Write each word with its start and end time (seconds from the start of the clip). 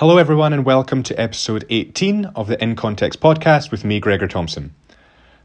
Hello, 0.00 0.18
everyone, 0.18 0.52
and 0.52 0.66
welcome 0.66 1.02
to 1.04 1.18
episode 1.18 1.64
18 1.70 2.26
of 2.36 2.48
the 2.48 2.62
In 2.62 2.76
Context 2.76 3.18
podcast 3.18 3.70
with 3.70 3.82
me, 3.82 3.98
Gregor 3.98 4.28
Thomson. 4.28 4.74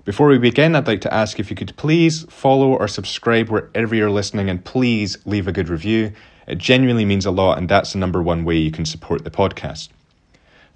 Before 0.04 0.28
we 0.28 0.38
begin, 0.40 0.76
I'd 0.76 0.88
like 0.88 1.00
to 1.02 1.14
ask 1.14 1.40
if 1.40 1.50
you 1.50 1.56
could 1.56 1.74
please 1.78 2.24
follow 2.24 2.74
or 2.74 2.90
subscribe 2.90 3.48
wherever 3.48 3.96
you're 3.96 4.12
listening 4.12 4.50
and 4.50 4.66
please 4.66 5.18
leave 5.26 5.48
a 5.48 5.54
good 5.54 5.70
review. 5.70 6.12
It 6.48 6.58
genuinely 6.58 7.06
means 7.06 7.26
a 7.26 7.32
lot, 7.32 7.60
and 7.60 7.70
that's 7.70 7.94
the 7.94 8.00
number 8.00 8.22
one 8.22 8.44
way 8.44 8.58
you 8.58 8.72
can 8.72 8.84
support 8.84 9.24
the 9.24 9.32
podcast. 9.32 9.88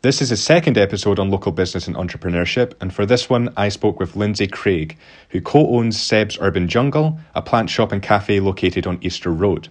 This 0.04 0.22
is 0.22 0.32
a 0.32 0.38
second 0.38 0.78
episode 0.78 1.20
on 1.20 1.30
local 1.30 1.52
business 1.52 1.86
and 1.86 1.98
entrepreneurship, 1.98 2.76
and 2.80 2.94
for 2.94 3.06
this 3.06 3.30
one, 3.30 3.52
I 3.58 3.68
spoke 3.68 4.00
with 4.00 4.14
Lyndsey 4.14 4.50
Craig, 4.50 4.98
who 5.32 5.42
co 5.42 5.68
owns 5.76 6.02
Seb's 6.02 6.38
Urban 6.40 6.70
Jungle, 6.70 7.20
a 7.36 7.42
plant 7.42 7.70
shop 7.70 7.92
and 7.92 8.02
cafe 8.02 8.40
located 8.40 8.88
on 8.88 9.00
Easter 9.02 9.34
Road. 9.34 9.68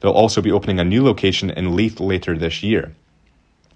They'll 0.00 0.10
also 0.10 0.42
be 0.42 0.50
opening 0.50 0.80
a 0.80 0.84
new 0.84 1.04
location 1.04 1.50
in 1.50 1.76
Leith 1.76 2.00
later 2.00 2.36
this 2.36 2.64
year. 2.64 2.94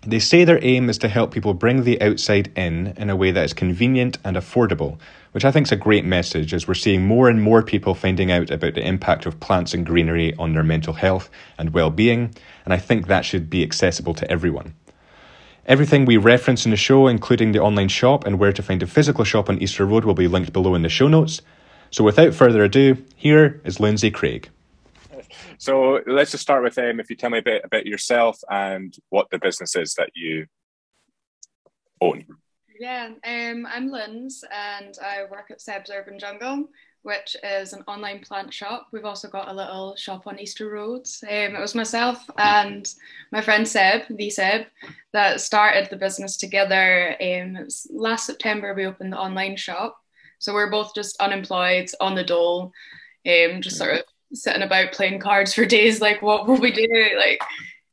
They 0.04 0.18
say 0.18 0.42
their 0.42 0.58
aim 0.64 0.90
is 0.90 0.98
to 0.98 1.08
help 1.08 1.30
people 1.30 1.54
bring 1.54 1.84
the 1.84 2.02
outside 2.02 2.50
in 2.56 2.92
in 2.96 3.08
a 3.08 3.14
way 3.14 3.30
that 3.30 3.44
is 3.44 3.52
convenient 3.52 4.18
and 4.24 4.36
affordable, 4.36 4.98
which 5.30 5.44
I 5.44 5.52
think 5.52 5.68
is 5.68 5.72
a 5.72 5.76
great 5.76 6.04
message 6.04 6.52
as 6.52 6.66
we're 6.66 6.74
seeing 6.74 7.06
more 7.06 7.28
and 7.28 7.40
more 7.40 7.62
people 7.62 7.94
finding 7.94 8.32
out 8.32 8.50
about 8.50 8.74
the 8.74 8.84
impact 8.84 9.26
of 9.26 9.38
plants 9.38 9.74
and 9.74 9.86
greenery 9.86 10.34
on 10.40 10.54
their 10.54 10.64
mental 10.64 10.94
health 10.94 11.30
and 11.56 11.72
well 11.72 11.90
being, 11.90 12.34
and 12.64 12.74
I 12.74 12.78
think 12.78 13.06
that 13.06 13.24
should 13.24 13.48
be 13.48 13.62
accessible 13.62 14.12
to 14.14 14.28
everyone. 14.28 14.74
Everything 15.66 16.04
we 16.04 16.16
reference 16.16 16.64
in 16.64 16.72
the 16.72 16.76
show, 16.76 17.06
including 17.06 17.52
the 17.52 17.62
online 17.62 17.86
shop 17.86 18.26
and 18.26 18.40
where 18.40 18.52
to 18.52 18.62
find 18.62 18.82
a 18.82 18.88
physical 18.88 19.22
shop 19.22 19.48
on 19.48 19.62
Easter 19.62 19.86
Road, 19.86 20.04
will 20.04 20.14
be 20.14 20.26
linked 20.26 20.52
below 20.52 20.74
in 20.74 20.82
the 20.82 20.88
show 20.88 21.06
notes. 21.06 21.40
So 21.92 22.02
without 22.02 22.34
further 22.34 22.64
ado, 22.64 22.96
here 23.14 23.60
is 23.64 23.78
Lyndsey 23.78 24.12
Craig. 24.12 24.50
So 25.62 26.00
let's 26.08 26.32
just 26.32 26.42
start 26.42 26.64
with 26.64 26.76
um, 26.78 26.98
if 26.98 27.08
you 27.08 27.14
tell 27.14 27.30
me 27.30 27.38
a 27.38 27.42
bit 27.42 27.62
about 27.64 27.86
yourself 27.86 28.36
and 28.50 28.92
what 29.10 29.30
the 29.30 29.38
business 29.38 29.76
is 29.76 29.94
that 29.94 30.10
you 30.12 30.46
own. 32.00 32.26
Yeah, 32.80 33.10
um, 33.24 33.64
I'm 33.70 33.86
Linz 33.86 34.42
and 34.52 34.98
I 35.00 35.22
work 35.30 35.52
at 35.52 35.60
Seb's 35.60 35.88
Urban 35.88 36.18
Jungle, 36.18 36.68
which 37.02 37.36
is 37.44 37.74
an 37.74 37.84
online 37.86 38.18
plant 38.22 38.52
shop. 38.52 38.88
We've 38.92 39.04
also 39.04 39.28
got 39.28 39.46
a 39.46 39.54
little 39.54 39.94
shop 39.94 40.26
on 40.26 40.40
Easter 40.40 40.68
Road. 40.68 41.06
Um, 41.22 41.54
it 41.54 41.60
was 41.60 41.76
myself 41.76 42.28
and 42.38 42.92
my 43.30 43.40
friend 43.40 43.66
Seb, 43.66 44.02
the 44.10 44.30
Seb, 44.30 44.66
that 45.12 45.40
started 45.40 45.88
the 45.90 45.96
business 45.96 46.36
together. 46.36 47.14
Um, 47.22 47.68
last 47.88 48.26
September 48.26 48.74
we 48.74 48.86
opened 48.86 49.12
the 49.12 49.20
online 49.20 49.54
shop. 49.54 49.96
So 50.40 50.54
we're 50.54 50.72
both 50.72 50.92
just 50.92 51.20
unemployed 51.20 51.88
on 52.00 52.16
the 52.16 52.24
dole, 52.24 52.72
um, 53.28 53.62
just 53.62 53.78
sort 53.78 53.94
of 53.94 54.02
sitting 54.34 54.62
about 54.62 54.92
playing 54.92 55.20
cards 55.20 55.54
for 55.54 55.64
days 55.64 56.00
like 56.00 56.22
what 56.22 56.46
will 56.46 56.58
we 56.58 56.72
do? 56.72 56.86
Like 57.16 57.40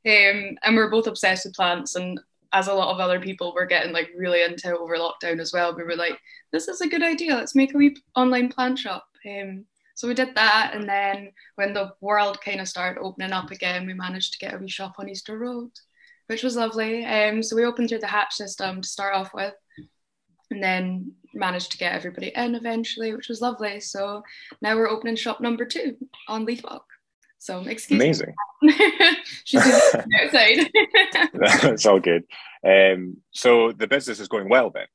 um 0.05 0.57
and 0.63 0.75
we're 0.75 0.89
both 0.89 1.07
obsessed 1.07 1.45
with 1.45 1.55
plants 1.55 1.95
and 1.95 2.19
as 2.51 2.67
a 2.67 2.73
lot 2.73 2.93
of 2.93 2.99
other 2.99 3.19
people 3.19 3.53
were 3.53 3.65
getting 3.65 3.93
like 3.93 4.09
really 4.17 4.41
into 4.43 4.75
over 4.75 4.97
lockdown 4.97 5.39
as 5.39 5.53
well. 5.53 5.75
We 5.75 5.83
were 5.83 5.95
like 5.95 6.19
this 6.51 6.67
is 6.67 6.81
a 6.81 6.87
good 6.87 7.03
idea. 7.03 7.35
Let's 7.35 7.55
make 7.55 7.73
a 7.73 7.77
wee 7.77 7.97
online 8.15 8.49
plant 8.49 8.79
shop. 8.79 9.05
Um 9.29 9.65
so 9.95 10.07
we 10.07 10.13
did 10.13 10.33
that 10.35 10.71
and 10.73 10.87
then 10.87 11.31
when 11.55 11.73
the 11.73 11.91
world 11.99 12.39
kind 12.41 12.61
of 12.61 12.67
started 12.69 13.01
opening 13.01 13.33
up 13.33 13.51
again 13.51 13.85
we 13.85 13.93
managed 13.93 14.31
to 14.33 14.39
get 14.39 14.53
a 14.53 14.57
wee 14.57 14.69
shop 14.69 14.95
on 14.97 15.09
easter 15.09 15.37
road 15.37 15.71
which 16.27 16.43
was 16.43 16.55
lovely. 16.55 17.05
Um 17.05 17.43
so 17.43 17.55
we 17.55 17.65
opened 17.65 17.89
through 17.89 17.99
the 17.99 18.07
hatch 18.07 18.33
system 18.35 18.81
to 18.81 18.87
start 18.87 19.15
off 19.15 19.33
with 19.33 19.53
and 20.51 20.63
then 20.63 21.13
managed 21.33 21.71
to 21.71 21.77
get 21.77 21.93
everybody 21.93 22.31
in 22.35 22.55
eventually, 22.55 23.13
which 23.13 23.29
was 23.29 23.41
lovely. 23.41 23.79
So 23.79 24.23
now 24.61 24.75
we're 24.75 24.89
opening 24.89 25.15
shop 25.15 25.41
number 25.41 25.65
two 25.65 25.97
on 26.27 26.45
Leith 26.45 26.63
Walk. 26.63 26.85
So 27.37 27.61
excuse 27.61 28.01
Amazing. 28.01 28.35
me. 28.61 28.73
She's 29.45 29.61
outside. 29.61 30.69
That's 31.61 31.85
all 31.85 31.99
good. 31.99 32.23
Um, 32.65 33.17
so 33.31 33.71
the 33.71 33.87
business 33.87 34.19
is 34.19 34.27
going 34.27 34.49
well 34.49 34.69
then. 34.69 34.87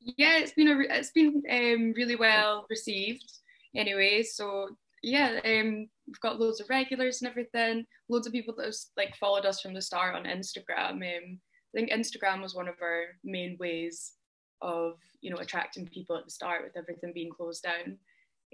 Yeah, 0.00 0.38
it's 0.38 0.52
been 0.52 0.68
a 0.68 0.76
re- 0.76 0.88
it's 0.90 1.10
been 1.10 1.42
um, 1.50 1.94
really 1.96 2.16
well 2.16 2.66
received. 2.68 3.24
Anyway, 3.74 4.22
so 4.22 4.68
yeah, 5.02 5.40
um, 5.44 5.88
we've 6.06 6.20
got 6.20 6.38
loads 6.38 6.60
of 6.60 6.68
regulars 6.68 7.22
and 7.22 7.30
everything. 7.30 7.86
Loads 8.08 8.26
of 8.26 8.32
people 8.32 8.54
that 8.58 8.66
have 8.66 8.74
like 8.96 9.16
followed 9.16 9.46
us 9.46 9.60
from 9.60 9.72
the 9.72 9.82
start 9.82 10.14
on 10.14 10.24
Instagram. 10.24 10.96
Um, 10.96 11.00
I 11.74 11.74
think 11.74 11.90
Instagram 11.90 12.42
was 12.42 12.54
one 12.54 12.68
of 12.68 12.76
our 12.82 13.04
main 13.24 13.56
ways 13.58 14.12
of 14.62 14.94
you 15.20 15.30
know 15.30 15.38
attracting 15.38 15.86
people 15.86 16.16
at 16.16 16.24
the 16.24 16.30
start 16.30 16.62
with 16.64 16.76
everything 16.76 17.12
being 17.12 17.30
closed 17.30 17.62
down. 17.62 17.98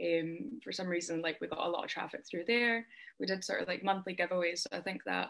Um, 0.02 0.58
for 0.64 0.72
some 0.72 0.88
reason 0.88 1.20
like 1.20 1.38
we 1.40 1.48
got 1.48 1.66
a 1.66 1.68
lot 1.68 1.84
of 1.84 1.90
traffic 1.90 2.22
through 2.28 2.44
there. 2.46 2.86
We 3.20 3.26
did 3.26 3.44
sort 3.44 3.60
of 3.60 3.68
like 3.68 3.84
monthly 3.84 4.16
giveaways 4.16 4.60
so 4.60 4.68
i 4.72 4.80
think 4.80 5.02
that 5.04 5.28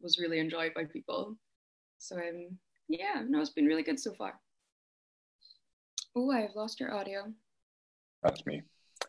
was 0.00 0.18
really 0.18 0.38
enjoyed 0.38 0.72
by 0.74 0.84
people. 0.84 1.36
So 1.98 2.16
um, 2.16 2.56
yeah 2.88 3.22
no 3.28 3.40
it's 3.40 3.50
been 3.50 3.66
really 3.66 3.82
good 3.82 4.00
so 4.00 4.12
far. 4.14 4.40
Oh 6.16 6.30
i've 6.30 6.56
lost 6.56 6.80
your 6.80 6.94
audio. 6.94 7.32
That's 8.22 8.44
me. 8.46 8.62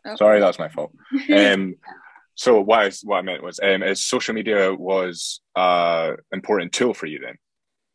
Oh. 0.06 0.16
sorry 0.16 0.40
that's 0.40 0.58
my 0.58 0.68
fault. 0.68 0.92
Um, 1.34 1.76
so 2.34 2.60
what, 2.60 2.86
is, 2.86 3.02
what 3.02 3.18
i 3.18 3.22
meant 3.22 3.42
was 3.42 3.60
um, 3.62 3.82
is 3.82 4.04
social 4.04 4.34
media 4.34 4.74
was 4.74 5.40
uh 5.54 6.12
important 6.32 6.72
tool 6.72 6.94
for 6.94 7.06
you 7.06 7.18
then? 7.18 7.36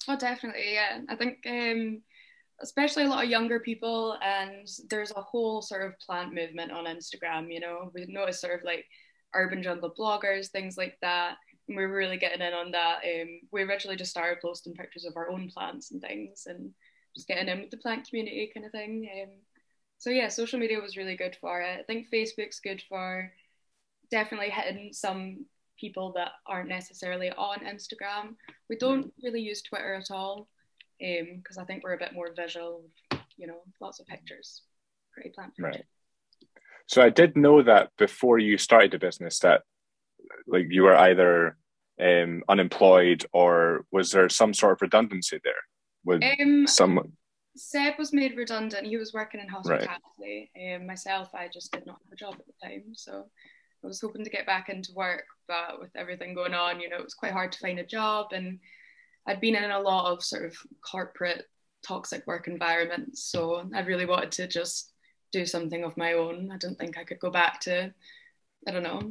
Oh 0.07 0.18
definitely 0.18 0.74
yeah. 0.74 1.00
I 1.09 1.16
think 1.16 1.39
um 1.47 2.01
especially 2.62 3.03
a 3.03 3.07
lot 3.07 3.23
of 3.23 3.29
younger 3.29 3.59
people 3.59 4.18
and 4.23 4.68
there's 4.90 5.12
a 5.12 5.22
whole 5.22 5.62
sort 5.62 5.84
of 5.85 5.97
plant 6.00 6.34
movement 6.34 6.72
on 6.72 6.85
instagram 6.85 7.53
you 7.53 7.59
know? 7.59 7.91
We 7.94 8.06
noticed 8.07 8.41
sort 8.41 8.59
of 8.59 8.66
like 8.66 8.85
urban 9.35 9.62
jungle 9.62 9.94
bloggers 9.97 10.47
things 10.47 10.78
like 10.78 10.97
that 11.01 11.35
and 11.68 11.78
we 11.78 11.84
are 11.84 11.91
really 11.91 12.18
getting 12.18 12.41
in 12.41 12.53
on 12.53 12.72
that 12.72 13.00
um, 13.03 13.40
we 13.51 13.62
originally 13.62 13.97
just 13.97 14.12
started 14.12 14.41
posting 14.41 14.73
pictures 14.73 15.06
of 15.06 15.18
our 15.18 15.29
own 15.29 15.50
plants 15.53 15.91
and 15.91 16.01
things 16.01 16.44
and 16.47 16.72
just 17.16 17.28
getting 17.28 17.47
in 17.47 17.62
with 17.62 17.72
the 17.72 17.78
plant 17.78 18.07
community 18.07 18.50
kind 18.53 18.66
of 18.66 18.72
thing 18.72 19.09
um, 19.22 19.29
so 19.97 20.09
yeah 20.09 20.28
social 20.28 20.59
media 20.59 20.79
was 20.79 20.97
really 20.97 21.16
good 21.16 21.35
for 21.39 21.62
it. 21.62 21.79
I 21.79 21.84
think 21.84 22.07
facebook's 22.13 22.59
good 22.59 22.81
for 22.88 23.31
definitely 24.09 24.50
hitting 24.50 24.91
some 24.94 25.45
people 25.79 26.13
that 26.16 26.31
aren't 26.47 26.69
necessarily 26.69 27.29
on 27.31 27.59
instagram. 27.59 28.35
We 28.69 28.78
don't 28.78 29.12
really 29.22 29.41
use 29.41 29.62
twitter 29.62 29.94
at 29.94 30.09
all 30.09 30.47
because 31.00 31.58
um, 31.58 31.63
I 31.63 31.66
think 31.66 31.84
we're 31.84 31.94
a 31.94 32.00
bit 32.00 32.13
more 32.13 32.34
visual, 32.35 32.84
you 33.38 33.47
know, 33.47 33.62
lots 33.81 34.00
of 34.00 34.08
pictures, 34.08 34.63
pretty 35.13 35.30
plant 35.30 35.56
pictures. 35.56 35.75
Right. 35.75 35.85
So 36.88 37.02
I 37.02 37.09
did 37.09 37.35
know 37.35 37.62
that 37.63 37.90
before 37.97 38.40
you 38.40 38.58
started 38.58 38.91
the 38.91 39.00
business 39.00 39.40
that 39.40 39.62
like 40.47 40.68
you 40.69 40.84
were 40.84 40.96
either 40.96 41.57
um, 42.02 42.44
unemployed 42.47 43.25
or 43.34 43.86
was 43.91 44.12
there 44.12 44.30
some 44.30 44.53
sort 44.53 44.74
of 44.74 44.81
redundancy 44.81 45.40
there 45.44 45.53
with 46.06 46.24
um, 46.24 46.68
some 46.68 47.13
Seb 47.57 47.96
was 47.97 48.13
made 48.13 48.38
redundant. 48.38 48.86
He 48.86 48.97
was 48.97 49.13
working 49.13 49.41
in 49.41 49.47
hospitality. 49.47 50.52
Right. 50.56 50.75
Um, 50.75 50.86
myself, 50.86 51.30
I 51.34 51.50
just 51.52 51.72
did 51.72 51.86
not 51.86 51.97
have 52.03 52.13
a 52.13 52.16
job 52.16 52.36
at 52.36 52.46
the 52.46 52.53
time. 52.68 52.84
So 52.94 53.25
I 53.84 53.88
was 53.88 54.00
hoping 54.00 54.24
to 54.24 54.30
get 54.30 54.46
back 54.46 54.69
into 54.69 54.94
work, 54.94 55.25
but 55.47 55.80
with 55.80 55.90
everything 55.96 56.36
going 56.36 56.53
on, 56.53 56.80
you 56.80 56.90
know, 56.90 56.97
it 56.97 57.03
was 57.03 57.13
quite 57.13 57.34
hard 57.34 57.52
to 57.52 57.59
find 57.59 57.80
a 57.80 57.86
job. 57.86 58.28
And 58.31 58.59
I'd 59.27 59.41
been 59.41 59.55
in 59.55 59.71
a 59.71 59.79
lot 59.79 60.11
of 60.11 60.23
sort 60.23 60.45
of 60.45 60.55
corporate 60.81 61.45
toxic 61.85 62.25
work 62.25 62.47
environments. 62.47 63.23
So 63.23 63.69
I 63.73 63.81
really 63.81 64.05
wanted 64.05 64.31
to 64.33 64.47
just 64.47 64.91
do 65.31 65.45
something 65.45 65.83
of 65.83 65.97
my 65.97 66.13
own. 66.13 66.49
I 66.51 66.57
didn't 66.57 66.79
think 66.79 66.97
I 66.97 67.03
could 67.03 67.19
go 67.19 67.29
back 67.29 67.59
to, 67.61 67.93
I 68.67 68.71
don't 68.71 68.83
know, 68.83 69.01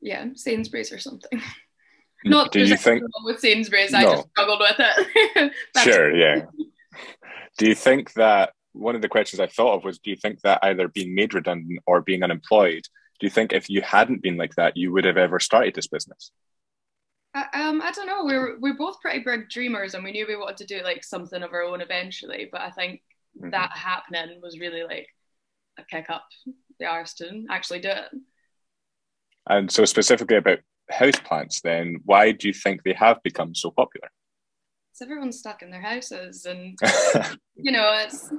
yeah, 0.00 0.26
Sainsbury's 0.34 0.92
or 0.92 0.98
something. 0.98 1.40
Not 2.24 2.50
do 2.50 2.60
you 2.60 2.76
think 2.76 3.02
with 3.24 3.40
Sainsbury's, 3.40 3.92
no. 3.92 3.98
I 3.98 4.02
just 4.04 4.28
struggled 4.30 4.60
with 4.60 4.76
it. 4.78 5.52
sure, 5.78 6.14
yeah. 6.14 6.46
Do 7.58 7.68
you 7.68 7.74
think 7.74 8.12
that 8.14 8.52
one 8.72 8.94
of 8.94 9.02
the 9.02 9.08
questions 9.08 9.40
I 9.40 9.46
thought 9.46 9.76
of 9.76 9.84
was 9.84 9.98
do 9.98 10.10
you 10.10 10.16
think 10.16 10.42
that 10.42 10.58
either 10.62 10.88
being 10.88 11.14
made 11.14 11.32
redundant 11.32 11.80
or 11.86 12.02
being 12.02 12.22
unemployed, 12.22 12.82
do 13.18 13.26
you 13.26 13.30
think 13.30 13.52
if 13.52 13.70
you 13.70 13.80
hadn't 13.80 14.22
been 14.22 14.36
like 14.36 14.54
that, 14.56 14.76
you 14.76 14.92
would 14.92 15.04
have 15.04 15.16
ever 15.16 15.40
started 15.40 15.74
this 15.74 15.86
business? 15.86 16.30
Um, 17.54 17.82
I 17.82 17.90
don't 17.92 18.06
know. 18.06 18.24
We 18.24 18.34
are 18.34 18.58
we're 18.58 18.76
both 18.76 19.00
pretty 19.00 19.24
big 19.24 19.48
dreamers, 19.48 19.94
and 19.94 20.04
we 20.04 20.12
knew 20.12 20.26
we 20.26 20.36
wanted 20.36 20.56
to 20.58 20.66
do 20.66 20.82
like 20.82 21.04
something 21.04 21.42
of 21.42 21.52
our 21.52 21.62
own 21.62 21.80
eventually. 21.80 22.48
But 22.50 22.62
I 22.62 22.70
think 22.70 23.02
mm-hmm. 23.38 23.50
that 23.50 23.70
happening 23.72 24.40
was 24.42 24.60
really 24.60 24.82
like 24.82 25.08
a 25.78 25.84
kick 25.84 26.08
up 26.08 26.24
the 26.78 26.86
arse 26.86 27.14
to 27.14 27.44
actually 27.50 27.80
do 27.80 27.90
it. 27.90 28.10
And 29.48 29.70
so, 29.70 29.84
specifically 29.84 30.36
about 30.36 30.58
houseplants, 30.92 31.62
then 31.62 31.96
why 32.04 32.32
do 32.32 32.48
you 32.48 32.54
think 32.54 32.82
they 32.82 32.94
have 32.94 33.22
become 33.22 33.54
so 33.54 33.70
popular? 33.70 34.08
It's 34.92 35.02
everyone's 35.02 35.38
stuck 35.38 35.62
in 35.62 35.70
their 35.70 35.82
houses, 35.82 36.46
and 36.46 36.78
you 37.56 37.72
know, 37.72 37.92
it's 38.04 38.30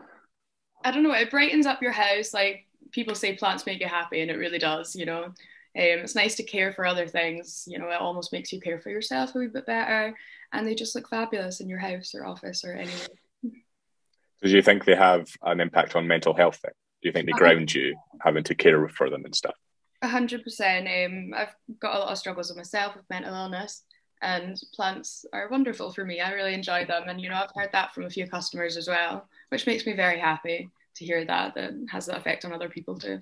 I 0.84 0.92
don't 0.92 1.04
know. 1.04 1.14
It 1.14 1.32
brightens 1.32 1.66
up 1.66 1.82
your 1.82 1.92
house. 1.92 2.34
Like 2.34 2.66
people 2.92 3.16
say, 3.16 3.36
plants 3.36 3.66
make 3.66 3.80
you 3.80 3.88
happy, 3.88 4.22
and 4.22 4.32
it 4.32 4.38
really 4.38 4.60
does. 4.60 4.96
You 4.96 5.06
know, 5.06 5.34
um, 5.78 6.00
it's 6.00 6.16
nice 6.16 6.34
to 6.36 6.44
care 6.44 6.72
for 6.74 6.88
other 6.88 7.08
things. 7.08 7.64
You 7.68 7.78
know, 7.78 7.90
it 7.90 8.02
almost 8.02 8.34
makes 8.34 8.52
you 8.52 8.60
care 8.60 8.80
for 8.80 8.90
yourself 8.90 9.36
a 9.36 9.38
wee 9.38 9.48
bit 9.48 9.68
better, 9.68 10.16
and 10.52 10.66
they 10.66 10.74
just 10.74 10.96
look 10.96 11.08
fabulous 11.08 11.60
in 11.60 11.70
your 11.70 11.78
house 11.78 12.16
or 12.16 12.26
office 12.26 12.64
or 12.66 12.74
anywhere. 12.74 13.08
Do 13.44 14.50
you 14.50 14.64
think 14.64 14.86
they 14.86 14.96
have 14.96 15.28
an 15.44 15.60
impact 15.60 15.96
on 15.96 16.08
mental 16.08 16.34
health? 16.34 16.60
Then? 16.64 16.74
Do 17.02 17.10
you 17.10 17.14
think 17.14 17.28
they 17.28 17.32
ground 17.34 17.74
you 17.74 17.96
having 18.22 18.44
to 18.46 18.56
care 18.56 18.88
for 18.90 19.12
them 19.12 19.24
and 19.26 19.36
stuff? 19.36 19.56
A 20.02 20.08
hundred 20.08 20.44
percent. 20.44 20.88
Um, 20.88 21.34
I've 21.36 21.56
got 21.80 21.96
a 21.96 22.00
lot 22.00 22.12
of 22.12 22.18
struggles 22.18 22.50
with 22.50 22.58
myself 22.58 22.96
with 22.96 23.06
mental 23.12 23.36
illness, 23.36 23.84
and 24.24 24.60
plants 24.74 25.26
are 25.32 25.50
wonderful 25.50 25.92
for 25.92 26.06
me. 26.06 26.22
I 26.22 26.32
really 26.32 26.56
enjoy 26.56 26.86
them, 26.86 27.04
and 27.08 27.22
you 27.22 27.30
know 27.30 27.36
I've 27.36 27.52
heard 27.56 27.72
that 27.74 27.94
from 27.94 28.06
a 28.06 28.10
few 28.10 28.28
customers 28.28 28.78
as 28.78 28.88
well, 28.88 29.28
which 29.50 29.68
makes 29.68 29.86
me 29.86 29.94
very 29.94 30.20
happy 30.20 30.72
to 30.96 31.06
hear 31.06 31.24
that 31.26 31.54
that 31.54 31.74
has 31.92 32.08
that 32.08 32.18
effect 32.18 32.46
on 32.46 32.54
other 32.54 32.70
people 32.70 32.98
too. 32.98 33.22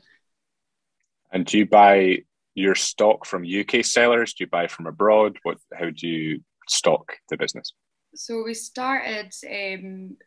And 1.32 1.46
do 1.46 1.58
you 1.58 1.66
buy 1.66 2.20
your 2.56 2.76
stock 2.76 3.26
from 3.26 3.46
UK 3.46 3.86
sellers? 3.86 4.34
Do 4.34 4.46
you 4.46 4.50
buy 4.50 4.68
from 4.68 4.88
abroad? 4.88 5.38
What? 5.44 5.58
How 5.74 5.90
do 5.90 6.08
you 6.08 6.42
stock 6.68 7.14
the 7.30 7.38
business? 7.38 7.74
So 8.16 8.44
we 8.44 8.54
started. 8.54 9.32
Um, 9.50 10.18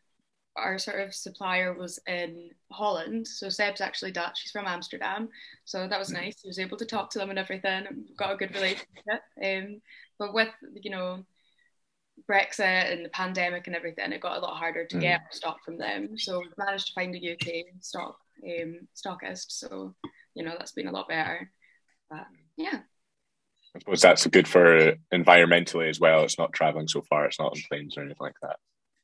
our 0.59 0.79
sort 0.79 1.01
of 1.01 1.15
supplier 1.15 1.73
was 1.73 1.99
in 2.07 2.51
Holland. 2.73 3.27
So 3.27 3.49
Seb's 3.49 3.81
actually 3.81 4.13
Dutch. 4.13 4.41
She's 4.41 4.51
from 4.51 4.67
Amsterdam. 4.67 5.29
So 5.65 5.87
that 5.87 5.99
was 5.99 6.09
hmm. 6.09 6.17
nice. 6.17 6.41
He 6.43 6.49
was 6.49 6.59
able 6.59 6.77
to 6.79 6.85
talk 6.85 7.11
to 7.11 7.19
them 7.19 7.31
and 7.31 7.39
everything. 7.39 7.87
Got 8.17 8.33
a 8.33 8.37
good 8.37 8.55
relationship. 8.55 9.23
Um, 9.43 9.81
but 10.19 10.35
with 10.35 10.49
you 10.75 10.91
know 10.91 11.25
Brexit 12.29 12.93
and 12.93 13.05
the 13.05 13.11
pandemic 13.11 13.67
and 13.67 13.77
everything, 13.77 14.13
it 14.13 14.21
got 14.21 14.37
a 14.37 14.41
lot 14.41 14.59
harder 14.59 14.85
to 14.85 14.97
mm. 14.97 15.01
get 15.01 15.21
stock 15.31 15.59
from 15.65 15.79
them. 15.79 16.19
So 16.19 16.41
we've 16.41 16.59
managed 16.59 16.89
to 16.89 16.93
find 16.95 17.15
a 17.15 17.33
UK 17.33 17.67
stock 17.81 18.19
um, 18.45 18.89
stockist. 18.97 19.47
So 19.49 19.95
you 20.35 20.45
know 20.45 20.55
that's 20.59 20.73
been 20.73 20.89
a 20.89 20.93
lot 20.93 21.09
better. 21.09 21.51
But 22.11 22.27
yeah. 22.57 22.81
I 23.75 23.79
suppose 23.81 24.01
that's 24.01 24.27
good 24.27 24.49
for 24.49 24.95
environmentally 25.13 25.89
as 25.89 26.01
well. 26.01 26.25
It's 26.25 26.39
not 26.39 26.53
traveling 26.53 26.89
so 26.89 27.03
far. 27.03 27.27
It's 27.27 27.39
not 27.39 27.53
on 27.53 27.63
planes 27.69 27.97
or 27.97 28.01
anything 28.01 28.17
like 28.21 28.35
that. 28.43 28.57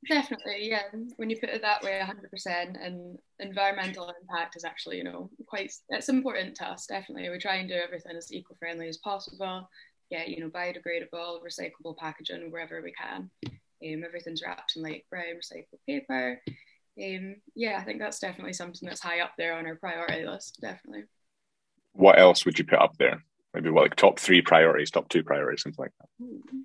Definitely, 0.08 0.68
yeah. 0.68 0.82
When 1.16 1.30
you 1.30 1.38
put 1.38 1.50
it 1.50 1.62
that 1.62 1.82
way, 1.82 2.00
100%. 2.02 2.76
And 2.84 3.18
environmental 3.38 4.12
impact 4.20 4.56
is 4.56 4.64
actually, 4.64 4.98
you 4.98 5.04
know, 5.04 5.30
quite, 5.46 5.72
it's 5.90 6.08
important 6.08 6.56
to 6.56 6.66
us, 6.66 6.86
definitely. 6.86 7.28
We 7.30 7.38
try 7.38 7.56
and 7.56 7.68
do 7.68 7.74
everything 7.74 8.16
as 8.16 8.32
eco 8.32 8.54
friendly 8.58 8.88
as 8.88 8.98
possible 8.98 9.68
get 10.10 10.28
you 10.28 10.40
know 10.40 10.50
biodegradable, 10.50 11.40
recyclable 11.42 11.96
packaging 11.96 12.50
wherever 12.50 12.82
we 12.82 12.92
can. 12.92 13.30
Um, 13.46 14.04
everything's 14.04 14.42
wrapped 14.42 14.76
in 14.76 14.82
like 14.82 15.06
brown 15.10 15.36
recycled 15.36 15.80
paper. 15.86 16.40
Um, 17.02 17.36
yeah, 17.54 17.78
I 17.80 17.84
think 17.84 17.98
that's 17.98 18.20
definitely 18.20 18.52
something 18.52 18.88
that's 18.88 19.02
high 19.02 19.20
up 19.20 19.32
there 19.36 19.54
on 19.54 19.66
our 19.66 19.76
priority 19.76 20.26
list. 20.26 20.58
Definitely. 20.60 21.04
What 21.94 22.18
else 22.18 22.44
would 22.44 22.58
you 22.58 22.64
put 22.64 22.78
up 22.80 22.96
there? 22.98 23.24
Maybe 23.54 23.70
what 23.70 23.82
like 23.82 23.96
top 23.96 24.18
three 24.18 24.42
priorities, 24.42 24.90
top 24.90 25.08
two 25.08 25.22
priorities, 25.22 25.62
something 25.62 25.82
like 25.82 25.92
that. 26.00 26.64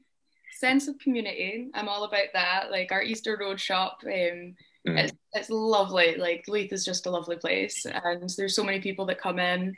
Sense 0.54 0.88
of 0.88 0.98
community. 1.00 1.70
I'm 1.74 1.88
all 1.88 2.04
about 2.04 2.28
that. 2.34 2.72
Like 2.72 2.92
our 2.92 3.02
Easter 3.02 3.38
Road 3.40 3.60
shop. 3.60 4.00
Um, 4.06 4.12
mm. 4.12 4.56
it's, 4.88 5.14
it's 5.34 5.50
lovely. 5.50 6.16
Like 6.18 6.46
Leith 6.48 6.74
is 6.74 6.84
just 6.84 7.06
a 7.06 7.12
lovely 7.12 7.38
place, 7.38 7.86
and 7.86 8.30
there's 8.38 8.56
so 8.56 8.64
many 8.64 8.82
people 8.82 9.06
that 9.06 9.22
come 9.22 9.40
in 9.40 9.76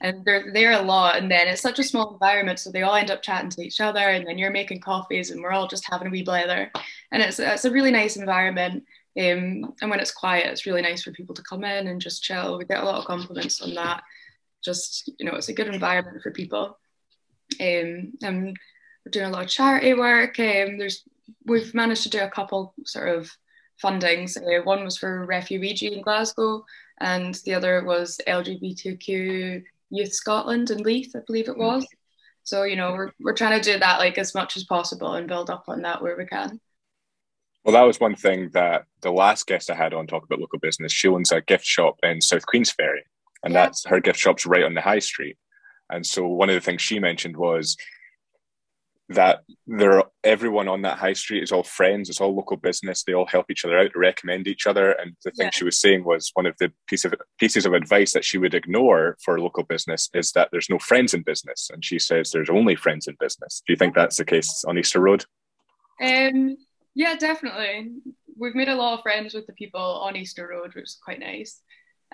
and 0.00 0.24
they're 0.24 0.52
there 0.52 0.72
a 0.72 0.82
lot 0.82 1.16
and 1.16 1.30
then 1.30 1.46
it's 1.46 1.60
such 1.60 1.78
a 1.78 1.84
small 1.84 2.14
environment 2.14 2.58
so 2.58 2.70
they 2.70 2.82
all 2.82 2.94
end 2.94 3.10
up 3.10 3.22
chatting 3.22 3.50
to 3.50 3.62
each 3.62 3.80
other 3.80 4.00
and 4.00 4.26
then 4.26 4.38
you're 4.38 4.50
making 4.50 4.80
coffees 4.80 5.30
and 5.30 5.42
we're 5.42 5.52
all 5.52 5.68
just 5.68 5.84
having 5.90 6.08
a 6.08 6.10
wee 6.10 6.22
blather 6.22 6.70
and 7.12 7.22
it's, 7.22 7.38
it's 7.38 7.64
a 7.64 7.70
really 7.70 7.90
nice 7.90 8.16
environment 8.16 8.82
um, 9.18 9.74
and 9.80 9.90
when 9.90 10.00
it's 10.00 10.10
quiet 10.10 10.46
it's 10.46 10.66
really 10.66 10.82
nice 10.82 11.02
for 11.02 11.12
people 11.12 11.34
to 11.34 11.42
come 11.42 11.64
in 11.64 11.86
and 11.86 12.00
just 12.00 12.22
chill 12.22 12.58
we 12.58 12.64
get 12.64 12.82
a 12.82 12.84
lot 12.84 12.96
of 12.96 13.04
compliments 13.04 13.60
on 13.60 13.74
that 13.74 14.02
just 14.64 15.10
you 15.18 15.26
know 15.26 15.34
it's 15.34 15.48
a 15.48 15.54
good 15.54 15.68
environment 15.68 16.22
for 16.22 16.30
people 16.30 16.78
um, 17.60 18.12
and 18.22 18.56
we're 19.04 19.10
doing 19.10 19.26
a 19.26 19.30
lot 19.30 19.44
of 19.44 19.50
charity 19.50 19.94
work 19.94 20.38
um, 20.38 20.78
there's 20.78 21.04
we've 21.46 21.74
managed 21.74 22.02
to 22.02 22.10
do 22.10 22.20
a 22.20 22.30
couple 22.30 22.74
sort 22.84 23.08
of 23.08 23.30
fundings 23.82 24.36
uh, 24.36 24.62
one 24.62 24.84
was 24.84 24.96
for 24.96 25.26
Refuweegee 25.26 25.92
in 25.92 26.02
glasgow 26.02 26.64
and 27.00 27.34
the 27.44 27.54
other 27.54 27.84
was 27.84 28.20
lgbtq 28.26 29.64
Youth 29.94 30.12
Scotland 30.12 30.70
and 30.70 30.80
Leith, 30.80 31.14
I 31.14 31.20
believe 31.26 31.48
it 31.48 31.56
was. 31.56 31.86
So 32.42 32.64
you 32.64 32.76
know 32.76 32.92
we're 32.92 33.12
we're 33.20 33.34
trying 33.34 33.60
to 33.60 33.72
do 33.72 33.78
that 33.78 33.98
like 33.98 34.18
as 34.18 34.34
much 34.34 34.56
as 34.56 34.64
possible 34.64 35.14
and 35.14 35.28
build 35.28 35.50
up 35.50 35.64
on 35.68 35.82
that 35.82 36.02
where 36.02 36.16
we 36.16 36.26
can. 36.26 36.60
Well, 37.64 37.72
that 37.72 37.82
was 37.82 37.98
one 37.98 38.14
thing 38.14 38.50
that 38.52 38.84
the 39.00 39.10
last 39.10 39.46
guest 39.46 39.70
I 39.70 39.74
had 39.74 39.94
on 39.94 40.06
talk 40.06 40.24
about 40.24 40.40
local 40.40 40.58
business. 40.58 40.92
She 40.92 41.08
owns 41.08 41.32
a 41.32 41.40
gift 41.40 41.64
shop 41.64 41.98
in 42.02 42.20
South 42.20 42.44
Queensferry, 42.44 43.00
and 43.44 43.52
yeah. 43.52 43.64
that's 43.64 43.84
her 43.86 44.00
gift 44.00 44.18
shop's 44.18 44.46
right 44.46 44.64
on 44.64 44.74
the 44.74 44.80
high 44.80 44.98
street. 44.98 45.36
And 45.90 46.04
so 46.04 46.26
one 46.26 46.48
of 46.48 46.54
the 46.54 46.60
things 46.60 46.82
she 46.82 46.98
mentioned 46.98 47.36
was 47.36 47.76
that 49.10 49.42
there 49.66 49.98
are, 49.98 50.06
everyone 50.24 50.66
on 50.66 50.80
that 50.82 50.96
high 50.96 51.12
street 51.12 51.42
is 51.42 51.52
all 51.52 51.62
friends. 51.62 52.08
It's 52.08 52.22
all 52.22 52.34
local 52.34 52.56
business. 52.56 53.04
They 53.04 53.12
all 53.12 53.26
help 53.26 53.50
each 53.50 53.64
other 53.64 53.78
out 53.78 53.90
recommend 53.94 54.48
each 54.48 54.66
other. 54.66 54.92
And 54.92 55.14
the 55.22 55.30
thing 55.32 55.46
yeah. 55.46 55.50
she 55.52 55.64
was 55.64 55.78
saying 55.78 56.04
was 56.04 56.30
one 56.32 56.46
of 56.46 56.56
the 56.58 56.72
piece 56.86 57.04
of 57.04 57.14
pieces 57.38 57.66
of 57.66 57.74
advice 57.74 58.14
that 58.14 58.24
she 58.24 58.38
would 58.38 58.54
ignore 58.54 59.18
for 59.22 59.38
local 59.38 59.62
business 59.62 60.08
is 60.14 60.32
that 60.32 60.48
there's 60.50 60.70
no 60.70 60.78
friends 60.78 61.12
in 61.12 61.22
business. 61.22 61.68
And 61.72 61.84
she 61.84 61.98
says 61.98 62.30
there's 62.30 62.50
only 62.50 62.76
friends 62.76 63.06
in 63.06 63.16
business. 63.20 63.62
Do 63.66 63.74
you 63.74 63.76
think 63.76 63.94
that's 63.94 64.16
the 64.16 64.24
case 64.24 64.64
on 64.66 64.78
easter 64.78 65.00
road? 65.00 65.26
Um 66.00 66.56
yeah 66.94 67.14
definitely. 67.16 67.90
We've 68.36 68.54
made 68.54 68.68
a 68.68 68.74
lot 68.74 68.94
of 68.94 69.02
friends 69.02 69.34
with 69.34 69.46
the 69.46 69.52
people 69.52 69.80
on 69.80 70.16
easter 70.16 70.48
road 70.48 70.74
which 70.74 70.84
is 70.84 70.98
quite 71.04 71.20
nice 71.20 71.60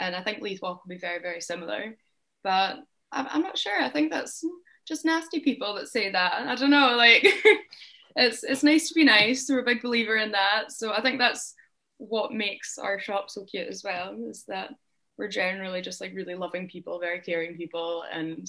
and 0.01 0.17
i 0.17 0.23
think 0.23 0.41
leith 0.41 0.61
walk 0.63 0.83
will 0.85 0.89
be 0.89 0.99
very 0.99 1.21
very 1.21 1.41
similar 1.41 1.97
but 2.43 2.77
I'm, 3.13 3.27
I'm 3.31 3.43
not 3.43 3.59
sure 3.59 3.81
i 3.81 3.89
think 3.89 4.11
that's 4.11 4.45
just 4.91 5.05
nasty 5.05 5.41
people 5.41 5.75
that 5.75 5.89
say 5.89 6.11
that. 6.11 6.47
I 6.47 6.55
don't 6.57 6.71
know, 6.71 6.97
like 6.97 7.25
it's 8.17 8.43
it's 8.43 8.65
nice 8.65 8.89
to 8.89 8.95
be 8.95 9.05
nice. 9.05 9.49
We're 9.49 9.61
a 9.61 9.65
big 9.65 9.83
believer 9.83 10.17
in 10.17 10.33
that. 10.33 10.73
So 10.73 10.93
I 10.93 11.01
think 11.01 11.19
that's 11.19 11.55
what 11.99 12.33
makes 12.33 12.77
our 12.77 12.99
shop 12.99 13.31
so 13.31 13.45
cute 13.45 13.69
as 13.69 13.85
well, 13.85 14.17
is 14.29 14.45
that 14.49 14.71
we're 15.17 15.29
generally 15.29 15.81
just 15.81 16.01
like 16.01 16.13
really 16.15 16.35
loving 16.35 16.69
people, 16.69 16.99
very 16.99 17.21
caring 17.21 17.57
people, 17.57 18.05
and 18.13 18.47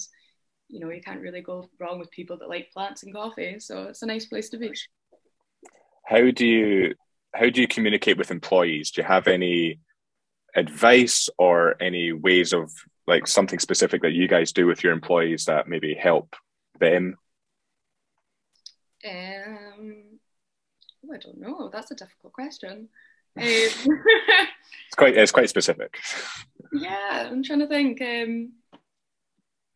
you 0.68 0.80
know, 0.80 0.90
you 0.90 1.00
can't 1.00 1.20
really 1.20 1.42
go 1.42 1.68
wrong 1.78 1.98
with 1.98 2.10
people 2.10 2.36
that 2.38 2.48
like 2.48 2.72
plants 2.72 3.04
and 3.04 3.14
coffee. 3.14 3.60
So 3.60 3.84
it's 3.84 4.02
a 4.02 4.06
nice 4.06 4.26
place 4.26 4.48
to 4.50 4.58
be. 4.58 4.72
How 6.06 6.30
do 6.30 6.46
you 6.46 6.94
how 7.34 7.48
do 7.48 7.60
you 7.60 7.68
communicate 7.68 8.18
with 8.18 8.32
employees? 8.32 8.90
Do 8.90 9.02
you 9.02 9.06
have 9.06 9.28
any 9.28 9.78
advice 10.54 11.28
or 11.38 11.76
any 11.80 12.12
ways 12.12 12.52
of 12.52 12.70
like 13.06 13.26
something 13.26 13.58
specific 13.58 14.02
that 14.02 14.12
you 14.12 14.28
guys 14.28 14.52
do 14.52 14.66
with 14.66 14.84
your 14.84 14.92
employees 14.92 15.46
that 15.46 15.68
maybe 15.68 15.94
help 15.94 16.36
them? 16.78 17.16
Um, 19.04 20.04
oh, 21.04 21.14
I 21.14 21.18
don't 21.18 21.40
know. 21.40 21.70
That's 21.72 21.90
a 21.90 21.96
difficult 21.96 22.32
question. 22.32 22.88
Um, 23.34 23.44
it's 23.46 24.94
quite 24.94 25.16
it's 25.16 25.32
quite 25.32 25.48
specific. 25.48 25.96
Yeah, 26.70 27.28
I'm 27.30 27.42
trying 27.42 27.60
to 27.60 27.66
think. 27.66 27.98
Um, 28.02 28.52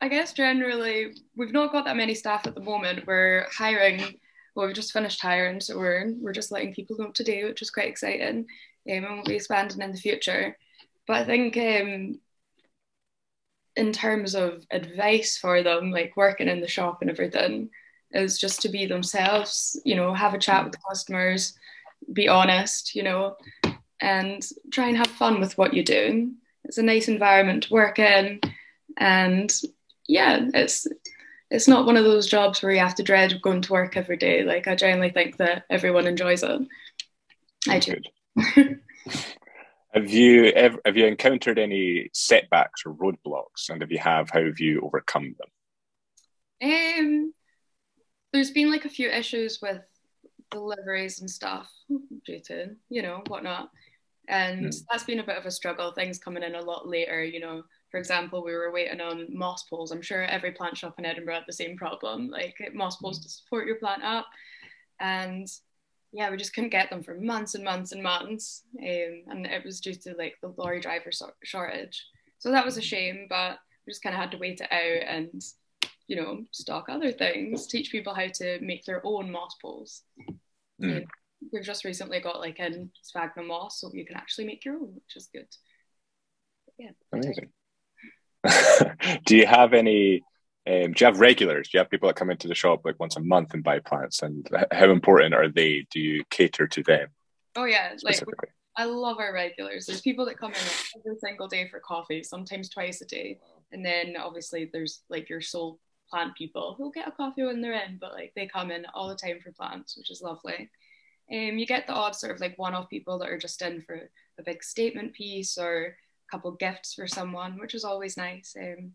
I 0.02 0.08
guess 0.08 0.34
generally 0.34 1.14
we've 1.34 1.54
not 1.54 1.72
got 1.72 1.86
that 1.86 1.96
many 1.96 2.14
staff 2.14 2.46
at 2.46 2.54
the 2.54 2.60
moment. 2.60 3.06
We're 3.06 3.46
hiring. 3.50 4.20
Well, 4.54 4.66
we've 4.66 4.74
just 4.74 4.92
finished 4.92 5.22
hiring, 5.22 5.60
so 5.60 5.78
we're 5.78 6.12
we're 6.20 6.34
just 6.34 6.52
letting 6.52 6.74
people 6.74 6.98
know 6.98 7.12
today, 7.12 7.44
which 7.44 7.62
is 7.62 7.70
quite 7.70 7.88
exciting. 7.88 8.40
Um, 8.40 8.46
and 8.86 9.14
we'll 9.14 9.24
be 9.24 9.36
expanding 9.36 9.80
in 9.80 9.90
the 9.90 9.96
future. 9.96 10.54
But 11.06 11.16
I 11.18 11.24
think 11.24 11.56
um, 11.56 12.20
in 13.76 13.92
terms 13.92 14.34
of 14.34 14.64
advice 14.70 15.36
for 15.36 15.62
them, 15.62 15.90
like 15.90 16.16
working 16.16 16.48
in 16.48 16.60
the 16.60 16.68
shop 16.68 16.98
and 17.00 17.10
everything, 17.10 17.70
is 18.12 18.38
just 18.38 18.62
to 18.62 18.68
be 18.68 18.86
themselves, 18.86 19.80
you 19.84 19.94
know, 19.94 20.14
have 20.14 20.34
a 20.34 20.38
chat 20.38 20.64
with 20.64 20.72
the 20.72 20.78
customers, 20.88 21.54
be 22.12 22.28
honest, 22.28 22.94
you 22.94 23.02
know, 23.02 23.36
and 24.00 24.46
try 24.72 24.88
and 24.88 24.96
have 24.96 25.08
fun 25.08 25.40
with 25.40 25.56
what 25.58 25.74
you're 25.74 25.84
doing. 25.84 26.36
It's 26.64 26.78
a 26.78 26.82
nice 26.82 27.08
environment 27.08 27.64
to 27.64 27.72
work 27.72 27.98
in. 27.98 28.40
And 28.98 29.52
yeah, 30.08 30.48
it's 30.54 30.86
it's 31.50 31.68
not 31.68 31.86
one 31.86 31.96
of 31.96 32.04
those 32.04 32.26
jobs 32.26 32.62
where 32.62 32.72
you 32.72 32.80
have 32.80 32.96
to 32.96 33.02
dread 33.04 33.40
going 33.42 33.62
to 33.62 33.72
work 33.72 33.96
every 33.96 34.16
day. 34.16 34.42
Like 34.42 34.66
I 34.66 34.74
generally 34.74 35.10
think 35.10 35.36
that 35.36 35.64
everyone 35.70 36.06
enjoys 36.06 36.42
it. 36.42 36.62
I 37.68 37.78
do. 37.78 37.96
Have 39.96 40.10
you 40.10 40.48
ever 40.48 40.78
have 40.84 40.98
you 40.98 41.06
encountered 41.06 41.58
any 41.58 42.10
setbacks 42.12 42.82
or 42.84 42.92
roadblocks? 42.92 43.70
And 43.70 43.82
if 43.82 43.90
you 43.90 43.98
have, 43.98 44.28
how 44.28 44.44
have 44.44 44.60
you 44.60 44.82
overcome 44.82 45.34
them? 45.38 46.70
Um, 46.70 47.32
there's 48.30 48.50
been 48.50 48.70
like 48.70 48.84
a 48.84 48.90
few 48.90 49.08
issues 49.08 49.60
with 49.62 49.80
deliveries 50.50 51.20
and 51.20 51.30
stuff 51.30 51.72
due 52.26 52.40
to 52.40 52.76
you 52.90 53.00
know 53.00 53.22
whatnot, 53.28 53.70
and 54.28 54.66
mm. 54.66 54.76
that's 54.90 55.04
been 55.04 55.20
a 55.20 55.26
bit 55.26 55.38
of 55.38 55.46
a 55.46 55.50
struggle. 55.50 55.92
Things 55.92 56.18
coming 56.18 56.42
in 56.42 56.56
a 56.56 56.60
lot 56.60 56.86
later. 56.86 57.24
You 57.24 57.40
know, 57.40 57.62
for 57.90 57.96
example, 57.96 58.44
we 58.44 58.52
were 58.52 58.70
waiting 58.70 59.00
on 59.00 59.28
moss 59.30 59.62
poles. 59.62 59.92
I'm 59.92 60.02
sure 60.02 60.24
every 60.24 60.52
plant 60.52 60.76
shop 60.76 60.96
in 60.98 61.06
Edinburgh 61.06 61.36
had 61.36 61.44
the 61.46 61.54
same 61.54 61.74
problem. 61.74 62.28
Like 62.28 62.56
moss 62.74 62.96
poles 62.96 63.20
to 63.20 63.30
support 63.30 63.66
your 63.66 63.76
plant 63.76 64.04
up, 64.04 64.26
and 65.00 65.48
yeah, 66.16 66.30
we 66.30 66.38
just 66.38 66.54
couldn't 66.54 66.70
get 66.70 66.88
them 66.88 67.02
for 67.02 67.14
months 67.14 67.54
and 67.54 67.62
months 67.62 67.92
and 67.92 68.02
months. 68.02 68.62
Um, 68.80 69.22
and 69.28 69.46
it 69.46 69.62
was 69.62 69.82
due 69.82 69.92
to 69.92 70.14
like 70.16 70.36
the 70.40 70.54
lorry 70.56 70.80
driver 70.80 71.12
so- 71.12 71.32
shortage. 71.44 72.02
So 72.38 72.50
that 72.52 72.64
was 72.64 72.78
a 72.78 72.82
shame, 72.82 73.26
but 73.28 73.58
we 73.86 73.90
just 73.90 74.02
kind 74.02 74.14
of 74.14 74.20
had 74.22 74.30
to 74.30 74.38
wait 74.38 74.62
it 74.62 74.72
out 74.72 75.14
and, 75.14 75.42
you 76.08 76.16
know, 76.16 76.42
stock 76.52 76.86
other 76.88 77.12
things, 77.12 77.66
teach 77.66 77.92
people 77.92 78.14
how 78.14 78.28
to 78.28 78.58
make 78.62 78.86
their 78.86 79.02
own 79.04 79.30
moss 79.30 79.56
poles. 79.60 80.04
Mm. 80.82 81.02
Um, 81.02 81.04
we've 81.52 81.62
just 81.62 81.84
recently 81.84 82.20
got 82.20 82.40
like 82.40 82.60
in 82.60 82.90
sphagnum 83.02 83.48
moss, 83.48 83.82
so 83.82 83.90
you 83.92 84.06
can 84.06 84.16
actually 84.16 84.46
make 84.46 84.64
your 84.64 84.76
own, 84.76 84.94
which 84.94 85.16
is 85.16 85.28
good. 85.30 85.48
yeah. 86.78 86.92
Amazing. 87.12 87.50
Do 89.26 89.36
you 89.36 89.46
have 89.46 89.74
any 89.74 90.22
Um, 90.68 90.92
do 90.92 91.04
you 91.04 91.06
have 91.06 91.20
regulars? 91.20 91.68
Do 91.68 91.78
you 91.78 91.80
have 91.80 91.90
people 91.90 92.08
that 92.08 92.16
come 92.16 92.30
into 92.30 92.48
the 92.48 92.54
shop 92.54 92.80
like 92.84 92.98
once 92.98 93.16
a 93.16 93.20
month 93.20 93.54
and 93.54 93.62
buy 93.62 93.78
plants? 93.78 94.22
And 94.22 94.48
how 94.72 94.90
important 94.90 95.34
are 95.34 95.48
they? 95.48 95.86
Do 95.90 96.00
you 96.00 96.24
cater 96.30 96.66
to 96.66 96.82
them? 96.82 97.08
Oh 97.54 97.64
yeah, 97.64 97.92
like 98.02 98.20
I 98.76 98.84
love 98.84 99.18
our 99.18 99.32
regulars. 99.32 99.86
There's 99.86 100.00
people 100.00 100.26
that 100.26 100.38
come 100.38 100.50
in 100.50 101.00
every 101.00 101.18
single 101.18 101.48
day 101.48 101.68
for 101.68 101.80
coffee, 101.80 102.22
sometimes 102.22 102.68
twice 102.68 103.00
a 103.00 103.06
day, 103.06 103.38
and 103.72 103.84
then 103.84 104.16
obviously 104.18 104.68
there's 104.72 105.02
like 105.08 105.30
your 105.30 105.40
sole 105.40 105.78
plant 106.10 106.36
people 106.36 106.74
who'll 106.76 106.90
get 106.90 107.08
a 107.08 107.12
coffee 107.12 107.44
when 107.44 107.60
they're 107.60 107.72
in, 107.72 107.98
but 108.00 108.12
like 108.12 108.32
they 108.36 108.46
come 108.46 108.70
in 108.70 108.86
all 108.94 109.08
the 109.08 109.14
time 109.14 109.38
for 109.42 109.52
plants, 109.52 109.96
which 109.96 110.10
is 110.10 110.22
lovely. 110.22 110.70
Um, 111.32 111.58
you 111.58 111.66
get 111.66 111.86
the 111.86 111.92
odd 111.92 112.14
sort 112.14 112.34
of 112.34 112.40
like 112.40 112.58
one-off 112.58 112.88
people 112.88 113.18
that 113.18 113.28
are 113.28 113.38
just 113.38 113.60
in 113.62 113.82
for 113.82 114.08
a 114.38 114.42
big 114.44 114.62
statement 114.62 115.14
piece 115.14 115.58
or 115.58 115.86
a 115.86 116.30
couple 116.30 116.52
gifts 116.52 116.94
for 116.94 117.06
someone, 117.06 117.58
which 117.58 117.74
is 117.74 117.84
always 117.84 118.16
nice. 118.16 118.54
Um, 118.60 118.92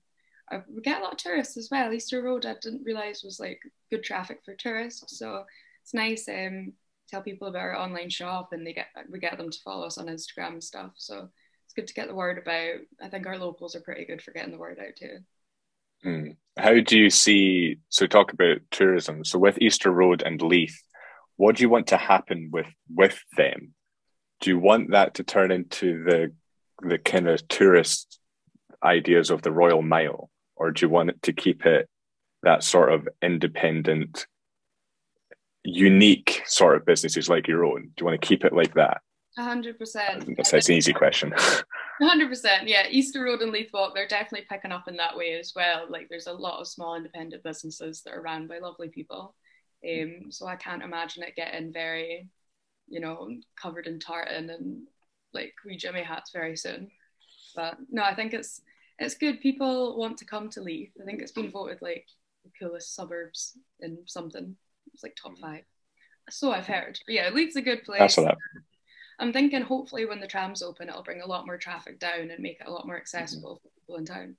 We 0.69 0.81
get 0.81 0.99
a 0.99 1.03
lot 1.03 1.13
of 1.13 1.17
tourists 1.17 1.57
as 1.57 1.69
well. 1.71 1.93
Easter 1.93 2.21
Road, 2.21 2.45
I 2.45 2.55
didn't 2.61 2.83
realize 2.83 3.23
was 3.23 3.39
like 3.39 3.61
good 3.89 4.03
traffic 4.03 4.41
for 4.43 4.55
tourists, 4.55 5.17
so 5.17 5.45
it's 5.83 5.93
nice. 5.93 6.27
Um, 6.27 6.73
tell 7.09 7.21
people 7.21 7.47
about 7.47 7.61
our 7.61 7.77
online 7.77 8.09
shop, 8.09 8.49
and 8.51 8.65
they 8.65 8.73
get 8.73 8.87
we 9.09 9.19
get 9.19 9.37
them 9.37 9.49
to 9.49 9.61
follow 9.63 9.85
us 9.85 9.97
on 9.97 10.07
Instagram 10.07 10.53
and 10.53 10.63
stuff. 10.63 10.91
So 10.95 11.29
it's 11.65 11.73
good 11.73 11.87
to 11.87 11.93
get 11.93 12.07
the 12.07 12.15
word 12.15 12.37
about. 12.37 12.81
I 13.01 13.09
think 13.09 13.27
our 13.27 13.37
locals 13.37 13.75
are 13.75 13.81
pretty 13.81 14.05
good 14.05 14.21
for 14.21 14.31
getting 14.31 14.51
the 14.51 14.57
word 14.57 14.79
out 14.79 14.95
too. 14.97 15.19
Hmm. 16.03 16.31
How 16.57 16.79
do 16.79 16.99
you 16.99 17.09
see? 17.09 17.77
So 17.89 18.07
talk 18.07 18.33
about 18.33 18.57
tourism. 18.71 19.23
So 19.23 19.39
with 19.39 19.61
Easter 19.61 19.91
Road 19.91 20.23
and 20.23 20.41
Leith, 20.41 20.81
what 21.37 21.55
do 21.55 21.63
you 21.63 21.69
want 21.69 21.87
to 21.87 21.97
happen 21.97 22.49
with 22.51 22.67
with 22.93 23.19
them? 23.37 23.73
Do 24.41 24.49
you 24.49 24.59
want 24.59 24.91
that 24.91 25.15
to 25.15 25.23
turn 25.23 25.51
into 25.51 26.03
the 26.03 26.33
the 26.81 26.97
kind 26.97 27.27
of 27.27 27.47
tourist 27.47 28.19
ideas 28.83 29.29
of 29.29 29.41
the 29.41 29.51
Royal 29.51 29.81
Mile, 29.81 30.29
or 30.61 30.69
do 30.69 30.85
you 30.85 30.89
want 30.89 31.09
it 31.09 31.19
to 31.23 31.33
keep 31.33 31.65
it 31.65 31.89
that 32.43 32.63
sort 32.63 32.93
of 32.93 33.09
independent, 33.23 34.27
unique 35.63 36.43
sort 36.45 36.75
of 36.75 36.85
businesses 36.85 37.27
like 37.27 37.47
your 37.47 37.65
own? 37.65 37.81
Do 37.81 37.93
you 38.01 38.05
want 38.05 38.21
to 38.21 38.27
keep 38.27 38.45
it 38.45 38.53
like 38.53 38.75
that? 38.75 39.01
hundred 39.39 39.79
percent. 39.79 40.37
That's, 40.37 40.69
an 40.69 40.75
easy 40.75 40.93
question. 40.93 41.33
hundred 41.99 42.29
percent. 42.29 42.67
Yeah, 42.67 42.83
Easter 42.91 43.23
Road 43.23 43.41
and 43.41 43.51
Leith 43.51 43.71
Walk, 43.73 43.95
they're 43.95 44.07
definitely 44.07 44.45
picking 44.47 44.71
up 44.71 44.87
in 44.87 44.97
that 44.97 45.17
way 45.17 45.33
as 45.39 45.53
well. 45.55 45.87
Like 45.89 46.07
there's 46.09 46.27
a 46.27 46.33
lot 46.33 46.59
of 46.59 46.67
small 46.67 46.95
independent 46.95 47.43
businesses 47.43 48.03
that 48.03 48.13
are 48.13 48.21
run 48.21 48.47
by 48.47 48.59
lovely 48.59 48.89
people. 48.89 49.33
Um, 49.83 50.31
so 50.31 50.45
I 50.45 50.57
can't 50.57 50.83
imagine 50.83 51.23
it 51.23 51.35
getting 51.35 51.73
very, 51.73 52.29
you 52.87 52.99
know, 52.99 53.29
covered 53.59 53.87
in 53.87 53.99
tartan 53.99 54.51
and 54.51 54.83
like 55.33 55.53
wee 55.65 55.77
Jimmy 55.77 56.03
hats 56.03 56.31
very 56.31 56.55
soon. 56.55 56.91
But 57.55 57.77
no, 57.89 58.03
I 58.03 58.13
think 58.13 58.33
it's 58.33 58.61
it's 59.01 59.15
good. 59.15 59.41
People 59.41 59.97
want 59.97 60.17
to 60.17 60.25
come 60.25 60.49
to 60.51 60.61
Leith. 60.61 60.91
I 61.01 61.05
think 61.05 61.21
it's 61.21 61.31
been 61.31 61.51
voted 61.51 61.79
like 61.81 62.05
the 62.43 62.51
coolest 62.59 62.95
suburbs 62.95 63.57
in 63.79 63.99
something. 64.05 64.55
It's 64.93 65.03
like 65.03 65.15
top 65.21 65.37
five. 65.37 65.63
So 66.29 66.51
I've 66.51 66.67
heard. 66.67 66.99
But 67.05 67.15
yeah, 67.15 67.29
Leith's 67.29 67.55
a 67.55 67.61
good 67.61 67.83
place. 67.83 67.99
That's 67.99 68.17
what 68.17 68.37
I'm 69.19 69.33
thinking 69.33 69.61
hopefully 69.61 70.05
when 70.05 70.19
the 70.19 70.27
trams 70.27 70.63
open, 70.63 70.89
it'll 70.89 71.03
bring 71.03 71.21
a 71.21 71.27
lot 71.27 71.45
more 71.45 71.57
traffic 71.57 71.99
down 71.99 72.31
and 72.31 72.39
make 72.39 72.59
it 72.59 72.67
a 72.67 72.71
lot 72.71 72.87
more 72.87 72.97
accessible 72.97 73.59
for 73.61 73.69
people 73.79 73.97
in 73.97 74.05
town. 74.05 74.35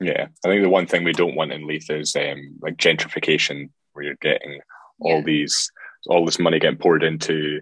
Yeah, 0.00 0.26
I 0.44 0.48
think 0.48 0.62
the 0.62 0.68
one 0.68 0.86
thing 0.86 1.04
we 1.04 1.12
don't 1.12 1.34
want 1.34 1.52
in 1.52 1.66
Leith 1.66 1.90
is 1.90 2.14
um, 2.16 2.56
like 2.60 2.76
gentrification, 2.76 3.70
where 3.92 4.04
you're 4.04 4.14
getting 4.20 4.60
all 5.00 5.18
yeah. 5.18 5.24
these 5.24 5.70
all 6.08 6.24
this 6.24 6.38
money 6.38 6.58
getting 6.58 6.78
poured 6.78 7.02
into 7.02 7.60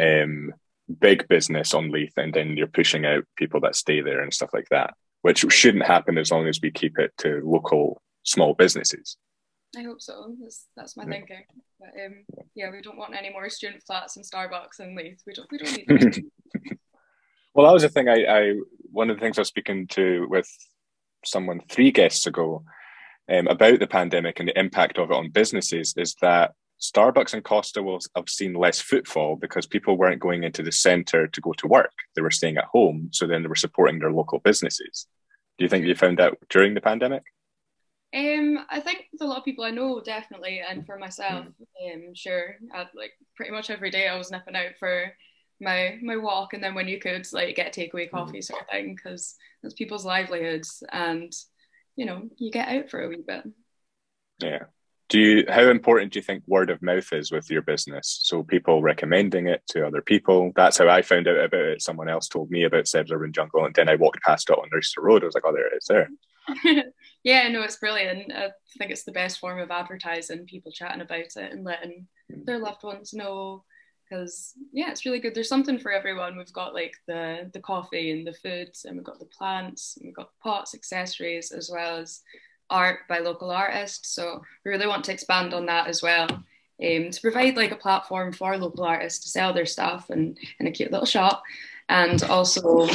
um, 0.00 0.52
big 1.00 1.26
business 1.28 1.74
on 1.74 1.90
Leith, 1.90 2.12
and 2.16 2.34
then 2.34 2.56
you're 2.56 2.66
pushing 2.66 3.06
out 3.06 3.24
people 3.36 3.60
that 3.60 3.74
stay 3.74 4.00
there 4.00 4.20
and 4.20 4.32
stuff 4.32 4.50
like 4.52 4.68
that, 4.70 4.94
which 5.22 5.44
shouldn't 5.50 5.86
happen 5.86 6.18
as 6.18 6.30
long 6.30 6.46
as 6.46 6.60
we 6.62 6.70
keep 6.70 6.98
it 6.98 7.12
to 7.18 7.40
local 7.44 8.00
small 8.24 8.54
businesses. 8.54 9.16
I 9.76 9.82
hope 9.82 10.00
so. 10.00 10.34
That's, 10.40 10.66
that's 10.76 10.96
my 10.96 11.04
yeah. 11.04 11.10
thinking. 11.10 11.44
But 11.78 11.90
um, 12.04 12.24
yeah, 12.54 12.70
we 12.70 12.82
don't 12.82 12.98
want 12.98 13.14
any 13.14 13.30
more 13.30 13.48
student 13.48 13.82
flats 13.86 14.16
and 14.16 14.24
Starbucks 14.24 14.80
and 14.80 14.96
Leith. 14.96 15.22
We 15.26 15.32
don't. 15.32 15.50
We 15.50 15.58
don't 15.58 15.88
need. 15.88 16.24
well, 17.54 17.66
that 17.66 17.72
was 17.72 17.82
the 17.82 17.88
thing. 17.88 18.08
I, 18.08 18.24
I 18.24 18.54
one 18.90 19.10
of 19.10 19.16
the 19.16 19.20
things 19.20 19.38
I 19.38 19.42
was 19.42 19.48
speaking 19.48 19.86
to 19.88 20.26
with 20.28 20.48
someone 21.24 21.60
three 21.68 21.92
guests 21.92 22.26
ago 22.26 22.64
um, 23.30 23.46
about 23.46 23.78
the 23.78 23.86
pandemic 23.86 24.40
and 24.40 24.48
the 24.48 24.58
impact 24.58 24.98
of 24.98 25.10
it 25.10 25.16
on 25.16 25.30
businesses 25.30 25.94
is 25.96 26.16
that 26.20 26.52
Starbucks 26.80 27.34
and 27.34 27.44
Costa 27.44 27.82
will 27.82 28.00
have 28.16 28.28
seen 28.28 28.54
less 28.54 28.80
footfall 28.80 29.36
because 29.36 29.66
people 29.66 29.98
weren't 29.98 30.20
going 30.20 30.44
into 30.44 30.62
the 30.62 30.72
centre 30.72 31.26
to 31.26 31.40
go 31.40 31.52
to 31.54 31.66
work. 31.66 31.92
They 32.16 32.22
were 32.22 32.30
staying 32.30 32.56
at 32.56 32.64
home. 32.64 33.10
So 33.12 33.26
then 33.26 33.42
they 33.42 33.48
were 33.48 33.54
supporting 33.54 33.98
their 33.98 34.12
local 34.12 34.38
businesses. 34.38 35.06
Do 35.58 35.64
you 35.64 35.68
think 35.68 35.84
you 35.84 35.94
found 35.94 36.20
out 36.20 36.38
during 36.48 36.72
the 36.72 36.80
pandemic? 36.80 37.22
Um, 38.16 38.64
I 38.70 38.80
think 38.80 39.06
a 39.20 39.24
lot 39.24 39.38
of 39.38 39.44
people 39.44 39.64
I 39.64 39.70
know 39.70 40.00
definitely, 40.00 40.62
and 40.66 40.84
for 40.84 40.98
myself, 40.98 41.46
um, 41.46 42.14
sure, 42.14 42.56
I'd, 42.74 42.88
like 42.94 43.12
pretty 43.36 43.52
much 43.52 43.70
every 43.70 43.90
day 43.90 44.08
I 44.08 44.16
was 44.16 44.32
nipping 44.32 44.56
out 44.56 44.76
for 44.80 45.12
my 45.60 45.98
my 46.02 46.16
walk, 46.16 46.54
and 46.54 46.64
then 46.64 46.74
when 46.74 46.88
you 46.88 46.98
could 46.98 47.24
like 47.32 47.54
get 47.54 47.72
takeaway 47.72 48.06
mm-hmm. 48.06 48.16
coffee 48.16 48.42
sort 48.42 48.62
of 48.62 48.68
thing, 48.68 48.96
because 48.96 49.36
it's 49.62 49.74
people's 49.74 50.04
livelihoods, 50.04 50.82
and 50.90 51.32
you 51.94 52.04
know 52.04 52.28
you 52.36 52.50
get 52.50 52.68
out 52.68 52.90
for 52.90 53.00
a 53.00 53.08
wee 53.08 53.22
bit. 53.24 53.44
Yeah, 54.40 54.64
do 55.10 55.20
you 55.20 55.44
how 55.48 55.68
important 55.68 56.12
do 56.12 56.18
you 56.20 56.22
think 56.22 56.44
word 56.46 56.70
of 56.70 56.80
mouth 56.80 57.12
is 57.12 57.30
with 57.30 57.50
your 57.50 57.62
business? 57.62 58.20
So 58.22 58.42
people 58.44 58.80
recommending 58.80 59.48
it 59.48 59.62
to 59.70 59.86
other 59.86 60.00
people. 60.00 60.52
That's 60.54 60.78
how 60.78 60.88
i 60.88 61.02
found 61.02 61.28
out 61.28 61.44
about 61.44 61.60
it. 61.60 61.82
Someone 61.82 62.08
else 62.08 62.28
told 62.28 62.50
me 62.50 62.64
about 62.64 62.88
seb's 62.88 63.10
urban 63.10 63.32
jungle 63.32 63.64
and 63.66 63.74
then 63.74 63.88
i 63.88 63.96
walked 63.96 64.22
past 64.22 64.48
it 64.48 64.56
on 64.56 64.70
Easter 64.78 65.02
road. 65.02 65.22
I 65.22 65.26
was 65.26 65.34
like 65.34 65.44
oh 65.44 65.52
there 65.52 65.66
it 65.66 65.78
is 65.78 65.86
there. 65.86 66.08
Yeah 67.22 67.48
no 67.48 67.60
it's 67.62 67.76
brilliant. 67.76 68.32
I 68.32 68.50
think 68.78 68.92
it's 68.92 69.04
the 69.04 69.12
best 69.12 69.40
form 69.40 69.58
of 69.58 69.70
advertising 69.70 70.46
people 70.46 70.72
chatting 70.72 71.02
about 71.02 71.18
it 71.20 71.52
and 71.52 71.64
letting 71.64 72.06
mm. 72.32 72.46
their 72.46 72.58
loved 72.58 72.82
ones 72.82 73.12
know 73.12 73.64
because 74.08 74.54
yeah 74.72 74.90
it's 74.90 75.04
really 75.04 75.18
good. 75.18 75.34
There's 75.34 75.48
something 75.48 75.78
for 75.78 75.92
everyone. 75.92 76.38
We've 76.38 76.52
got 76.52 76.72
like 76.72 76.94
the 77.08 77.50
the 77.52 77.60
coffee 77.60 78.12
and 78.12 78.26
the 78.26 78.32
foods 78.32 78.84
and 78.84 78.96
we've 78.96 79.04
got 79.04 79.18
the 79.18 79.26
plants 79.26 79.96
and 79.96 80.06
we've 80.06 80.16
got 80.16 80.30
pots 80.42 80.74
accessories 80.74 81.50
as 81.50 81.68
well 81.70 81.98
as 81.98 82.22
art 82.70 83.00
by 83.08 83.18
local 83.18 83.50
artists. 83.50 84.14
So 84.14 84.42
we 84.64 84.70
really 84.70 84.86
want 84.86 85.04
to 85.04 85.12
expand 85.12 85.54
on 85.54 85.66
that 85.66 85.88
as 85.88 86.02
well. 86.02 86.28
Um, 86.82 87.10
to 87.10 87.20
provide 87.20 87.56
like 87.56 87.72
a 87.72 87.76
platform 87.76 88.32
for 88.32 88.56
local 88.56 88.84
artists 88.84 89.24
to 89.24 89.28
sell 89.28 89.52
their 89.52 89.66
stuff 89.66 90.08
and 90.08 90.38
in 90.58 90.66
a 90.66 90.70
cute 90.70 90.90
little 90.90 91.06
shop. 91.06 91.42
And 91.90 92.22
also, 92.22 92.88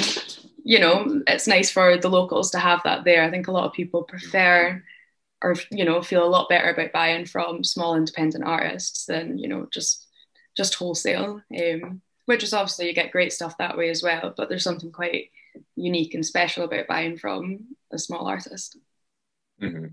you 0.64 0.80
know, 0.80 1.22
it's 1.28 1.48
nice 1.48 1.70
for 1.70 1.98
the 1.98 2.10
locals 2.10 2.50
to 2.52 2.60
have 2.60 2.82
that 2.84 3.04
there. 3.04 3.24
I 3.24 3.30
think 3.30 3.48
a 3.48 3.52
lot 3.52 3.66
of 3.66 3.74
people 3.74 4.04
prefer 4.04 4.82
or 5.46 5.56
you 5.72 5.86
know 5.86 6.02
feel 6.02 6.26
a 6.26 6.28
lot 6.28 6.50
better 6.50 6.70
about 6.70 6.92
buying 6.92 7.26
from 7.26 7.64
small 7.64 7.96
independent 7.96 8.44
artists 8.44 9.06
than 9.06 9.38
you 9.38 9.48
know 9.48 9.68
just 9.72 10.08
just 10.58 10.76
wholesale 10.76 11.42
um, 11.58 12.02
which 12.26 12.44
is 12.44 12.54
obviously 12.54 12.88
you 12.88 12.94
get 12.94 13.12
great 13.12 13.32
stuff 13.32 13.58
that 13.58 13.78
way 13.78 13.90
as 13.90 14.02
well 14.02 14.34
but 14.36 14.50
there's 14.50 14.64
something 14.64 14.92
quite 14.92 15.30
unique 15.76 16.14
and 16.14 16.26
special 16.26 16.64
about 16.64 16.88
buying 16.88 17.18
from 17.18 17.60
a 17.92 18.00
small 18.00 18.28
artist 18.28 18.78
Mm-hmm. 19.62 19.86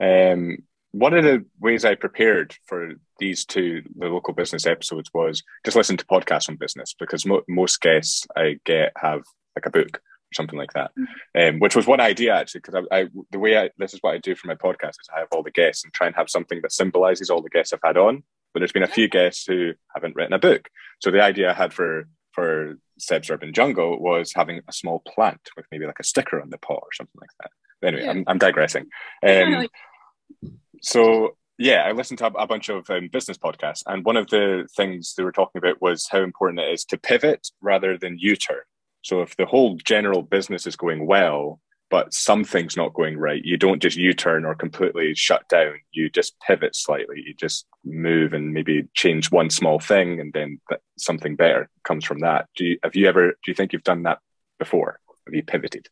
Um, 0.00 0.58
one 0.92 1.14
of 1.14 1.24
the 1.24 1.44
ways 1.58 1.84
I 1.84 1.96
prepared 1.96 2.54
for 2.66 2.92
these 3.18 3.44
two, 3.44 3.82
the 3.96 4.06
local 4.06 4.32
business 4.32 4.64
episodes, 4.64 5.10
was 5.12 5.42
just 5.64 5.76
listen 5.76 5.96
to 5.96 6.06
podcasts 6.06 6.48
on 6.48 6.54
business 6.54 6.94
because 6.98 7.26
mo- 7.26 7.42
most 7.48 7.80
guests 7.80 8.26
I 8.36 8.60
get 8.64 8.92
have 8.96 9.22
like 9.56 9.66
a 9.66 9.70
book 9.70 9.96
or 9.96 10.34
something 10.34 10.58
like 10.58 10.72
that, 10.74 10.92
mm-hmm. 10.96 11.54
um, 11.54 11.58
which 11.58 11.74
was 11.74 11.86
one 11.86 12.00
idea 12.00 12.34
actually. 12.34 12.60
Because 12.60 12.86
I, 12.92 12.96
I, 12.96 13.06
the 13.32 13.40
way 13.40 13.58
I, 13.58 13.70
this 13.76 13.92
is 13.92 13.98
what 14.02 14.14
I 14.14 14.18
do 14.18 14.36
for 14.36 14.46
my 14.46 14.54
podcast 14.54 14.90
is 14.90 15.08
I 15.14 15.18
have 15.18 15.28
all 15.32 15.42
the 15.42 15.50
guests 15.50 15.82
and 15.82 15.92
try 15.92 16.06
and 16.06 16.14
have 16.14 16.30
something 16.30 16.60
that 16.62 16.72
symbolizes 16.72 17.28
all 17.28 17.42
the 17.42 17.50
guests 17.50 17.72
I've 17.72 17.80
had 17.84 17.96
on. 17.96 18.22
But 18.52 18.60
there's 18.60 18.72
been 18.72 18.84
a 18.84 18.88
few 18.88 19.08
guests 19.08 19.44
who 19.46 19.72
haven't 19.96 20.14
written 20.14 20.32
a 20.32 20.38
book. 20.38 20.68
So 21.00 21.10
the 21.10 21.22
idea 21.22 21.50
I 21.50 21.54
had 21.54 21.72
for 21.72 22.08
for 22.30 22.78
Seb's 23.00 23.30
Urban 23.30 23.52
Jungle 23.52 23.98
was 24.00 24.32
having 24.32 24.60
a 24.68 24.72
small 24.72 25.00
plant 25.00 25.40
with 25.56 25.66
maybe 25.72 25.86
like 25.86 25.98
a 25.98 26.04
sticker 26.04 26.40
on 26.40 26.50
the 26.50 26.58
pot 26.58 26.80
or 26.82 26.92
something 26.92 27.20
like 27.20 27.30
that 27.40 27.50
anyway, 27.84 28.04
yeah. 28.04 28.10
I'm, 28.10 28.24
I'm 28.26 28.38
digressing. 28.38 28.86
Um, 29.22 29.68
so 30.82 31.36
yeah, 31.58 31.84
I 31.84 31.92
listened 31.92 32.18
to 32.18 32.26
a, 32.26 32.46
bunch 32.46 32.68
of 32.68 32.88
um, 32.90 33.08
business 33.12 33.38
podcasts, 33.38 33.82
and 33.86 34.04
one 34.04 34.16
of 34.16 34.28
the 34.28 34.68
things 34.76 35.14
they 35.14 35.22
were 35.22 35.32
talking 35.32 35.58
about 35.58 35.80
was 35.80 36.08
how 36.08 36.22
important 36.22 36.60
it 36.60 36.72
is 36.72 36.84
to 36.86 36.98
pivot 36.98 37.48
rather 37.60 37.96
than 37.96 38.18
U-turn. 38.18 38.62
So 39.02 39.22
if 39.22 39.36
the 39.36 39.46
whole 39.46 39.76
general 39.76 40.22
business 40.22 40.66
is 40.66 40.76
going 40.76 41.06
well, 41.06 41.60
but 41.90 42.12
something's 42.12 42.76
not 42.76 42.94
going 42.94 43.16
right, 43.18 43.44
you 43.44 43.56
don't 43.56 43.80
just 43.80 43.96
U-turn 43.96 44.44
or 44.44 44.54
completely 44.56 45.14
shut 45.14 45.48
down. 45.48 45.74
You 45.92 46.10
just 46.10 46.34
pivot 46.40 46.74
slightly. 46.74 47.22
You 47.24 47.34
just 47.34 47.66
move 47.84 48.32
and 48.32 48.52
maybe 48.52 48.88
change 48.94 49.30
one 49.30 49.50
small 49.50 49.78
thing, 49.78 50.18
and 50.18 50.32
then 50.32 50.60
something 50.98 51.36
better 51.36 51.68
comes 51.84 52.04
from 52.04 52.20
that. 52.20 52.48
Do 52.56 52.64
you 52.64 52.78
have 52.82 52.96
you 52.96 53.06
ever? 53.08 53.28
Do 53.28 53.50
you 53.50 53.54
think 53.54 53.72
you've 53.72 53.84
done 53.84 54.02
that 54.04 54.18
before? 54.58 54.98
Have 55.26 55.34
you 55.34 55.44
pivoted? 55.44 55.88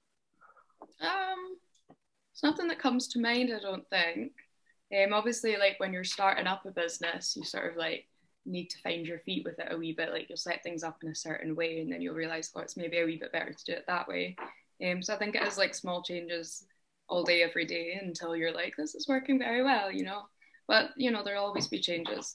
Nothing 2.42 2.68
that 2.68 2.78
comes 2.78 3.08
to 3.08 3.20
mind, 3.20 3.52
I 3.54 3.60
don't 3.60 3.88
think. 3.88 4.32
Um, 4.92 5.12
obviously, 5.12 5.56
like 5.56 5.78
when 5.78 5.92
you're 5.92 6.04
starting 6.04 6.46
up 6.46 6.66
a 6.66 6.70
business, 6.70 7.34
you 7.36 7.44
sort 7.44 7.70
of 7.70 7.76
like 7.76 8.06
need 8.44 8.68
to 8.70 8.78
find 8.80 9.06
your 9.06 9.20
feet 9.20 9.44
with 9.44 9.58
it 9.58 9.68
a 9.70 9.76
wee 9.76 9.92
bit. 9.92 10.10
Like 10.12 10.28
you'll 10.28 10.36
set 10.36 10.62
things 10.62 10.82
up 10.82 10.98
in 11.02 11.10
a 11.10 11.14
certain 11.14 11.54
way, 11.54 11.80
and 11.80 11.90
then 11.90 12.02
you'll 12.02 12.14
realize, 12.14 12.50
oh, 12.54 12.60
it's 12.60 12.76
maybe 12.76 12.98
a 12.98 13.04
wee 13.04 13.16
bit 13.16 13.32
better 13.32 13.52
to 13.52 13.64
do 13.64 13.72
it 13.72 13.84
that 13.86 14.08
way. 14.08 14.36
Um, 14.84 15.02
so 15.02 15.14
I 15.14 15.18
think 15.18 15.34
it 15.34 15.46
is 15.46 15.58
like 15.58 15.74
small 15.74 16.02
changes 16.02 16.64
all 17.08 17.22
day, 17.22 17.42
every 17.42 17.66
day 17.66 17.98
until 18.02 18.34
you're 18.36 18.52
like, 18.52 18.74
this 18.76 18.94
is 18.94 19.08
working 19.08 19.38
very 19.38 19.62
well, 19.62 19.90
you 19.90 20.04
know. 20.04 20.22
But 20.68 20.90
you 20.96 21.10
know, 21.10 21.22
there'll 21.22 21.44
always 21.44 21.68
be 21.68 21.80
changes, 21.80 22.34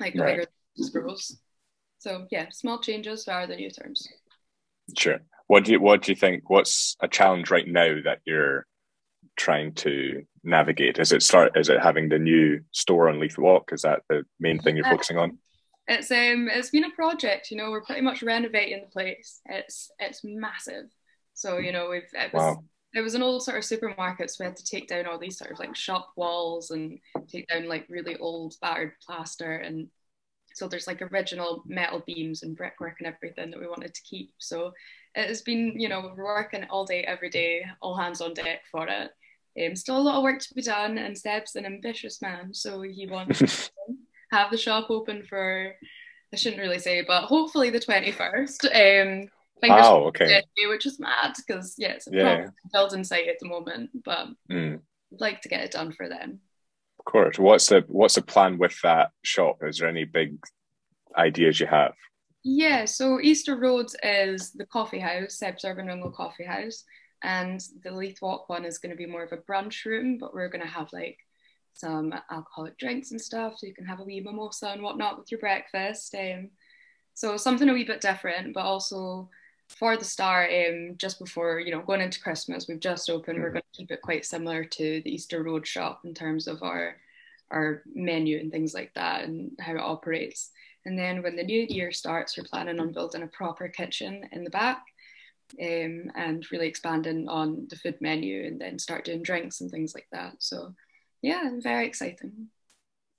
like 0.00 0.14
the 0.14 0.20
right. 0.20 0.36
bigger 0.36 0.90
grows. 0.92 1.38
So 1.98 2.26
yeah, 2.30 2.46
small 2.50 2.80
changes 2.80 3.24
rather 3.26 3.46
than 3.46 3.56
new 3.56 3.70
terms. 3.70 4.06
Sure. 4.96 5.20
What 5.46 5.64
do 5.64 5.72
you 5.72 5.80
what 5.80 6.02
do 6.02 6.12
you 6.12 6.16
think? 6.16 6.48
What's 6.48 6.96
a 7.00 7.08
challenge 7.08 7.50
right 7.50 7.66
now 7.66 7.96
that 8.04 8.20
you're 8.24 8.66
trying 9.36 9.74
to 9.74 10.24
navigate? 10.42 10.98
Is 10.98 11.12
it 11.12 11.22
start? 11.22 11.56
Is 11.56 11.68
it 11.68 11.82
having 11.82 12.08
the 12.08 12.18
new 12.18 12.60
store 12.72 13.08
on 13.08 13.20
Leith 13.20 13.38
Walk? 13.38 13.72
Is 13.72 13.82
that 13.82 14.02
the 14.08 14.24
main 14.40 14.58
thing 14.58 14.76
you're 14.76 14.86
focusing 14.86 15.18
on? 15.18 15.38
It's 15.86 16.10
um 16.10 16.48
it's 16.50 16.70
been 16.70 16.84
a 16.84 16.90
project. 16.90 17.50
You 17.50 17.58
know, 17.58 17.70
we're 17.70 17.84
pretty 17.84 18.00
much 18.00 18.22
renovating 18.22 18.80
the 18.80 18.90
place. 18.90 19.40
It's 19.46 19.90
it's 19.98 20.22
massive. 20.24 20.86
So 21.34 21.58
you 21.58 21.72
know, 21.72 21.90
we've 21.90 22.02
it 22.12 22.32
was 22.32 22.42
wow. 22.42 22.64
it 22.94 23.00
was 23.00 23.14
an 23.14 23.22
old 23.22 23.42
sort 23.42 23.58
of 23.58 23.64
supermarket, 23.64 24.30
so 24.30 24.36
we 24.40 24.46
had 24.46 24.56
to 24.56 24.64
take 24.64 24.88
down 24.88 25.06
all 25.06 25.18
these 25.18 25.36
sort 25.38 25.50
of 25.50 25.58
like 25.58 25.76
shop 25.76 26.12
walls 26.16 26.70
and 26.70 26.98
take 27.28 27.46
down 27.48 27.68
like 27.68 27.86
really 27.88 28.16
old 28.16 28.54
battered 28.62 28.92
plaster 29.06 29.56
and 29.56 29.88
so 30.54 30.68
there's 30.68 30.86
like 30.86 31.02
original 31.02 31.64
metal 31.66 32.02
beams 32.06 32.44
and 32.44 32.56
brickwork 32.56 32.96
and 33.00 33.08
everything 33.08 33.50
that 33.50 33.60
we 33.60 33.66
wanted 33.66 33.92
to 33.92 34.02
keep. 34.02 34.32
So 34.38 34.72
it 35.14 35.26
has 35.26 35.42
been, 35.42 35.74
you 35.76 35.88
know, 35.88 36.12
we're 36.16 36.24
working 36.24 36.64
all 36.70 36.86
day, 36.86 37.02
every 37.02 37.28
day, 37.28 37.66
all 37.82 37.96
hands 37.96 38.20
on 38.20 38.34
deck 38.34 38.60
for 38.70 38.86
it. 38.86 39.10
Um, 39.62 39.76
still 39.76 39.98
a 39.98 40.02
lot 40.02 40.16
of 40.16 40.22
work 40.22 40.40
to 40.40 40.54
be 40.54 40.62
done, 40.62 40.98
and 40.98 41.16
Seb's 41.16 41.56
an 41.56 41.66
ambitious 41.66 42.20
man, 42.20 42.52
so 42.52 42.82
he 42.82 43.06
wants 43.06 43.38
to 43.38 43.70
have 44.32 44.50
the 44.50 44.56
shop 44.56 44.90
open 44.90 45.24
for, 45.24 45.72
I 46.32 46.36
shouldn't 46.36 46.62
really 46.62 46.80
say, 46.80 47.04
but 47.06 47.24
hopefully 47.24 47.70
the 47.70 47.80
21st. 47.80 49.22
Um, 49.22 49.28
oh, 49.70 50.04
okay. 50.06 50.42
which 50.68 50.86
is 50.86 50.98
mad 50.98 51.34
because 51.36 51.74
yeah, 51.78 51.92
it's 51.92 52.08
a 52.08 52.10
yeah. 52.12 52.46
building 52.72 53.04
site 53.04 53.28
at 53.28 53.38
the 53.40 53.48
moment, 53.48 53.90
but 54.04 54.28
mm. 54.50 54.80
I'd 55.12 55.20
like 55.20 55.40
to 55.42 55.48
get 55.48 55.64
it 55.64 55.72
done 55.72 55.92
for 55.92 56.08
them. 56.08 56.40
Of 56.98 57.04
course. 57.04 57.38
What's 57.38 57.68
the 57.68 57.84
what's 57.88 58.14
the 58.14 58.22
plan 58.22 58.58
with 58.58 58.80
that 58.82 59.10
shop? 59.22 59.58
Is 59.62 59.78
there 59.78 59.88
any 59.88 60.04
big 60.04 60.38
ideas 61.16 61.60
you 61.60 61.66
have? 61.66 61.94
Yeah, 62.42 62.84
so 62.84 63.20
Easter 63.20 63.56
Roads 63.56 63.96
is 64.02 64.52
the 64.52 64.66
coffee 64.66 64.98
house, 64.98 65.38
Seb's 65.38 65.64
Urban 65.64 65.86
Jungle 65.86 66.10
Coffee 66.10 66.44
House, 66.44 66.84
and 67.24 67.60
the 67.82 67.90
Leith 67.90 68.20
Walk 68.20 68.48
one 68.48 68.64
is 68.64 68.78
going 68.78 68.90
to 68.90 68.96
be 68.96 69.06
more 69.06 69.24
of 69.24 69.32
a 69.32 69.38
brunch 69.38 69.86
room, 69.86 70.18
but 70.18 70.34
we're 70.34 70.50
going 70.50 70.62
to 70.62 70.70
have 70.70 70.92
like 70.92 71.18
some 71.72 72.14
alcoholic 72.30 72.78
drinks 72.78 73.10
and 73.10 73.20
stuff, 73.20 73.54
so 73.56 73.66
you 73.66 73.74
can 73.74 73.86
have 73.86 73.98
a 73.98 74.04
wee 74.04 74.20
mimosa 74.20 74.68
and 74.68 74.82
whatnot 74.82 75.18
with 75.18 75.30
your 75.30 75.40
breakfast. 75.40 76.14
Um, 76.14 76.50
so 77.14 77.36
something 77.36 77.68
a 77.68 77.72
wee 77.72 77.84
bit 77.84 78.02
different, 78.02 78.52
but 78.52 78.64
also 78.64 79.30
for 79.68 79.96
the 79.96 80.04
start, 80.04 80.50
um, 80.52 80.96
just 80.98 81.18
before 81.18 81.60
you 81.60 81.72
know 81.72 81.80
going 81.80 82.02
into 82.02 82.20
Christmas, 82.20 82.68
we've 82.68 82.78
just 82.78 83.08
opened. 83.08 83.40
We're 83.40 83.48
mm. 83.48 83.54
going 83.54 83.62
to 83.72 83.78
keep 83.78 83.90
it 83.90 84.02
quite 84.02 84.26
similar 84.26 84.62
to 84.62 85.02
the 85.02 85.10
Easter 85.10 85.42
Road 85.42 85.66
shop 85.66 86.02
in 86.04 86.12
terms 86.12 86.46
of 86.46 86.62
our 86.62 86.96
our 87.50 87.82
menu 87.94 88.38
and 88.38 88.52
things 88.52 88.74
like 88.74 88.92
that 88.94 89.24
and 89.24 89.50
how 89.60 89.72
it 89.72 89.80
operates. 89.80 90.50
And 90.84 90.98
then 90.98 91.22
when 91.22 91.36
the 91.36 91.42
new 91.42 91.66
year 91.68 91.90
starts, 91.92 92.36
we're 92.36 92.44
planning 92.44 92.80
on 92.80 92.92
building 92.92 93.22
a 93.22 93.28
proper 93.28 93.68
kitchen 93.68 94.28
in 94.32 94.44
the 94.44 94.50
back 94.50 94.84
um, 95.60 96.10
and 96.14 96.46
really 96.50 96.68
expanding 96.68 97.28
on 97.28 97.66
the 97.70 97.76
food 97.76 97.96
menu 98.00 98.44
and 98.44 98.60
then 98.60 98.78
start 98.78 99.04
doing 99.04 99.22
drinks 99.22 99.60
and 99.60 99.70
things 99.70 99.94
like 99.94 100.06
that. 100.12 100.34
So, 100.38 100.74
yeah, 101.22 101.50
very 101.60 101.86
exciting. 101.86 102.48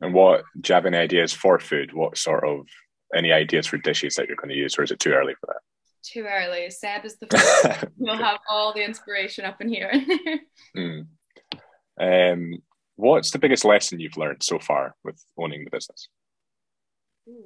And 0.02 0.14
what 0.14 0.44
do 0.60 0.72
you 0.72 0.76
have 0.76 0.86
any 0.86 0.98
ideas 0.98 1.34
for 1.34 1.60
food? 1.60 1.94
What 1.94 2.18
sort 2.18 2.44
of 2.48 2.68
any 3.16 3.32
ideas 3.32 3.68
for 3.68 3.78
dishes 3.78 4.16
that 4.16 4.28
you're 4.28 4.36
going 4.36 4.50
to 4.50 4.56
use, 4.56 4.78
or 4.78 4.84
is 4.84 4.92
it 4.92 5.00
too 5.00 5.14
early 5.14 5.34
for 5.40 5.48
that? 5.48 5.62
Too 6.04 6.26
early. 6.30 6.70
Seb 6.70 7.06
is 7.06 7.18
the 7.18 7.28
first. 7.32 7.86
we'll 7.98 8.18
have 8.18 8.40
all 8.50 8.74
the 8.74 8.84
inspiration 8.84 9.46
up 9.46 9.62
in 9.62 9.70
here. 9.70 9.92
mm. 10.78 11.08
Um, 12.00 12.62
what's 12.96 13.32
the 13.32 13.40
biggest 13.40 13.66
lesson 13.66 14.00
you've 14.00 14.18
learned 14.18 14.44
so 14.44 14.60
far 14.60 14.96
with 15.04 15.24
owning 15.38 15.64
the 15.64 15.72
business? 15.72 16.10
Ooh, 17.28 17.46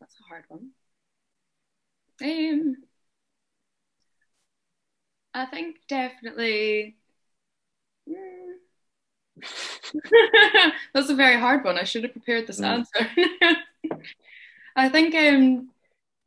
that's 0.00 0.16
a 0.20 0.28
hard 0.28 0.44
one. 0.48 0.70
Um, 2.22 2.76
I 5.34 5.46
think 5.46 5.76
definitely. 5.88 6.96
Mm, 8.08 8.54
that's 10.94 11.10
a 11.10 11.14
very 11.14 11.38
hard 11.38 11.64
one. 11.64 11.78
I 11.78 11.84
should 11.84 12.04
have 12.04 12.12
prepared 12.12 12.46
this 12.46 12.60
mm. 12.60 12.66
answer. 12.66 13.08
I 14.76 14.88
think 14.88 15.14
um, 15.14 15.70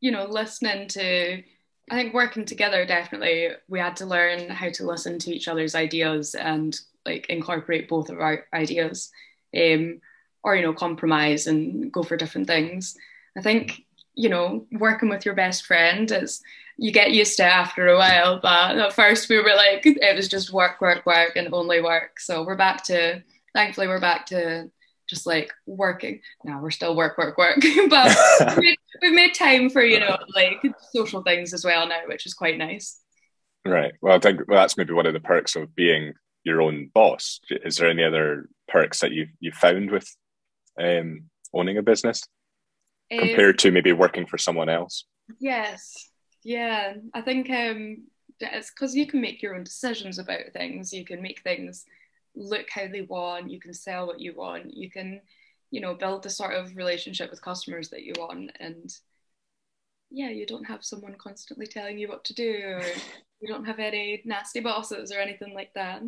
you 0.00 0.10
know, 0.10 0.26
listening 0.26 0.88
to 0.88 1.42
I 1.88 1.94
think 1.94 2.14
working 2.14 2.44
together 2.44 2.84
definitely 2.84 3.50
we 3.68 3.78
had 3.78 3.96
to 3.96 4.06
learn 4.06 4.48
how 4.50 4.70
to 4.70 4.86
listen 4.86 5.18
to 5.20 5.34
each 5.34 5.48
other's 5.48 5.74
ideas 5.74 6.34
and 6.34 6.78
like 7.04 7.26
incorporate 7.28 7.88
both 7.88 8.10
of 8.10 8.20
our 8.20 8.46
ideas. 8.52 9.10
Um, 9.56 10.00
or 10.46 10.54
you 10.54 10.62
know 10.62 10.72
compromise 10.72 11.48
and 11.48 11.92
go 11.92 12.02
for 12.02 12.16
different 12.16 12.46
things 12.46 12.96
i 13.36 13.42
think 13.42 13.84
you 14.14 14.30
know 14.30 14.64
working 14.72 15.10
with 15.10 15.26
your 15.26 15.34
best 15.34 15.66
friend 15.66 16.10
is 16.12 16.40
you 16.78 16.92
get 16.92 17.12
used 17.12 17.36
to 17.38 17.44
after 17.44 17.88
a 17.88 17.96
while 17.96 18.38
but 18.40 18.76
at 18.76 18.92
first 18.92 19.28
we 19.28 19.38
were 19.38 19.54
like 19.56 19.82
it 19.84 20.16
was 20.16 20.28
just 20.28 20.52
work 20.52 20.80
work 20.80 21.06
work 21.06 21.32
and 21.36 21.52
only 21.52 21.80
work. 21.80 22.20
So 22.20 22.44
we're 22.44 22.56
back 22.56 22.84
to 22.84 23.22
thankfully 23.54 23.88
we're 23.88 24.00
back 24.00 24.26
to 24.26 24.70
just 25.08 25.26
like 25.26 25.52
working. 25.66 26.20
Now 26.44 26.60
we're 26.60 26.70
still 26.70 26.96
work 26.96 27.16
work 27.16 27.38
work 27.38 27.58
but 27.88 28.16
we've, 28.40 28.58
made, 28.58 28.78
we've 29.02 29.14
made 29.14 29.34
time 29.34 29.70
for 29.70 29.82
you 29.82 30.00
know 30.00 30.16
like 30.34 30.62
social 30.92 31.22
things 31.22 31.54
as 31.54 31.64
well 31.64 31.88
now 31.88 32.00
which 32.06 32.26
is 32.26 32.34
quite 32.34 32.58
nice. 32.58 33.00
Right. 33.64 33.92
Well 34.02 34.16
i 34.16 34.18
think 34.18 34.46
well, 34.46 34.58
that's 34.58 34.76
maybe 34.76 34.92
one 34.92 35.06
of 35.06 35.14
the 35.14 35.20
perks 35.20 35.56
of 35.56 35.74
being 35.74 36.14
your 36.44 36.62
own 36.62 36.90
boss. 36.94 37.40
Is 37.50 37.76
there 37.76 37.90
any 37.90 38.04
other 38.04 38.48
perks 38.68 39.00
that 39.00 39.12
you 39.12 39.26
you 39.40 39.50
found 39.50 39.90
with 39.90 40.08
um, 40.80 41.24
owning 41.52 41.76
a 41.76 41.82
business 41.82 42.22
um, 43.12 43.18
compared 43.18 43.58
to 43.60 43.72
maybe 43.72 43.92
working 43.92 44.26
for 44.26 44.38
someone 44.38 44.68
else? 44.68 45.04
Yes, 45.40 46.08
yeah. 46.46 46.94
I 47.12 47.22
think 47.22 47.50
um, 47.50 48.04
it's 48.38 48.70
because 48.70 48.94
you 48.94 49.04
can 49.04 49.20
make 49.20 49.42
your 49.42 49.56
own 49.56 49.64
decisions 49.64 50.20
about 50.20 50.52
things. 50.52 50.92
You 50.92 51.04
can 51.04 51.20
make 51.20 51.42
things 51.42 51.84
look 52.36 52.66
how 52.70 52.86
they 52.86 53.00
want. 53.00 53.50
You 53.50 53.58
can 53.58 53.74
sell 53.74 54.06
what 54.06 54.20
you 54.20 54.32
want. 54.32 54.72
You 54.72 54.88
can, 54.88 55.22
you 55.72 55.80
know, 55.80 55.94
build 55.94 56.22
the 56.22 56.30
sort 56.30 56.54
of 56.54 56.76
relationship 56.76 57.32
with 57.32 57.42
customers 57.42 57.90
that 57.90 58.04
you 58.04 58.12
want. 58.16 58.52
And 58.60 58.94
yeah, 60.12 60.30
you 60.30 60.46
don't 60.46 60.68
have 60.68 60.84
someone 60.84 61.16
constantly 61.18 61.66
telling 61.66 61.98
you 61.98 62.06
what 62.06 62.24
to 62.26 62.34
do, 62.34 62.52
or 62.76 62.82
you 63.40 63.48
don't 63.48 63.64
have 63.64 63.80
any 63.80 64.22
nasty 64.24 64.60
bosses 64.60 65.10
or 65.10 65.18
anything 65.18 65.52
like 65.52 65.74
that. 65.74 66.00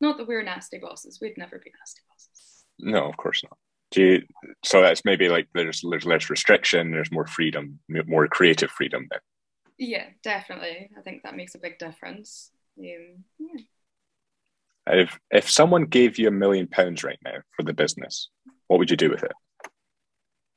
Not 0.00 0.16
that 0.16 0.26
we're 0.26 0.42
nasty 0.42 0.78
bosses. 0.78 1.18
We'd 1.20 1.36
never 1.36 1.58
be 1.58 1.70
nasty 1.78 2.00
bosses. 2.08 2.64
No, 2.78 3.10
of 3.10 3.18
course 3.18 3.42
not 3.44 3.58
do 3.90 4.02
you, 4.02 4.22
so 4.64 4.80
that's 4.80 5.04
maybe 5.04 5.28
like 5.28 5.46
there's 5.52 5.82
there's 5.90 6.06
less 6.06 6.30
restriction 6.30 6.90
there's 6.90 7.12
more 7.12 7.26
freedom 7.26 7.78
more 8.06 8.26
creative 8.26 8.70
freedom 8.70 9.06
then 9.10 9.20
yeah 9.78 10.06
definitely 10.22 10.90
i 10.96 11.00
think 11.00 11.22
that 11.22 11.36
makes 11.36 11.54
a 11.54 11.58
big 11.58 11.78
difference 11.78 12.50
um, 12.78 13.24
yeah. 13.38 13.62
if 14.86 15.18
if 15.30 15.50
someone 15.50 15.84
gave 15.84 16.18
you 16.18 16.28
a 16.28 16.32
million 16.32 16.66
pounds 16.66 17.04
right 17.04 17.18
now 17.24 17.36
for 17.56 17.62
the 17.62 17.72
business 17.72 18.30
what 18.68 18.78
would 18.78 18.90
you 18.90 18.96
do 18.96 19.10
with 19.10 19.22
it 19.22 19.32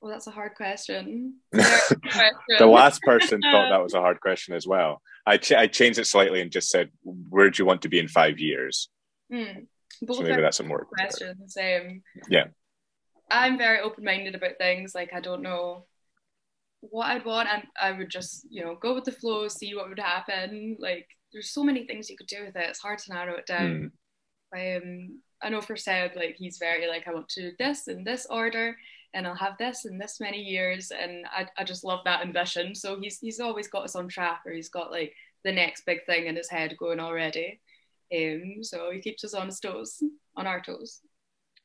well 0.02 0.12
that's 0.12 0.28
a 0.28 0.32
hard 0.32 0.54
question, 0.56 1.36
question. 1.54 2.00
the 2.60 2.66
last 2.66 3.02
person 3.02 3.42
thought 3.52 3.70
that 3.70 3.82
was 3.82 3.94
a 3.94 4.02
hard 4.02 4.20
question 4.20 4.54
as 4.54 4.68
well 4.68 5.02
I, 5.28 5.38
ch- 5.38 5.54
I 5.54 5.66
changed 5.66 5.98
it 5.98 6.06
slightly 6.06 6.42
and 6.42 6.52
just 6.52 6.70
said 6.70 6.92
where 7.04 7.50
do 7.50 7.62
you 7.62 7.66
want 7.66 7.82
to 7.84 7.90
be 7.90 8.00
in 8.00 8.08
five 8.08 8.40
years 8.40 8.90
mm. 9.32 9.66
so 10.12 10.22
maybe 10.22 10.42
that's 10.42 10.60
a 10.60 10.64
more 10.64 10.86
questions 10.86 11.58
um, 11.58 12.02
yeah 12.30 12.46
I'm 13.30 13.58
very 13.58 13.80
open 13.80 14.04
minded 14.04 14.36
about 14.36 14.58
things. 14.58 14.94
Like 14.94 15.14
I 15.14 15.20
don't 15.20 15.42
know 15.42 15.86
what 16.92 17.08
I'd 17.08 17.26
want, 17.26 17.50
and 17.50 17.64
I 17.82 17.92
would 17.92 18.10
just 18.10 18.46
you 18.50 18.64
know 18.64 18.76
go 18.76 18.94
with 18.94 19.06
the 19.06 19.12
flow, 19.12 19.48
see 19.48 19.76
what 19.76 19.90
would 19.90 20.00
happen. 20.00 20.78
Like 20.80 21.08
there's 21.34 21.52
so 21.52 21.64
many 21.64 21.86
things 21.86 22.10
you 22.10 22.18
could 22.18 22.28
do 22.28 22.46
with 22.46 22.56
it. 22.56 22.70
It's 22.70 22.80
hard 22.80 23.00
to 23.00 23.14
narrow 23.14 23.36
it 23.36 23.46
down. 23.46 23.92
Mm. 24.56 24.78
Um, 24.78 25.22
I 25.44 25.50
know 25.50 25.62
for 25.62 25.76
Seb, 25.76 26.16
like 26.16 26.36
he's 26.38 26.58
very 26.58 26.88
like 26.88 27.08
I 27.08 27.14
want 27.14 27.30
to 27.30 27.42
do 27.42 27.56
this 27.60 27.88
in 27.88 28.04
this 28.04 28.26
order, 28.30 28.76
and 29.14 29.28
I'll 29.28 29.36
have 29.36 29.58
this 29.58 29.86
in 29.86 29.98
this 29.98 30.20
many 30.20 30.40
years, 30.42 30.92
and 30.92 31.26
I, 31.28 31.48
I 31.58 31.64
just 31.64 31.84
love 31.84 32.02
that 32.06 32.22
ambition. 32.22 32.74
So 32.76 33.00
he's 33.00 33.20
he's 33.20 33.40
always 33.40 33.68
got 33.68 33.84
us 33.84 33.96
on 33.96 34.08
track, 34.08 34.42
or 34.46 34.52
he's 34.54 34.70
got 34.70 34.92
like 34.92 35.14
the 35.44 35.52
next 35.52 35.86
big 35.86 36.06
thing 36.06 36.28
in 36.28 36.36
his 36.36 36.50
head 36.50 36.76
going 36.78 37.00
already. 37.00 37.60
Um, 38.16 38.64
so 38.64 38.92
he 38.92 39.00
keeps 39.00 39.24
us 39.24 39.34
on 39.34 39.48
his 39.48 39.60
toes, 39.60 40.02
on 40.36 40.48
our 40.48 40.62
toes. 40.62 41.02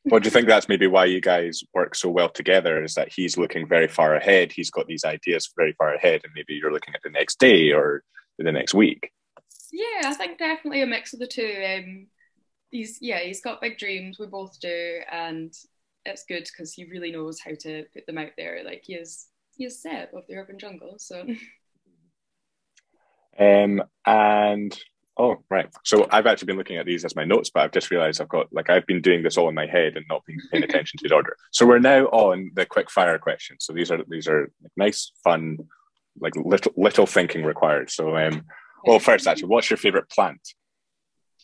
Well, 0.05 0.19
do 0.19 0.25
you 0.25 0.31
think 0.31 0.47
that's 0.47 0.67
maybe 0.67 0.87
why 0.87 1.05
you 1.05 1.21
guys 1.21 1.61
work 1.73 1.93
so 1.93 2.09
well 2.09 2.29
together? 2.29 2.83
Is 2.83 2.95
that 2.95 3.13
he's 3.13 3.37
looking 3.37 3.67
very 3.67 3.87
far 3.87 4.15
ahead, 4.15 4.51
he's 4.51 4.71
got 4.71 4.87
these 4.87 5.05
ideas 5.05 5.51
very 5.55 5.73
far 5.73 5.93
ahead, 5.93 6.21
and 6.23 6.33
maybe 6.35 6.53
you're 6.55 6.73
looking 6.73 6.95
at 6.95 7.01
the 7.03 7.11
next 7.11 7.39
day 7.39 7.71
or 7.71 8.03
the 8.39 8.51
next 8.51 8.73
week? 8.73 9.11
Yeah, 9.71 10.01
I 10.05 10.13
think 10.15 10.39
definitely 10.39 10.81
a 10.81 10.87
mix 10.87 11.13
of 11.13 11.19
the 11.19 11.27
two. 11.27 11.63
Um, 11.65 12.07
he's 12.71 12.97
yeah, 12.99 13.19
he's 13.19 13.41
got 13.41 13.61
big 13.61 13.77
dreams. 13.77 14.17
We 14.19 14.25
both 14.27 14.59
do, 14.59 14.99
and 15.11 15.53
it's 16.05 16.25
good 16.25 16.47
because 16.51 16.73
he 16.73 16.85
really 16.85 17.11
knows 17.11 17.39
how 17.39 17.51
to 17.59 17.85
put 17.93 18.05
them 18.07 18.17
out 18.17 18.31
there. 18.37 18.63
Like 18.65 18.83
he 18.85 18.95
is, 18.95 19.27
he 19.55 19.65
is 19.65 19.81
Seb 19.81 20.09
of 20.15 20.23
the 20.27 20.35
Urban 20.35 20.57
Jungle. 20.57 20.95
So, 20.97 21.25
um, 23.39 23.83
and 24.05 24.77
Oh, 25.17 25.43
right. 25.49 25.67
So 25.83 26.07
I've 26.09 26.25
actually 26.25 26.47
been 26.47 26.57
looking 26.57 26.77
at 26.77 26.85
these 26.85 27.03
as 27.03 27.15
my 27.15 27.25
notes, 27.25 27.49
but 27.49 27.63
I've 27.63 27.71
just 27.71 27.91
realized 27.91 28.21
I've 28.21 28.29
got 28.29 28.47
like 28.51 28.69
I've 28.69 28.87
been 28.87 29.01
doing 29.01 29.23
this 29.23 29.37
all 29.37 29.49
in 29.49 29.55
my 29.55 29.65
head 29.65 29.97
and 29.97 30.05
not 30.09 30.25
being 30.25 30.39
paying 30.51 30.63
attention 30.63 30.97
to 30.99 31.07
the 31.07 31.13
order. 31.13 31.35
So 31.51 31.65
we're 31.65 31.79
now 31.79 32.05
on 32.05 32.51
the 32.55 32.65
quick 32.65 32.89
fire 32.89 33.19
questions. 33.19 33.65
So 33.65 33.73
these 33.73 33.91
are 33.91 33.99
these 34.07 34.27
are 34.27 34.51
nice, 34.77 35.11
fun, 35.23 35.57
like 36.19 36.35
little 36.35 36.73
little 36.77 37.05
thinking 37.05 37.43
required. 37.43 37.91
So 37.91 38.15
um 38.15 38.45
well 38.85 38.99
first 38.99 39.27
actually, 39.27 39.49
what's 39.49 39.69
your 39.69 39.77
favorite 39.77 40.09
plant? 40.09 40.41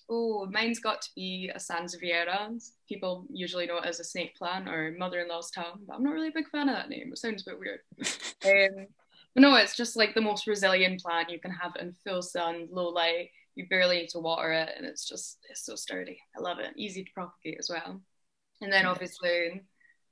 Oh, 0.10 0.48
mine's 0.50 0.80
got 0.80 1.02
to 1.02 1.10
be 1.16 1.52
a 1.54 1.60
Sansevieria. 1.60 2.58
People 2.88 3.26
usually 3.30 3.68
know 3.68 3.80
it 3.80 3.86
as 3.86 4.00
a 4.00 4.06
snake 4.06 4.38
plant 4.38 4.70
or 4.70 4.96
mother-in-law's 4.98 5.52
tongue, 5.52 5.82
but 5.86 5.96
I'm 5.96 6.04
not 6.04 6.14
really 6.14 6.30
a 6.30 6.34
big 6.34 6.48
fan 6.48 6.70
of 6.70 6.76
that 6.76 6.90
name. 6.90 7.12
It 7.12 7.18
sounds 7.18 7.42
a 7.42 7.52
bit 7.52 7.60
weird. 7.60 7.80
um, 8.46 8.88
but 9.36 9.42
no, 9.42 9.56
it's 9.56 9.76
just 9.76 9.98
like 9.98 10.16
the 10.16 10.22
most 10.22 10.48
resilient 10.48 11.02
plant. 11.02 11.30
You 11.30 11.40
can 11.40 11.52
have 11.52 11.74
in 11.78 11.94
full 12.06 12.22
sun, 12.22 12.70
low 12.72 12.88
light. 12.88 13.32
You 13.58 13.68
barely 13.68 13.98
need 13.98 14.10
to 14.10 14.20
water 14.20 14.52
it, 14.52 14.70
and 14.78 14.86
it's 14.86 15.08
just 15.08 15.40
it's 15.50 15.66
so 15.66 15.76
sturdy. 15.76 16.20
I 16.38 16.42
love 16.42 16.60
it. 16.60 16.74
Easy 16.78 17.04
to 17.04 17.12
propagate 17.14 17.58
as 17.58 17.70
well. 17.70 18.00
And 18.62 18.72
then 18.72 18.86
obviously, 18.86 19.64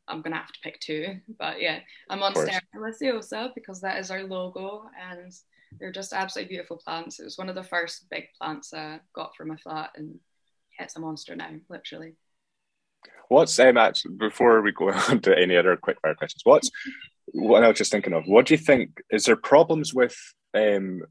I'm 0.08 0.22
gonna 0.24 0.38
have 0.38 0.52
to 0.52 0.60
pick 0.64 0.80
two, 0.80 1.20
but 1.38 1.62
yeah, 1.62 1.80
I'm 2.10 2.24
on 2.24 2.34
deliciosa 2.34 3.54
because 3.54 3.82
that 3.82 4.00
is 4.00 4.10
our 4.10 4.24
logo, 4.24 4.90
and 5.00 5.32
they're 5.80 5.92
just 5.92 6.12
absolutely 6.12 6.50
beautiful 6.50 6.82
plants. 6.84 7.20
It 7.20 7.26
was 7.26 7.38
one 7.38 7.50
of 7.50 7.56
the 7.56 7.64
first 7.64 8.10
big 8.10 8.26
plants 8.42 8.74
I 8.74 9.00
got 9.14 9.36
for 9.36 9.46
my 9.46 9.58
flat, 9.58 9.92
and 9.96 10.20
it's 10.80 10.96
a 10.96 11.00
monster 11.00 11.36
now, 11.36 11.52
literally. 11.70 12.16
What's 13.30 13.60
um, 13.60 13.78
actually, 13.78 14.16
before 14.16 14.62
we 14.62 14.72
go 14.72 14.90
on 15.10 15.20
to 15.22 15.38
any 15.38 15.56
other 15.56 15.78
quick 15.78 15.98
fire 16.02 16.16
questions? 16.16 16.42
What's 16.44 16.72
what 17.28 17.64
I 17.64 17.68
was 17.68 17.78
just 17.78 17.92
thinking 17.92 18.14
of? 18.14 18.26
What 18.26 18.48
do 18.48 18.54
you 18.54 18.58
think? 18.58 19.02
Is 19.10 19.26
there 19.26 19.36
problems 19.36 19.94
with 19.94 20.16
um, 20.54 21.02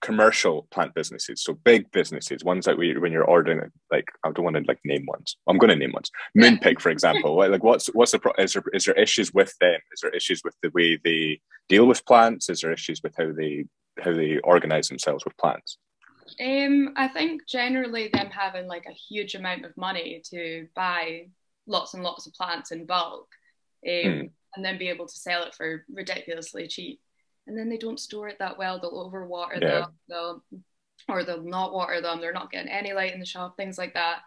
commercial 0.00 0.66
plant 0.70 0.94
businesses, 0.94 1.42
so 1.42 1.54
big 1.64 1.90
businesses, 1.92 2.44
ones 2.44 2.64
that 2.64 2.76
we 2.76 2.96
when 2.98 3.12
you're 3.12 3.24
ordering 3.24 3.60
like 3.90 4.08
I 4.24 4.30
don't 4.30 4.44
want 4.44 4.56
to 4.56 4.62
like 4.66 4.80
name 4.84 5.04
ones. 5.06 5.36
I'm 5.48 5.58
going 5.58 5.70
to 5.70 5.76
name 5.76 5.92
ones. 5.92 6.10
Moonpig, 6.36 6.80
for 6.80 6.90
example. 6.90 7.36
like 7.36 7.62
what's 7.62 7.86
what's 7.88 8.12
the 8.12 8.18
pro- 8.18 8.32
is 8.38 8.54
there 8.54 8.62
is 8.72 8.84
there 8.84 8.94
issues 8.94 9.32
with 9.32 9.54
them? 9.60 9.78
Is 9.92 10.00
there 10.00 10.10
issues 10.10 10.42
with 10.44 10.54
the 10.62 10.70
way 10.74 10.98
they 11.02 11.40
deal 11.68 11.86
with 11.86 12.04
plants? 12.06 12.48
Is 12.48 12.60
there 12.60 12.72
issues 12.72 13.00
with 13.02 13.14
how 13.16 13.32
they 13.32 13.66
how 13.98 14.14
they 14.14 14.38
organize 14.38 14.88
themselves 14.88 15.24
with 15.24 15.36
plants? 15.36 15.78
Um, 16.40 16.94
I 16.96 17.08
think 17.08 17.46
generally 17.46 18.08
them 18.12 18.28
having 18.30 18.66
like 18.66 18.86
a 18.88 18.92
huge 18.92 19.34
amount 19.34 19.64
of 19.64 19.76
money 19.76 20.22
to 20.30 20.68
buy 20.74 21.26
lots 21.66 21.94
and 21.94 22.02
lots 22.02 22.26
of 22.26 22.32
plants 22.34 22.70
in 22.70 22.86
bulk, 22.86 23.28
um, 23.86 23.92
mm. 23.92 24.30
and 24.54 24.64
then 24.64 24.78
be 24.78 24.88
able 24.88 25.06
to 25.06 25.16
sell 25.16 25.42
it 25.42 25.54
for 25.54 25.84
ridiculously 25.92 26.68
cheap 26.68 27.00
and 27.50 27.58
then 27.58 27.68
they 27.68 27.76
don't 27.76 27.98
store 27.98 28.28
it 28.28 28.38
that 28.38 28.56
well. 28.56 28.78
They'll 28.78 29.10
overwater 29.10 29.60
yeah. 29.60 29.80
them, 29.80 29.92
they'll, 30.08 30.44
or 31.08 31.24
they'll 31.24 31.42
not 31.42 31.74
water 31.74 32.00
them. 32.00 32.20
They're 32.20 32.32
not 32.32 32.52
getting 32.52 32.70
any 32.70 32.92
light 32.92 33.12
in 33.12 33.18
the 33.18 33.26
shop, 33.26 33.56
things 33.56 33.76
like 33.76 33.94
that. 33.94 34.20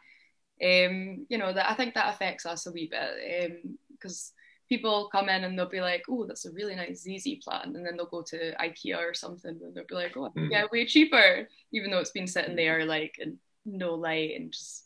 Um, 0.61 1.25
you 1.29 1.37
know, 1.37 1.53
that 1.53 1.71
I 1.71 1.73
think 1.73 1.93
that 1.93 2.13
affects 2.13 2.45
us 2.45 2.67
a 2.67 2.71
wee 2.71 2.91
bit 2.91 3.63
because 3.89 4.33
um, 4.33 4.67
people 4.67 5.09
come 5.09 5.29
in 5.29 5.45
and 5.45 5.57
they'll 5.57 5.69
be 5.69 5.79
like, 5.79 6.03
"Oh, 6.09 6.25
that's 6.25 6.45
a 6.45 6.51
really 6.51 6.75
nice 6.75 7.03
ZZ 7.03 7.35
plant," 7.41 7.75
and 7.77 7.85
then 7.85 7.95
they'll 7.95 8.05
go 8.05 8.21
to 8.23 8.53
IKEA 8.57 8.97
or 8.97 9.13
something 9.13 9.57
and 9.63 9.73
they'll 9.73 9.85
be 9.87 9.95
like, 9.95 10.17
"Oh, 10.17 10.31
mm. 10.37 10.51
yeah, 10.51 10.65
way 10.69 10.85
cheaper," 10.85 11.47
even 11.71 11.91
though 11.91 11.99
it's 11.99 12.11
been 12.11 12.27
sitting 12.27 12.57
there 12.57 12.85
like 12.85 13.15
in 13.19 13.37
no 13.65 13.95
light 13.95 14.35
and 14.35 14.51
just 14.51 14.85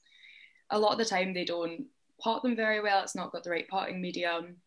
a 0.69 0.77
lot 0.77 0.91
of 0.91 0.99
the 0.99 1.05
time 1.05 1.33
they 1.33 1.45
don't 1.45 1.85
pot 2.21 2.43
them 2.43 2.55
very 2.55 2.81
well. 2.81 3.01
It's 3.01 3.15
not 3.15 3.31
got 3.31 3.43
the 3.43 3.49
right 3.49 3.67
potting 3.67 3.99
medium, 3.99 4.57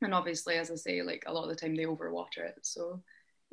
and 0.00 0.14
obviously, 0.14 0.54
as 0.54 0.70
I 0.70 0.76
say, 0.76 1.02
like 1.02 1.24
a 1.26 1.32
lot 1.32 1.44
of 1.44 1.50
the 1.50 1.56
time 1.56 1.74
they 1.74 1.86
overwater 1.86 2.38
it. 2.38 2.58
So 2.62 3.02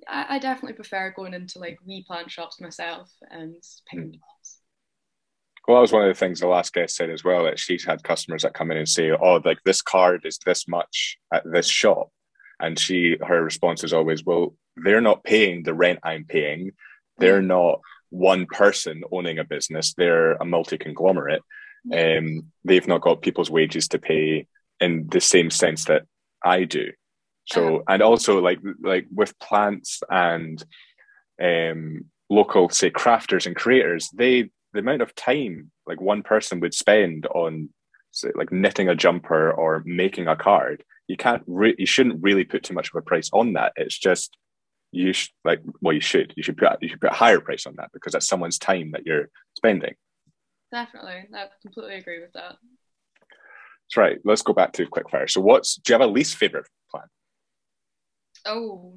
I, 0.08 0.36
I 0.36 0.40
definitely 0.40 0.74
prefer 0.74 1.14
going 1.16 1.34
into 1.34 1.60
like 1.60 1.78
wee 1.86 2.04
plant 2.06 2.30
shops 2.32 2.62
myself 2.62 3.12
and 3.30 3.56
picking 3.90 4.08
mm. 4.08 4.20
plants. 4.20 4.60
Well, 5.68 5.78
that 5.78 5.82
was 5.82 5.94
one 5.94 6.02
of 6.02 6.10
the 6.10 6.20
things 6.20 6.42
the 6.42 6.48
last 6.48 6.74
guest 6.74 6.96
said 6.96 7.10
as 7.10 7.24
well 7.24 7.46
that 7.46 7.58
she's 7.58 7.86
had 7.86 8.04
customers 8.04 8.44
that 8.44 8.54
come 8.54 8.70
in 8.72 8.78
and 8.78 8.90
say, 8.90 9.12
"Oh, 9.12 9.42
like 9.46 9.60
this 9.64 9.82
card 9.82 10.26
is 10.26 10.38
this 10.46 10.68
much 10.68 11.18
at 11.34 11.44
this 11.50 11.68
shop," 11.68 12.10
and 12.60 12.78
she 12.78 13.18
her 13.26 13.42
response 13.42 13.84
is 13.84 13.94
always, 13.94 14.26
"Well, 14.26 14.56
they're 14.76 15.02
not 15.02 15.24
paying 15.24 15.64
the 15.64 15.74
rent 15.74 16.00
I'm 16.04 16.26
paying. 16.26 16.72
They're 17.18 17.42
mm. 17.42 17.48
not 17.48 17.80
one 18.10 18.46
person 18.46 19.04
owning 19.12 19.40
a 19.40 19.44
business. 19.44 19.94
They're 19.94 20.34
a 20.34 20.46
multi 20.46 20.78
conglomerate. 20.78 21.42
Mm. 21.88 22.18
Um, 22.18 22.52
they've 22.66 22.88
not 22.88 23.02
got 23.02 23.22
people's 23.22 23.52
wages 23.52 23.88
to 23.90 24.00
pay 24.00 24.48
in 24.80 25.08
the 25.08 25.22
same 25.22 25.50
sense 25.50 25.86
that 25.86 26.04
I 26.44 26.66
do. 26.66 26.92
So 27.46 27.78
uh-huh. 27.78 27.84
and 27.90 28.02
also 28.02 28.40
like 28.40 28.60
like 28.82 29.08
with 29.14 29.38
plants 29.40 30.02
and 30.10 30.64
um, 31.42 32.06
local 32.30 32.70
say 32.70 32.90
crafters 32.90 33.46
and 33.46 33.56
creators, 33.56 34.10
they 34.14 34.50
the 34.74 34.80
amount 34.80 35.02
of 35.02 35.14
time 35.16 35.72
like 35.86 36.02
one 36.02 36.24
person 36.24 36.60
would 36.60 36.74
spend 36.74 37.26
on 37.28 37.70
say, 38.12 38.32
like 38.36 38.52
knitting 38.52 38.90
a 38.90 38.96
jumper 38.96 39.52
or 39.52 39.84
making 39.86 40.28
a 40.28 40.36
card, 40.36 40.84
you 41.08 41.18
can't 41.18 41.44
re- 41.48 41.76
you 41.78 41.86
shouldn't 41.86 42.24
really 42.24 42.44
put 42.44 42.64
too 42.64 42.74
much 42.74 42.90
of 42.90 42.96
a 42.96 43.02
price 43.02 43.30
on 43.34 43.54
that. 43.54 43.74
It's 43.76 43.98
just 43.98 44.38
you 44.92 45.12
should 45.12 45.32
like 45.44 45.60
well 45.82 45.94
you 45.94 46.02
should 46.02 46.34
you 46.38 46.44
should 46.44 46.58
put 46.58 46.82
you 46.82 46.88
should 46.88 47.02
put 47.02 47.12
a 47.12 47.16
higher 47.16 47.40
price 47.40 47.66
on 47.66 47.76
that 47.78 47.90
because 47.94 48.14
that's 48.14 48.28
someone's 48.28 48.60
time 48.60 48.92
that 48.92 49.06
you're 49.06 49.30
spending. 49.58 49.96
Definitely, 50.72 51.28
I 51.36 51.48
completely 51.62 51.96
agree 51.96 52.22
with 52.22 52.34
that. 52.34 52.58
That's 53.20 53.98
right. 53.98 54.20
Let's 54.24 54.42
go 54.42 54.54
back 54.54 54.74
to 54.74 54.88
quickfire. 54.88 55.30
So, 55.30 55.42
what's 55.42 55.76
do 55.76 55.94
you 55.94 56.00
have 56.00 56.08
a 56.08 56.12
least 56.12 56.38
favorite? 56.38 56.68
Oh, 58.46 58.94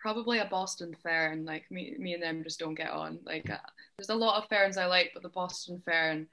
probably 0.00 0.38
a 0.38 0.44
Boston 0.44 0.94
fern. 1.02 1.44
Like 1.44 1.70
me, 1.70 1.94
me 1.98 2.14
and 2.14 2.22
them 2.22 2.44
just 2.44 2.58
don't 2.58 2.74
get 2.74 2.90
on. 2.90 3.18
Like 3.24 3.48
uh, 3.50 3.58
there's 3.96 4.10
a 4.10 4.14
lot 4.14 4.42
of 4.42 4.48
ferns 4.48 4.76
I 4.76 4.86
like, 4.86 5.12
but 5.14 5.22
the 5.22 5.28
Boston 5.30 5.80
fern, 5.84 6.26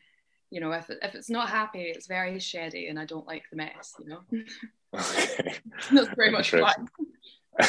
you 0.49 0.59
know, 0.59 0.71
if 0.73 0.89
it, 0.89 0.99
if 1.01 1.15
it's 1.15 1.29
not 1.29 1.49
happy, 1.49 1.83
it's 1.83 2.07
very 2.07 2.39
shady, 2.39 2.87
and 2.87 2.99
I 2.99 3.05
don't 3.05 3.27
like 3.27 3.43
the 3.49 3.57
mess. 3.57 3.93
You 3.99 4.09
know. 4.09 4.21
Okay. 4.93 5.53
That's 5.93 6.13
very 6.17 6.31
much 6.31 6.51
fun. 6.51 6.89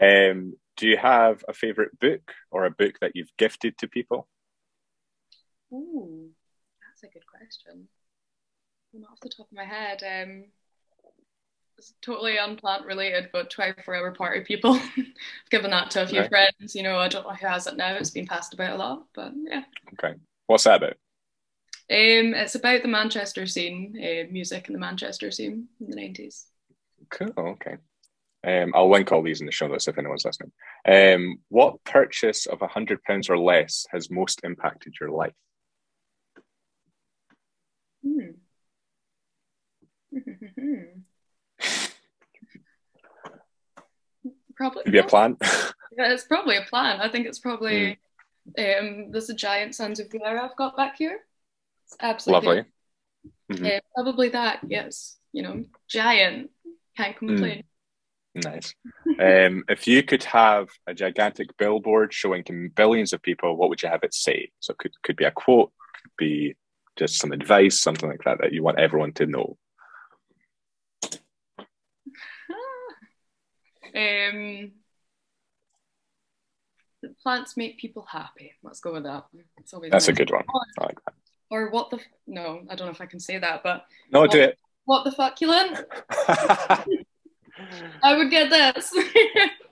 um, 0.00 0.54
do 0.78 0.88
you 0.88 0.96
have 0.96 1.44
a 1.46 1.52
favorite 1.52 2.00
book 2.00 2.32
or 2.50 2.64
a 2.64 2.70
book 2.70 2.94
that 3.02 3.12
you've 3.14 3.36
gifted 3.36 3.76
to 3.76 3.88
people? 3.88 4.26
Ooh, 5.70 6.30
that's 6.82 7.02
a 7.02 7.12
good 7.12 7.26
question. 7.26 7.88
Not 8.94 9.10
off 9.12 9.20
the 9.20 9.28
top 9.28 9.48
of 9.48 9.52
my 9.52 9.64
head. 9.64 10.02
Um, 10.02 10.44
totally 12.02 12.36
unplant 12.36 12.84
related, 12.84 13.30
but 13.32 13.50
24 13.50 13.94
hour 13.94 14.12
party 14.12 14.40
people. 14.40 14.74
I've 14.96 15.50
given 15.50 15.70
that 15.70 15.90
to 15.92 16.02
a 16.02 16.06
few 16.06 16.24
friends. 16.28 16.74
You 16.74 16.82
know, 16.82 16.98
I 16.98 17.08
don't 17.08 17.26
know 17.26 17.34
who 17.34 17.46
has 17.46 17.66
it 17.66 17.76
now. 17.76 17.94
It's 17.94 18.10
been 18.10 18.26
passed 18.26 18.54
about 18.54 18.74
a 18.74 18.76
lot, 18.76 19.04
but 19.14 19.32
yeah. 19.44 19.64
Okay. 19.94 20.14
What's 20.46 20.64
that 20.64 20.82
about? 20.82 20.96
Um, 21.90 22.34
it's 22.34 22.54
about 22.54 22.82
the 22.82 22.88
Manchester 22.88 23.46
scene, 23.46 23.96
uh, 23.98 24.30
music 24.30 24.68
in 24.68 24.74
the 24.74 24.78
Manchester 24.78 25.30
scene 25.30 25.66
in 25.80 25.90
the 25.90 25.96
90s. 25.96 26.44
Cool. 27.10 27.32
Okay. 27.36 27.76
Um, 28.46 28.72
I'll 28.74 28.90
link 28.90 29.12
all 29.12 29.22
these 29.22 29.40
in 29.40 29.46
the 29.46 29.52
show 29.52 29.66
notes 29.66 29.88
if 29.88 29.98
anyone's 29.98 30.24
listening. 30.24 30.52
Um, 30.88 31.38
what 31.48 31.82
purchase 31.84 32.46
of 32.46 32.62
a 32.62 32.68
hundred 32.68 33.02
pounds 33.02 33.28
or 33.28 33.38
less 33.38 33.86
has 33.92 34.10
most 34.10 34.40
impacted 34.44 34.94
your 35.00 35.10
life? 35.10 35.34
Hmm. 38.02 38.30
probably 44.60 44.90
be 44.90 44.98
a 44.98 45.04
plan. 45.04 45.36
yeah, 45.42 46.12
it's 46.12 46.24
probably 46.24 46.56
a 46.56 46.62
plan. 46.62 47.00
I 47.00 47.08
think 47.08 47.26
it's 47.26 47.38
probably 47.38 47.98
mm. 48.58 48.78
um, 48.78 49.10
there's 49.10 49.30
a 49.30 49.34
giant 49.34 49.72
Sansevieria 49.72 50.38
I've 50.38 50.56
got 50.56 50.76
back 50.76 50.96
here. 50.98 51.20
It's 51.86 51.96
absolutely 51.98 52.46
lovely. 52.46 52.64
Mm-hmm. 53.50 53.66
Uh, 53.66 53.80
probably 53.94 54.28
that. 54.30 54.60
Yes, 54.66 55.16
you 55.32 55.42
know, 55.42 55.64
giant. 55.88 56.50
Can't 56.96 57.16
complain. 57.16 57.64
Mm. 58.36 58.44
Nice. 58.44 58.74
um, 59.18 59.64
if 59.68 59.88
you 59.88 60.02
could 60.02 60.22
have 60.24 60.68
a 60.86 60.94
gigantic 60.94 61.56
billboard 61.56 62.12
showing 62.12 62.44
to 62.44 62.68
billions 62.76 63.12
of 63.12 63.22
people, 63.22 63.56
what 63.56 63.70
would 63.70 63.82
you 63.82 63.88
have 63.88 64.04
it 64.04 64.14
say? 64.14 64.50
So 64.60 64.72
it 64.72 64.78
could 64.78 64.92
could 65.02 65.16
be 65.16 65.24
a 65.24 65.30
quote, 65.30 65.72
could 66.02 66.12
be 66.18 66.54
just 66.96 67.18
some 67.18 67.32
advice, 67.32 67.80
something 67.80 68.08
like 68.08 68.24
that 68.24 68.38
that 68.42 68.52
you 68.52 68.62
want 68.62 68.78
everyone 68.78 69.14
to 69.14 69.26
know. 69.26 69.56
Um, 73.94 74.72
plants 77.22 77.56
make 77.56 77.78
people 77.78 78.06
happy. 78.10 78.52
Let's 78.62 78.80
go 78.80 78.92
with 78.92 79.04
that. 79.04 79.24
It's 79.58 79.72
always 79.72 79.90
That's 79.90 80.08
nice. 80.08 80.14
a 80.14 80.18
good 80.18 80.30
one. 80.30 80.44
I 80.78 80.84
like 80.84 81.04
that. 81.04 81.14
Or 81.50 81.70
what 81.70 81.90
the? 81.90 81.96
F- 81.96 82.06
no, 82.26 82.62
I 82.70 82.74
don't 82.74 82.86
know 82.86 82.92
if 82.92 83.00
I 83.00 83.06
can 83.06 83.20
say 83.20 83.38
that, 83.38 83.62
but 83.62 83.84
no, 84.12 84.20
what, 84.20 84.30
do 84.30 84.40
it. 84.40 84.58
What 84.84 85.04
the 85.04 85.12
fuck, 85.12 85.38
Keelan? 85.38 85.84
I 88.02 88.16
would 88.16 88.30
get 88.30 88.50
this. 88.50 88.92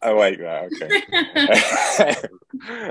I 0.02 0.11
like 0.11 0.38
that. 0.38 2.28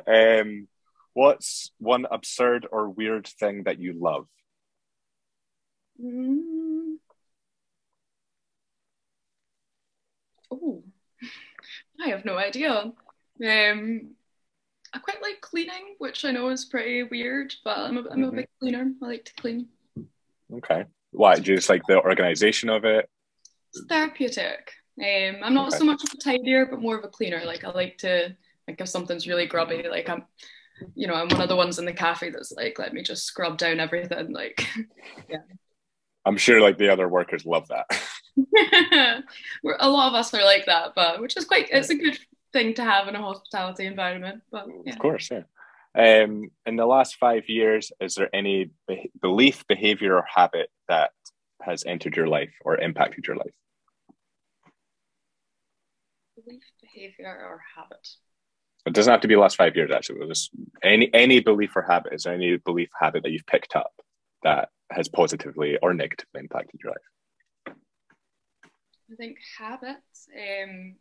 Okay. 0.08 0.40
um, 0.42 0.68
what's 1.14 1.72
one 1.80 2.06
absurd 2.10 2.68
or 2.72 2.90
weird 2.90 3.28
thing 3.28 3.64
that 3.64 3.80
you 3.80 3.94
love? 3.94 4.28
Mm. 6.02 6.98
Oh, 10.50 10.84
I 12.04 12.10
have 12.10 12.26
no 12.26 12.38
idea. 12.38 12.92
Um, 13.44 14.16
I 14.94 15.00
quite 15.00 15.22
like 15.22 15.42
cleaning, 15.42 15.96
which 15.98 16.26
I 16.26 16.32
know 16.32 16.50
is 16.50 16.66
pretty 16.66 17.04
weird, 17.04 17.54
but 17.64 17.78
I'm 17.78 17.98
a, 17.98 18.02
I'm 18.10 18.24
a 18.24 18.28
mm-hmm. 18.28 18.36
big 18.38 18.48
cleaner. 18.60 18.92
I 19.02 19.06
like 19.06 19.26
to 19.26 19.34
clean. 19.36 19.68
Okay. 20.54 20.86
Why? 21.12 21.36
Do 21.36 21.52
you 21.52 21.58
just 21.58 21.70
like 21.70 21.84
the 21.88 22.02
organization 22.02 22.70
of 22.70 22.86
it? 22.86 23.10
It's 23.74 23.86
therapeutic. 23.88 24.72
Um, 25.00 25.38
I'm 25.44 25.54
not 25.54 25.70
okay. 25.70 25.78
so 25.78 25.86
much 25.86 26.04
of 26.04 26.10
a 26.14 26.18
tidier, 26.18 26.66
but 26.66 26.82
more 26.82 26.98
of 26.98 27.04
a 27.04 27.10
cleaner. 27.10 27.44
Like 27.46 27.64
I 27.64 27.72
like 27.72 27.98
to, 28.00 28.36
like 28.68 28.80
if 28.80 28.90
something's 28.90 29.28
really 29.28 29.46
grubby, 29.46 29.88
like 29.90 30.10
I'm, 30.10 30.24
you 30.96 31.08
know, 31.08 31.16
I'm 31.16 31.28
one 31.30 31.42
of 31.42 31.50
the 31.50 31.56
ones 31.56 31.80
in 31.80 31.86
the 31.86 31.94
cafe 31.94 32.30
that's 32.30 32.52
like, 32.52 32.80
let 32.80 32.94
me 32.94 33.04
just 33.04 33.26
scrub 33.26 33.58
down 33.58 33.80
everything. 33.80 34.32
Like, 34.32 34.68
yeah. 35.30 35.38
I'm 36.26 36.38
sure 36.38 36.62
like 36.62 36.78
the 36.78 36.90
other 36.90 37.08
workers 37.08 37.46
love 37.46 37.68
that. 37.70 37.86
a 39.80 39.90
lot 39.90 40.10
of 40.10 40.14
us 40.14 40.34
are 40.34 40.44
like 40.44 40.66
that, 40.66 40.94
but 40.96 41.20
which 41.22 41.38
is 41.38 41.46
quite, 41.46 41.70
it's 41.72 41.90
a 41.90 41.96
good 41.96 42.18
thing 42.54 42.74
to 42.76 42.84
have 42.84 43.08
in 43.08 43.16
a 43.16 43.22
hospitality 43.22 43.86
environment. 43.86 44.42
But 44.52 44.68
yeah. 44.86 44.94
of 44.94 45.00
course, 45.00 45.30
yeah. 45.32 45.44
Um, 45.98 46.52
in 46.66 46.76
the 46.76 46.86
last 46.86 47.16
five 47.16 47.50
years, 47.50 47.92
is 48.00 48.16
there 48.16 48.30
any 48.34 48.70
be- 48.88 49.12
belief, 49.20 49.66
behavior, 49.68 50.16
or 50.16 50.26
habit 50.34 50.70
that 50.88 51.12
has 51.62 51.84
entered 51.86 52.16
your 52.16 52.28
life 52.28 52.54
or 52.64 52.78
impacted 52.78 53.26
your 53.26 53.36
life? 53.36 53.54
Belief, 56.36 56.62
behavior, 56.82 57.44
or 57.44 57.62
habit. 57.76 58.08
It 58.86 58.94
doesn't 58.94 59.12
have 59.12 59.22
to 59.22 59.28
be 59.28 59.34
the 59.34 59.42
last 59.42 59.58
five 59.58 59.76
years. 59.76 59.92
Actually, 59.92 60.22
it 60.22 60.28
was 60.28 60.50
any 60.84 61.14
any 61.14 61.40
belief 61.40 61.76
or 61.76 61.82
habit. 61.82 62.14
Is 62.14 62.24
there 62.24 62.34
any 62.34 62.58
belief 62.58 62.90
habit 62.98 63.24
that 63.24 63.32
you've 63.32 63.46
picked 63.46 63.76
up 63.76 63.92
that 64.44 64.70
has 64.92 65.10
positively 65.10 65.78
or 65.82 65.94
negatively 65.94 66.40
impacted 66.40 66.80
your 66.82 66.92
life? 66.92 67.02
I 69.12 69.16
think 69.16 69.38
habits. 69.58 70.28
Um, 70.36 70.96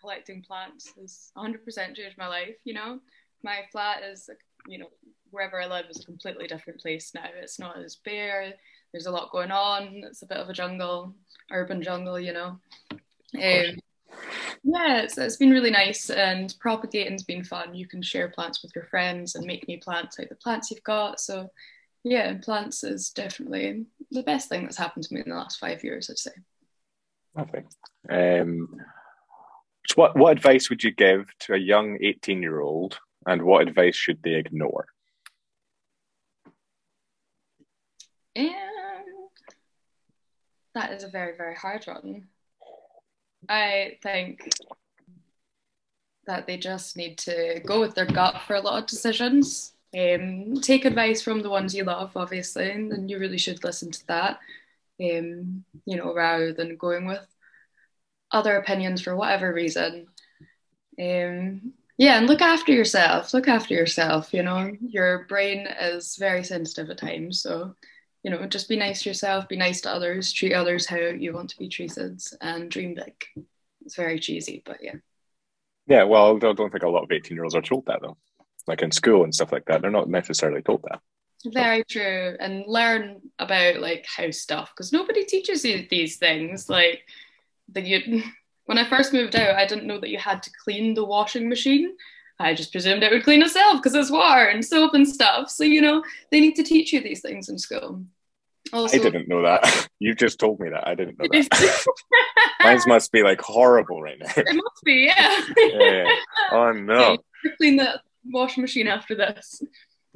collecting 0.00 0.42
plants 0.42 0.92
has 0.98 1.32
100% 1.36 1.96
changed 1.96 2.18
my 2.18 2.28
life. 2.28 2.56
You 2.64 2.74
know, 2.74 3.00
my 3.42 3.60
flat 3.72 4.02
is, 4.02 4.30
you 4.66 4.78
know, 4.78 4.88
wherever 5.30 5.60
I 5.60 5.66
live 5.66 5.86
is 5.90 6.00
a 6.00 6.06
completely 6.06 6.46
different 6.46 6.80
place 6.80 7.12
now. 7.14 7.24
It's 7.40 7.58
not 7.58 7.78
as 7.78 7.96
bare. 7.96 8.54
There's 8.92 9.06
a 9.06 9.10
lot 9.10 9.32
going 9.32 9.50
on. 9.50 10.02
It's 10.04 10.22
a 10.22 10.26
bit 10.26 10.38
of 10.38 10.48
a 10.48 10.54
jungle, 10.54 11.14
urban 11.50 11.82
jungle, 11.82 12.18
you 12.18 12.32
know. 12.32 12.58
Um, 13.34 13.78
yeah, 14.64 15.02
it's, 15.02 15.18
it's 15.18 15.36
been 15.36 15.50
really 15.50 15.70
nice 15.70 16.10
and 16.10 16.54
propagating's 16.60 17.24
been 17.24 17.44
fun. 17.44 17.74
You 17.74 17.86
can 17.86 18.02
share 18.02 18.28
plants 18.28 18.62
with 18.62 18.72
your 18.74 18.84
friends 18.84 19.34
and 19.34 19.46
make 19.46 19.68
new 19.68 19.78
plants 19.78 20.18
out 20.18 20.24
of 20.24 20.30
the 20.30 20.36
plants 20.36 20.70
you've 20.70 20.82
got. 20.82 21.20
So, 21.20 21.50
yeah, 22.04 22.34
plants 22.38 22.84
is 22.84 23.10
definitely 23.10 23.86
the 24.10 24.22
best 24.22 24.48
thing 24.48 24.62
that's 24.62 24.78
happened 24.78 25.04
to 25.04 25.14
me 25.14 25.20
in 25.20 25.28
the 25.28 25.36
last 25.36 25.58
five 25.58 25.84
years, 25.84 26.08
I'd 26.08 26.18
say. 26.18 26.30
Okay. 27.36 27.64
Um, 28.08 28.68
so 29.86 29.94
what, 29.94 30.16
what 30.16 30.32
advice 30.32 30.68
would 30.70 30.84
you 30.84 30.92
give 30.92 31.30
to 31.40 31.54
a 31.54 31.58
young 31.58 31.98
18 32.00 32.42
year 32.42 32.60
old 32.60 32.98
and 33.26 33.42
what 33.42 33.66
advice 33.66 33.96
should 33.96 34.22
they 34.22 34.34
ignore? 34.34 34.86
And 38.36 38.48
that 40.74 40.92
is 40.92 41.04
a 41.04 41.08
very, 41.08 41.36
very 41.36 41.54
hard 41.54 41.84
one. 41.86 42.28
I 43.48 43.98
think 44.02 44.48
that 46.26 46.46
they 46.46 46.58
just 46.58 46.96
need 46.96 47.18
to 47.18 47.60
go 47.64 47.80
with 47.80 47.94
their 47.94 48.06
gut 48.06 48.42
for 48.46 48.56
a 48.56 48.60
lot 48.60 48.82
of 48.82 48.88
decisions. 48.88 49.72
Um, 49.98 50.60
take 50.60 50.84
advice 50.84 51.22
from 51.22 51.40
the 51.42 51.48
ones 51.48 51.74
you 51.74 51.84
love, 51.84 52.12
obviously, 52.14 52.70
and 52.70 53.10
you 53.10 53.18
really 53.18 53.38
should 53.38 53.64
listen 53.64 53.90
to 53.90 54.06
that. 54.08 54.38
Um, 55.00 55.64
you 55.84 55.96
know, 55.96 56.12
rather 56.12 56.52
than 56.52 56.76
going 56.76 57.06
with 57.06 57.24
other 58.30 58.56
opinions 58.56 59.00
for 59.00 59.16
whatever 59.16 59.52
reason. 59.52 60.06
Um, 61.00 61.72
yeah, 61.96 62.18
and 62.18 62.26
look 62.26 62.40
after 62.40 62.72
yourself. 62.72 63.34
Look 63.34 63.48
after 63.48 63.74
yourself. 63.74 64.32
You 64.32 64.42
know, 64.42 64.72
your 64.80 65.26
brain 65.26 65.66
is 65.66 66.16
very 66.16 66.44
sensitive 66.44 66.90
at 66.90 66.98
times. 66.98 67.42
So, 67.42 67.74
you 68.22 68.30
know, 68.30 68.46
just 68.46 68.68
be 68.68 68.76
nice 68.76 69.02
to 69.02 69.10
yourself, 69.10 69.48
be 69.48 69.56
nice 69.56 69.80
to 69.82 69.90
others, 69.90 70.32
treat 70.32 70.54
others 70.54 70.86
how 70.86 70.96
you 70.96 71.32
want 71.32 71.50
to 71.50 71.58
be 71.58 71.68
treated, 71.68 72.20
and 72.40 72.70
dream 72.70 72.94
big. 72.94 73.14
It's 73.84 73.96
very 73.96 74.20
cheesy, 74.20 74.62
but 74.64 74.78
yeah. 74.82 74.94
Yeah, 75.86 76.04
well, 76.04 76.36
I 76.36 76.38
don't 76.38 76.70
think 76.70 76.82
a 76.82 76.88
lot 76.88 77.04
of 77.04 77.10
18 77.10 77.34
year 77.34 77.44
olds 77.44 77.54
are 77.54 77.62
told 77.62 77.86
that, 77.86 78.00
though. 78.02 78.18
Like 78.66 78.82
in 78.82 78.92
school 78.92 79.24
and 79.24 79.34
stuff 79.34 79.52
like 79.52 79.64
that, 79.66 79.80
they're 79.80 79.90
not 79.90 80.08
necessarily 80.08 80.60
told 80.60 80.82
that. 80.82 81.00
Very 81.46 81.84
true. 81.84 82.36
And 82.40 82.64
learn 82.66 83.20
about 83.38 83.80
like 83.80 84.06
house 84.06 84.38
stuff 84.38 84.72
because 84.74 84.92
nobody 84.92 85.24
teaches 85.24 85.64
you 85.64 85.86
these 85.88 86.16
things. 86.16 86.68
Like, 86.68 87.02
that 87.72 87.84
you 87.84 88.22
when 88.66 88.78
I 88.78 88.88
first 88.88 89.12
moved 89.12 89.36
out, 89.36 89.56
I 89.56 89.66
didn't 89.66 89.86
know 89.86 90.00
that 90.00 90.10
you 90.10 90.18
had 90.18 90.42
to 90.42 90.50
clean 90.64 90.94
the 90.94 91.04
washing 91.04 91.48
machine. 91.48 91.94
I 92.40 92.54
just 92.54 92.70
presumed 92.70 93.02
it 93.02 93.10
would 93.10 93.24
clean 93.24 93.42
itself 93.42 93.78
because 93.78 93.94
it's 93.94 94.10
water 94.12 94.44
and 94.44 94.64
soap 94.64 94.94
and 94.94 95.08
stuff. 95.08 95.50
So 95.50 95.64
you 95.64 95.80
know 95.80 96.04
they 96.30 96.40
need 96.40 96.54
to 96.56 96.62
teach 96.62 96.92
you 96.92 97.00
these 97.00 97.20
things 97.20 97.48
in 97.48 97.58
school. 97.58 98.04
Also, 98.72 98.98
I 98.98 99.02
didn't 99.02 99.28
know 99.28 99.42
that. 99.42 99.88
You 100.00 100.14
just 100.14 100.38
told 100.38 100.60
me 100.60 100.68
that. 100.68 100.86
I 100.86 100.94
didn't 100.94 101.18
know 101.18 101.26
that. 101.32 101.84
Mine 102.62 102.78
must 102.86 103.10
be 103.10 103.24
like 103.24 103.40
horrible 103.40 104.00
right 104.00 104.16
now. 104.16 104.30
It 104.36 104.54
must 104.54 104.84
be, 104.84 105.06
yeah. 105.06 105.42
yeah. 105.56 106.06
Oh 106.52 106.70
no. 106.70 107.14
Okay, 107.14 107.56
clean 107.56 107.76
the 107.76 108.00
washing 108.30 108.62
machine 108.62 108.86
after 108.86 109.16
this. 109.16 109.60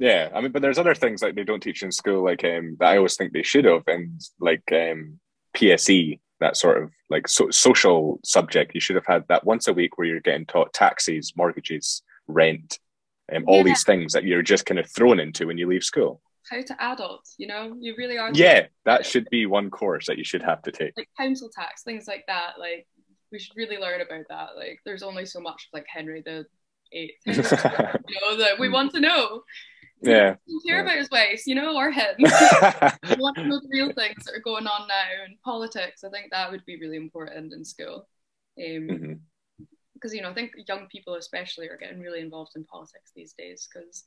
Yeah, 0.03 0.27
I 0.35 0.41
mean, 0.41 0.51
but 0.51 0.61
there's 0.61 0.77
other 0.77 0.95
things 0.95 1.21
like 1.21 1.33
they 1.33 1.45
don't 1.45 1.63
teach 1.63 1.81
in 1.81 1.89
school, 1.89 2.25
like 2.25 2.43
um, 2.43 2.75
that 2.81 2.89
I 2.89 2.97
always 2.97 3.15
think 3.15 3.31
they 3.31 3.41
should 3.41 3.63
have, 3.63 3.83
and 3.87 4.19
like 4.37 4.69
um, 4.73 5.17
PSE, 5.55 6.19
that 6.41 6.57
sort 6.57 6.83
of 6.83 6.91
like 7.09 7.25
so, 7.29 7.49
social 7.51 8.19
subject. 8.21 8.75
You 8.75 8.81
should 8.81 8.97
have 8.97 9.05
had 9.05 9.23
that 9.29 9.45
once 9.45 9.69
a 9.69 9.73
week 9.73 9.97
where 9.97 10.05
you're 10.05 10.19
getting 10.19 10.45
taught 10.45 10.73
taxes, 10.73 11.31
mortgages, 11.37 12.01
rent, 12.27 12.79
and 13.29 13.45
um, 13.45 13.47
all 13.47 13.59
yeah. 13.59 13.63
these 13.63 13.85
things 13.85 14.11
that 14.11 14.25
you're 14.25 14.41
just 14.41 14.65
kind 14.65 14.77
of 14.77 14.91
thrown 14.91 15.21
into 15.21 15.47
when 15.47 15.57
you 15.57 15.69
leave 15.69 15.85
school. 15.85 16.21
How 16.51 16.61
to 16.61 16.83
adult, 16.83 17.25
you 17.37 17.47
know, 17.47 17.73
you 17.79 17.95
really 17.97 18.17
are. 18.17 18.29
Yeah, 18.33 18.65
that 18.83 19.05
should 19.05 19.29
be 19.29 19.45
one 19.45 19.69
course 19.69 20.07
that 20.07 20.17
you 20.17 20.25
should 20.25 20.43
have 20.43 20.61
to 20.63 20.71
take. 20.73 20.91
Like 20.97 21.07
council 21.17 21.49
tax, 21.55 21.83
things 21.83 22.09
like 22.09 22.25
that. 22.27 22.55
Like 22.59 22.87
we 23.31 23.39
should 23.39 23.55
really 23.55 23.77
learn 23.77 24.01
about 24.01 24.25
that. 24.29 24.49
Like 24.57 24.81
there's 24.83 25.01
only 25.01 25.25
so 25.25 25.39
much 25.39 25.69
like 25.71 25.85
Henry 25.87 26.21
the 26.25 26.45
Eighth, 26.91 27.13
you 27.25 27.33
know, 27.35 28.35
that 28.35 28.59
we 28.59 28.67
want 28.67 28.91
to 28.95 28.99
know 28.99 29.43
yeah 30.03 30.35
care 30.67 30.77
yeah. 30.77 30.81
about 30.81 30.97
his 30.97 31.09
ways 31.09 31.43
you 31.45 31.55
know 31.55 31.75
or 31.75 31.91
him 31.91 32.13
we 32.19 33.15
want 33.17 33.35
to 33.35 33.45
know 33.45 33.59
the 33.59 33.69
real 33.71 33.91
things 33.93 34.23
that 34.25 34.35
are 34.35 34.41
going 34.41 34.67
on 34.67 34.87
now 34.87 35.05
in 35.25 35.37
politics 35.43 36.03
i 36.03 36.09
think 36.09 36.27
that 36.31 36.51
would 36.51 36.63
be 36.65 36.79
really 36.79 36.97
important 36.97 37.53
in 37.53 37.63
school 37.63 38.07
um, 38.59 38.87
mm-hmm. 38.87 39.13
because 39.93 40.13
you 40.13 40.21
know 40.21 40.29
i 40.29 40.33
think 40.33 40.51
young 40.67 40.87
people 40.87 41.15
especially 41.15 41.67
are 41.67 41.77
getting 41.77 41.99
really 41.99 42.19
involved 42.19 42.51
in 42.55 42.63
politics 42.65 43.11
these 43.15 43.33
days 43.33 43.67
because 43.71 44.05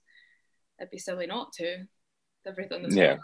it'd 0.78 0.90
be 0.90 0.98
silly 0.98 1.26
not 1.26 1.52
to 1.52 1.78
everything 2.46 2.82
that's 2.82 2.94
yeah 2.94 3.16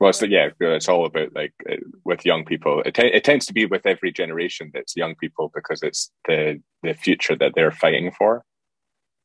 well, 0.00 0.10
it's 0.10 0.22
yeah, 0.22 0.50
it's 0.60 0.88
all 0.88 1.06
about 1.06 1.34
like 1.34 1.52
uh, 1.68 1.74
with 2.04 2.24
young 2.24 2.44
people. 2.44 2.82
It, 2.86 2.94
t- 2.94 3.12
it 3.12 3.24
tends 3.24 3.46
to 3.46 3.52
be 3.52 3.66
with 3.66 3.84
every 3.84 4.12
generation 4.12 4.70
that's 4.72 4.96
young 4.96 5.16
people 5.16 5.50
because 5.52 5.82
it's 5.82 6.12
the 6.28 6.62
the 6.84 6.94
future 6.94 7.34
that 7.36 7.52
they're 7.56 7.72
fighting 7.72 8.12
for. 8.16 8.44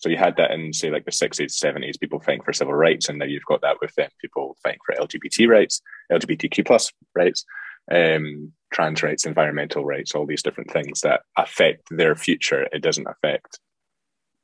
So 0.03 0.09
you 0.09 0.17
had 0.17 0.35
that 0.35 0.51
in 0.51 0.73
say 0.73 0.89
like 0.89 1.05
the 1.05 1.13
sixties, 1.13 1.55
seventies, 1.55 1.95
people 1.95 2.19
fighting 2.19 2.41
for 2.43 2.51
civil 2.51 2.73
rights, 2.73 3.07
and 3.07 3.17
now 3.17 3.23
you've 3.23 3.45
got 3.45 3.61
that 3.61 3.77
with 3.79 3.95
them 3.95 4.09
people 4.19 4.57
fighting 4.61 4.81
for 4.85 4.95
LGBT 4.95 5.47
rights, 5.47 5.81
LGBTQ 6.11 6.67
plus 6.67 6.91
rights, 7.15 7.45
um, 7.89 8.51
trans 8.73 9.01
rights, 9.01 9.25
environmental 9.25 9.85
rights, 9.85 10.13
all 10.13 10.25
these 10.25 10.43
different 10.43 10.71
things 10.71 10.99
that 11.01 11.21
affect 11.37 11.87
their 11.89 12.15
future. 12.15 12.67
It 12.73 12.81
doesn't 12.81 13.07
affect, 13.07 13.61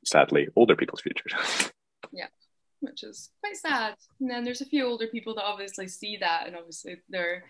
sadly, 0.02 0.48
older 0.56 0.74
people's 0.74 1.02
future. 1.02 1.26
yeah, 2.10 2.28
which 2.80 3.02
is 3.02 3.28
quite 3.42 3.58
sad. 3.58 3.96
And 4.18 4.30
then 4.30 4.44
there's 4.44 4.62
a 4.62 4.64
few 4.64 4.86
older 4.86 5.08
people 5.08 5.34
that 5.34 5.44
obviously 5.44 5.88
see 5.88 6.16
that, 6.22 6.46
and 6.46 6.56
obviously 6.56 7.02
they're 7.10 7.44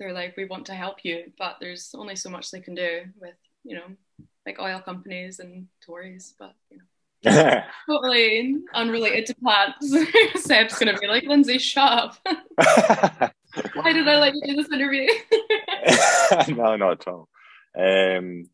they're 0.00 0.12
like, 0.12 0.36
we 0.36 0.44
want 0.46 0.66
to 0.66 0.74
help 0.74 1.04
you, 1.04 1.30
but 1.38 1.58
there's 1.60 1.94
only 1.94 2.16
so 2.16 2.30
much 2.30 2.50
they 2.50 2.58
can 2.58 2.74
do 2.74 3.02
with 3.20 3.36
you 3.62 3.76
know 3.76 4.26
like 4.44 4.58
oil 4.58 4.80
companies 4.80 5.38
and 5.38 5.68
Tories, 5.86 6.34
but 6.36 6.56
you 6.68 6.78
know 6.78 6.84
totally 7.88 8.56
unrelated 8.74 9.26
to 9.26 9.34
plants. 9.36 9.94
Seb's 10.36 10.78
gonna 10.78 10.96
be 10.98 11.06
like, 11.06 11.24
Lyndsey, 11.24 11.60
shut 11.60 11.90
up. 11.90 12.18
Why 13.74 13.92
did 13.92 14.06
I 14.06 14.18
let 14.18 14.34
you 14.34 14.42
do 14.46 14.54
this 14.54 14.70
interview? 14.72 15.08
no, 16.56 16.76
not 16.76 17.00
at 17.00 17.08
all. 17.08 17.28
Um, 17.78 18.48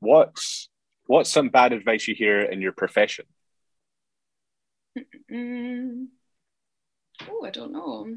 what's 0.00 0.68
what's 1.06 1.30
some 1.30 1.50
bad 1.50 1.72
advice 1.72 2.08
you 2.08 2.14
hear 2.14 2.40
in 2.40 2.60
your 2.60 2.72
profession? 2.72 3.26
Mm. 5.30 6.06
Oh, 7.28 7.44
I 7.44 7.50
don't 7.50 7.72
know. 7.72 8.16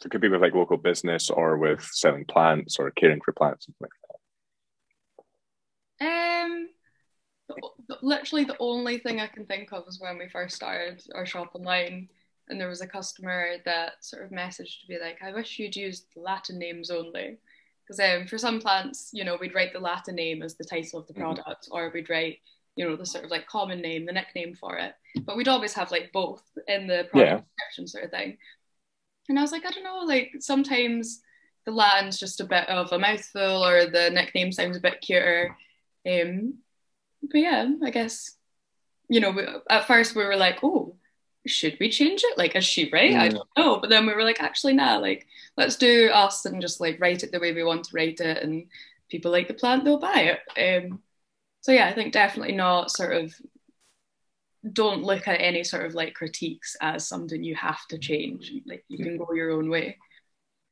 So 0.00 0.06
it 0.06 0.10
could 0.10 0.20
be 0.20 0.28
with 0.28 0.40
like 0.40 0.54
local 0.54 0.76
business 0.76 1.30
or 1.30 1.58
with 1.58 1.82
selling 1.82 2.24
plants 2.24 2.78
or 2.78 2.90
caring 2.90 3.20
for 3.20 3.32
plants, 3.32 3.66
something 3.66 3.88
like 3.88 3.90
that. 6.00 6.26
Um, 6.26 6.29
literally 8.02 8.44
the 8.44 8.56
only 8.58 8.98
thing 8.98 9.20
I 9.20 9.26
can 9.26 9.46
think 9.46 9.72
of 9.72 9.86
is 9.88 10.00
when 10.00 10.18
we 10.18 10.28
first 10.28 10.56
started 10.56 11.02
our 11.14 11.26
shop 11.26 11.50
online 11.54 12.08
and 12.48 12.60
there 12.60 12.68
was 12.68 12.80
a 12.80 12.86
customer 12.86 13.56
that 13.64 14.04
sort 14.04 14.24
of 14.24 14.30
messaged 14.30 14.80
to 14.80 14.86
be 14.88 14.98
like, 14.98 15.18
I 15.22 15.32
wish 15.32 15.58
you'd 15.58 15.76
use 15.76 16.04
Latin 16.16 16.58
names 16.58 16.90
only. 16.90 17.38
Because 17.86 18.00
um, 18.00 18.26
for 18.26 18.38
some 18.38 18.60
plants, 18.60 19.10
you 19.12 19.24
know, 19.24 19.36
we'd 19.40 19.54
write 19.54 19.72
the 19.72 19.80
Latin 19.80 20.16
name 20.16 20.42
as 20.42 20.54
the 20.54 20.64
title 20.64 21.00
of 21.00 21.06
the 21.06 21.12
mm-hmm. 21.12 21.22
product, 21.22 21.64
mm-hmm. 21.64 21.74
or 21.74 21.90
we'd 21.92 22.10
write, 22.10 22.38
you 22.76 22.88
know, 22.88 22.96
the 22.96 23.06
sort 23.06 23.24
of 23.24 23.30
like 23.30 23.46
common 23.46 23.80
name, 23.80 24.06
the 24.06 24.12
nickname 24.12 24.54
for 24.54 24.76
it. 24.76 24.94
But 25.24 25.36
we'd 25.36 25.48
always 25.48 25.74
have 25.74 25.90
like 25.90 26.10
both 26.12 26.42
in 26.68 26.86
the 26.86 27.08
product 27.10 27.14
yeah. 27.14 27.40
description 27.56 27.86
sort 27.88 28.04
of 28.04 28.10
thing. 28.10 28.36
And 29.28 29.38
I 29.38 29.42
was 29.42 29.52
like, 29.52 29.64
I 29.64 29.70
don't 29.70 29.84
know, 29.84 30.02
like 30.04 30.32
sometimes 30.40 31.20
the 31.66 31.72
Latin's 31.72 32.18
just 32.18 32.40
a 32.40 32.44
bit 32.44 32.68
of 32.68 32.92
a 32.92 32.98
mouthful 32.98 33.64
or 33.64 33.86
the 33.86 34.10
nickname 34.10 34.50
sounds 34.50 34.76
a 34.76 34.80
bit 34.80 35.00
cuter. 35.00 35.56
Um, 36.08 36.54
but 37.22 37.38
yeah, 37.38 37.68
I 37.84 37.90
guess, 37.90 38.36
you 39.08 39.20
know, 39.20 39.62
at 39.68 39.86
first 39.86 40.14
we 40.14 40.24
were 40.24 40.36
like, 40.36 40.58
oh, 40.62 40.96
should 41.46 41.76
we 41.80 41.90
change 41.90 42.22
it? 42.24 42.38
Like, 42.38 42.54
is 42.56 42.64
she 42.64 42.90
right? 42.92 43.12
Mm. 43.12 43.18
I 43.18 43.28
don't 43.28 43.48
know. 43.56 43.78
But 43.80 43.90
then 43.90 44.06
we 44.06 44.14
were 44.14 44.24
like, 44.24 44.42
actually, 44.42 44.74
nah, 44.74 44.98
like, 44.98 45.26
let's 45.56 45.76
do 45.76 46.10
us 46.12 46.44
and 46.44 46.60
just 46.60 46.80
like 46.80 47.00
write 47.00 47.22
it 47.22 47.32
the 47.32 47.40
way 47.40 47.52
we 47.52 47.64
want 47.64 47.84
to 47.84 47.90
write 47.94 48.20
it. 48.20 48.42
And 48.42 48.66
people 49.10 49.30
like 49.30 49.48
the 49.48 49.54
plant, 49.54 49.84
they'll 49.84 49.98
buy 49.98 50.36
it. 50.56 50.84
Um, 50.84 51.00
so 51.60 51.72
yeah, 51.72 51.88
I 51.88 51.92
think 51.92 52.12
definitely 52.12 52.54
not 52.54 52.90
sort 52.90 53.14
of 53.14 53.34
don't 54.72 55.02
look 55.02 55.26
at 55.26 55.40
any 55.40 55.64
sort 55.64 55.86
of 55.86 55.94
like 55.94 56.14
critiques 56.14 56.76
as 56.80 57.08
something 57.08 57.42
you 57.42 57.54
have 57.54 57.86
to 57.88 57.98
change. 57.98 58.52
Like 58.66 58.84
you 58.88 59.02
can 59.02 59.16
go 59.16 59.32
your 59.34 59.52
own 59.52 59.70
way. 59.70 59.96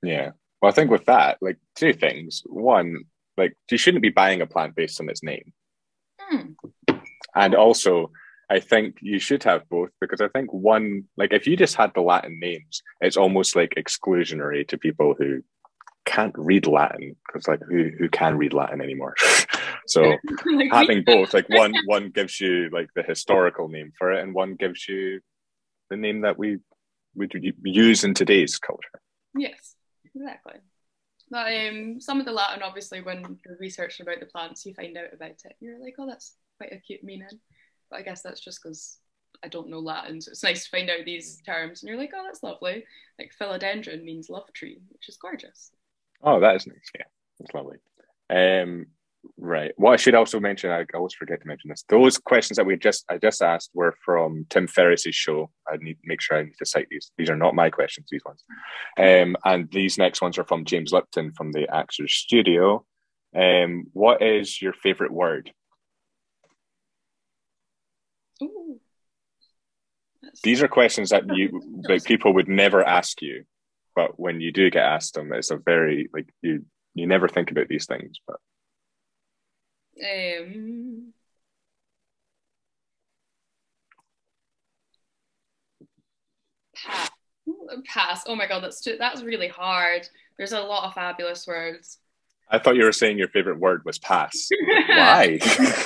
Yeah. 0.02 0.30
Well, 0.60 0.70
I 0.70 0.74
think 0.74 0.90
with 0.90 1.06
that, 1.06 1.38
like 1.40 1.58
two 1.76 1.92
things. 1.92 2.42
One, 2.46 3.04
like 3.36 3.56
you 3.70 3.78
shouldn't 3.78 4.02
be 4.02 4.10
buying 4.10 4.42
a 4.42 4.46
plant 4.46 4.74
based 4.76 5.00
on 5.00 5.08
its 5.08 5.22
name. 5.22 5.52
Hmm. 6.28 6.52
And 7.34 7.54
also, 7.54 8.10
I 8.50 8.60
think 8.60 8.98
you 9.00 9.18
should 9.18 9.44
have 9.44 9.68
both 9.68 9.90
because 10.00 10.20
I 10.20 10.28
think 10.28 10.52
one, 10.52 11.04
like 11.16 11.32
if 11.32 11.46
you 11.46 11.56
just 11.56 11.76
had 11.76 11.92
the 11.94 12.00
Latin 12.00 12.38
names, 12.40 12.82
it's 13.00 13.16
almost 13.16 13.54
like 13.54 13.74
exclusionary 13.76 14.66
to 14.68 14.78
people 14.78 15.14
who 15.16 15.42
can't 16.06 16.34
read 16.38 16.66
Latin 16.66 17.14
because 17.26 17.46
like 17.46 17.60
who 17.68 17.90
who 17.98 18.08
can 18.08 18.38
read 18.38 18.54
Latin 18.54 18.80
anymore? 18.80 19.14
so 19.86 20.02
like 20.46 20.72
having 20.72 21.04
both, 21.04 21.34
like 21.34 21.48
one 21.48 21.74
one 21.86 22.10
gives 22.10 22.40
you 22.40 22.70
like 22.72 22.88
the 22.94 23.02
historical 23.02 23.68
name 23.68 23.92
for 23.98 24.12
it, 24.12 24.22
and 24.22 24.34
one 24.34 24.54
gives 24.54 24.88
you 24.88 25.20
the 25.90 25.96
name 25.96 26.22
that 26.22 26.38
we 26.38 26.58
would 27.14 27.32
use 27.62 28.04
in 28.04 28.14
today's 28.14 28.58
culture. 28.58 29.00
Yes, 29.36 29.74
exactly. 30.14 30.54
But, 31.30 31.52
um, 31.52 32.00
some 32.00 32.20
of 32.20 32.26
the 32.26 32.32
Latin, 32.32 32.62
obviously, 32.62 33.02
when 33.02 33.38
you're 33.44 33.56
researching 33.58 34.06
about 34.06 34.20
the 34.20 34.26
plants, 34.26 34.64
you 34.64 34.74
find 34.74 34.96
out 34.96 35.12
about 35.12 35.30
it. 35.44 35.56
You're 35.60 35.80
like, 35.80 35.94
oh, 35.98 36.06
that's 36.06 36.34
quite 36.56 36.72
a 36.72 36.78
cute 36.78 37.04
meaning. 37.04 37.28
But 37.90 38.00
I 38.00 38.02
guess 38.02 38.22
that's 38.22 38.40
just 38.40 38.62
because 38.62 38.98
I 39.42 39.48
don't 39.48 39.68
know 39.68 39.78
Latin, 39.78 40.20
so 40.20 40.30
it's 40.30 40.42
nice 40.42 40.64
to 40.64 40.70
find 40.70 40.90
out 40.90 41.04
these 41.04 41.40
terms. 41.46 41.82
And 41.82 41.88
you're 41.88 41.98
like, 41.98 42.12
oh, 42.14 42.22
that's 42.24 42.42
lovely. 42.42 42.84
Like 43.18 43.32
philodendron 43.40 44.04
means 44.04 44.28
love 44.28 44.52
tree, 44.52 44.80
which 44.88 45.08
is 45.08 45.16
gorgeous. 45.16 45.70
Oh, 46.22 46.40
that 46.40 46.56
is 46.56 46.66
nice. 46.66 46.90
Yeah, 46.94 47.04
that's 47.38 47.54
lovely. 47.54 47.78
Um, 48.30 48.86
right. 49.36 49.72
What 49.76 49.92
I 49.92 49.96
should 49.96 50.14
also 50.14 50.40
mention, 50.40 50.70
I 50.70 50.84
always 50.94 51.14
forget 51.14 51.40
to 51.40 51.46
mention 51.46 51.70
this. 51.70 51.84
Those 51.88 52.18
questions 52.18 52.56
that 52.56 52.66
we 52.66 52.76
just 52.76 53.04
I 53.08 53.18
just 53.18 53.42
asked 53.42 53.70
were 53.74 53.94
from 54.04 54.46
Tim 54.50 54.66
Ferriss's 54.66 55.14
show. 55.14 55.50
I 55.68 55.76
need 55.76 55.94
to 55.94 56.00
make 56.06 56.20
sure 56.20 56.38
I 56.38 56.44
need 56.44 56.58
to 56.58 56.66
cite 56.66 56.88
these. 56.90 57.10
These 57.18 57.30
are 57.30 57.36
not 57.36 57.54
my 57.54 57.70
questions. 57.70 58.08
These 58.10 58.24
ones, 58.24 58.44
um, 58.98 59.36
and 59.44 59.70
these 59.70 59.98
next 59.98 60.22
ones 60.22 60.38
are 60.38 60.44
from 60.44 60.64
James 60.64 60.92
Lipton 60.92 61.32
from 61.32 61.52
the 61.52 61.68
Actors 61.72 62.14
Studio. 62.14 62.84
Um, 63.36 63.86
what 63.92 64.22
is 64.22 64.60
your 64.62 64.72
favorite 64.72 65.12
word? 65.12 65.52
Ooh. 68.42 68.80
These 70.42 70.62
are 70.62 70.68
questions 70.68 71.10
that 71.10 71.24
you 71.34 71.82
that 71.88 72.04
people 72.04 72.34
would 72.34 72.48
never 72.48 72.82
ask 72.84 73.22
you, 73.22 73.44
but 73.94 74.18
when 74.18 74.40
you 74.40 74.52
do 74.52 74.70
get 74.70 74.84
asked 74.84 75.14
them, 75.14 75.32
it's 75.32 75.50
a 75.50 75.56
very 75.56 76.08
like 76.12 76.28
you 76.42 76.64
you 76.94 77.06
never 77.06 77.28
think 77.28 77.50
about 77.50 77.68
these 77.68 77.86
things. 77.86 78.18
But 78.26 78.36
um, 80.02 81.12
pass. 86.74 87.10
Pass. 87.86 88.24
Oh 88.26 88.36
my 88.36 88.46
god, 88.46 88.62
that's 88.62 88.80
too, 88.80 88.96
that's 88.98 89.22
really 89.22 89.48
hard. 89.48 90.08
There's 90.36 90.52
a 90.52 90.60
lot 90.60 90.84
of 90.84 90.94
fabulous 90.94 91.46
words. 91.46 91.98
I 92.50 92.58
thought 92.58 92.76
you 92.76 92.84
were 92.84 92.92
saying 92.92 93.18
your 93.18 93.28
favorite 93.28 93.58
word 93.58 93.84
was 93.84 93.98
pass. 93.98 94.48
Why? 94.88 95.38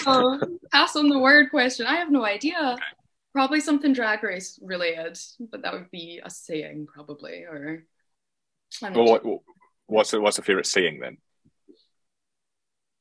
oh, 0.06 0.40
pass 0.72 0.94
on 0.94 1.08
the 1.08 1.18
word 1.18 1.50
question. 1.50 1.86
I 1.86 1.96
have 1.96 2.10
no 2.10 2.24
idea. 2.24 2.76
Probably 3.32 3.60
something 3.60 3.92
drag 3.92 4.22
race 4.22 4.58
related, 4.62 5.18
but 5.50 5.62
that 5.62 5.72
would 5.72 5.90
be 5.90 6.20
a 6.22 6.30
saying 6.30 6.86
probably. 6.92 7.44
Or 7.44 7.84
well, 8.80 9.04
what, 9.04 9.24
what's 9.86 10.10
the, 10.10 10.20
what's 10.20 10.36
the 10.36 10.42
favorite 10.42 10.66
saying 10.66 11.00
then? 11.00 11.16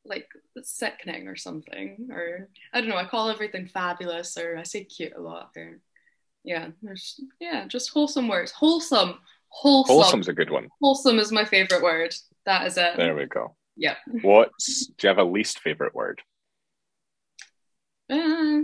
Like 0.05 0.27
sickening 0.61 1.27
or 1.27 1.35
something, 1.35 2.09
or 2.11 2.49
I 2.73 2.81
don't 2.81 2.89
know. 2.89 2.97
I 2.97 3.05
call 3.05 3.29
everything 3.29 3.67
fabulous, 3.67 4.37
or 4.37 4.57
I 4.57 4.63
say 4.63 4.83
cute 4.83 5.13
a 5.15 5.21
lot. 5.21 5.51
Or 5.55 5.79
yeah, 6.43 6.69
there's 6.81 7.19
yeah, 7.39 7.67
just 7.67 7.91
wholesome 7.91 8.27
words. 8.27 8.51
Wholesome, 8.51 9.19
wholesome. 9.49 9.95
Wholesome's 9.95 10.27
a 10.27 10.33
good 10.33 10.49
one. 10.49 10.67
Wholesome 10.81 11.19
is 11.19 11.31
my 11.31 11.45
favorite 11.45 11.83
word. 11.83 12.13
That 12.45 12.67
is 12.67 12.77
it. 12.77 12.97
There 12.97 13.15
we 13.15 13.25
go. 13.25 13.55
Yeah. 13.75 13.95
What's 14.21 14.87
do 14.87 15.07
you 15.07 15.09
have 15.09 15.17
a 15.17 15.23
least 15.23 15.59
favorite 15.59 15.95
word? 15.95 16.21
Uh, 18.09 18.61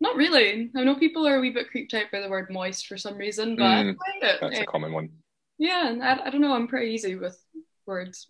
not 0.00 0.16
really. 0.16 0.70
I 0.76 0.84
know 0.84 0.96
people 0.96 1.26
are 1.26 1.36
a 1.36 1.40
wee 1.40 1.50
bit 1.50 1.70
creeped 1.70 1.94
out 1.94 2.06
by 2.12 2.20
the 2.20 2.28
word 2.28 2.50
moist 2.50 2.86
for 2.86 2.96
some 2.96 3.16
reason, 3.16 3.56
but 3.56 3.62
mm, 3.62 3.96
That's 4.20 4.58
a 4.58 4.66
common 4.66 4.92
one. 4.92 5.10
Yeah, 5.58 5.94
I, 6.02 6.26
I 6.26 6.30
don't 6.30 6.40
know. 6.40 6.54
I'm 6.54 6.68
pretty 6.68 6.92
easy 6.92 7.14
with 7.14 7.40
words. 7.86 8.26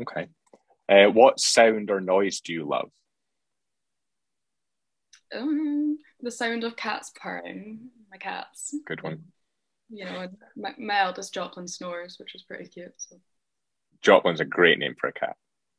Okay. 0.00 0.28
Uh, 0.88 1.06
what 1.06 1.40
sound 1.40 1.90
or 1.90 2.00
noise 2.00 2.40
do 2.40 2.52
you 2.52 2.64
love? 2.64 2.90
Um, 5.34 5.98
the 6.20 6.30
sound 6.30 6.64
of 6.64 6.76
cats 6.76 7.12
purring. 7.20 7.90
My 8.10 8.18
cats. 8.18 8.74
Good 8.86 9.02
one. 9.02 9.24
You 9.90 10.04
know, 10.04 10.28
my, 10.56 10.74
my 10.78 11.00
eldest 11.00 11.34
Joplin 11.34 11.68
snores, 11.68 12.16
which 12.18 12.34
is 12.34 12.42
pretty 12.42 12.68
cute. 12.68 12.94
So. 12.96 13.16
Joplin's 14.02 14.40
a 14.40 14.44
great 14.44 14.78
name 14.78 14.94
for 15.00 15.08
a 15.08 15.12
cat. 15.12 15.36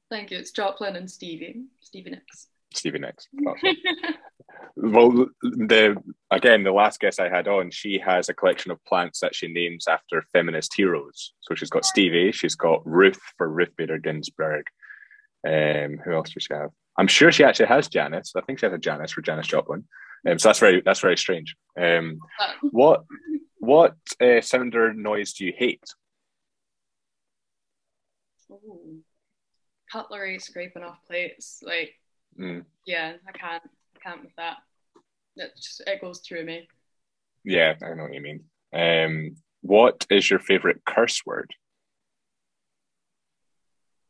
Thank 0.10 0.32
you. 0.32 0.38
It's 0.38 0.52
Joplin 0.52 0.96
and 0.96 1.10
Stevie. 1.10 1.65
Stevie 1.82 2.12
Nicks. 2.12 2.48
Stevie 2.74 3.00
Nicks. 3.00 3.28
well, 4.76 5.28
the 5.41 5.98
again, 6.32 6.63
the 6.63 6.72
last 6.72 7.00
guest 7.00 7.20
I 7.20 7.30
had 7.30 7.48
on, 7.48 7.72
she 7.72 8.00
has 8.00 8.30
a 8.30 8.34
collection 8.34 8.72
of 8.72 8.84
plants 8.86 9.20
that 9.20 9.36
she 9.36 9.48
names 9.48 9.88
after 9.88 10.24
feminist 10.34 10.74
heroes. 10.76 11.34
So 11.41 11.56
she's 11.56 11.70
got 11.70 11.86
Stevie, 11.86 12.32
she's 12.32 12.56
got 12.56 12.86
Ruth 12.86 13.20
for 13.38 13.50
Ruth 13.50 13.76
Bader 13.78 13.98
Ginsburg. 13.98 14.65
Um, 15.45 16.00
who 16.04 16.13
else 16.13 16.32
does 16.32 16.43
she 16.43 16.54
have? 16.54 16.71
I'm 16.97 17.08
sure 17.08 17.32
she 17.32 17.43
actually 17.43 17.67
has 17.67 17.88
Janice. 17.88 18.34
I 18.36 18.41
think 18.41 18.60
she 18.60 18.65
has 18.65 18.73
a 18.73 18.80
Janice 18.80 19.12
for 19.12 19.21
Janis 19.21 19.47
Joplin. 19.47 19.86
Um, 20.28 20.39
so 20.39 20.50
that's 20.50 20.60
very 20.60 20.82
that's 20.82 21.00
very 21.00 21.17
strange. 21.17 21.56
Um, 21.80 22.17
what 22.62 23.04
what 23.60 23.95
uh, 24.21 24.41
sound 24.41 24.76
or 24.76 24.93
noise 24.93 25.34
do 25.34 25.45
you 25.45 25.54
hate? 25.56 25.84
Ooh. 28.52 29.02
Cutlery 29.91 30.39
scraping 30.39 30.84
off 30.84 30.97
plates, 31.08 31.60
like 31.63 31.93
mm. 32.38 32.65
yeah, 32.86 33.13
I 33.28 33.32
can't, 33.32 33.63
I 33.95 34.00
can't 34.00 34.23
with 34.23 34.36
that. 34.38 34.58
It 35.38 35.52
just 35.56 35.82
it 35.86 36.02
goes 36.02 36.19
through 36.19 36.45
me. 36.45 36.67
Yeah, 37.45 37.76
I 37.82 37.93
know 37.93 38.04
what 38.04 38.13
you 38.13 38.21
mean. 38.21 38.43
Um, 38.73 39.36
what 39.62 40.06
is 40.10 40.30
your 40.30 40.39
favorite 40.39 40.82
curse 40.86 41.26
word? 41.26 41.54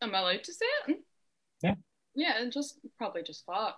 Am 0.02 0.16
I 0.16 0.20
allowed 0.20 0.44
to 0.44 0.54
say 0.54 0.66
it? 0.88 0.98
Yeah. 2.18 2.42
And 2.42 2.52
just 2.52 2.80
probably 2.98 3.24
just 3.24 3.46
fuck. 3.46 3.78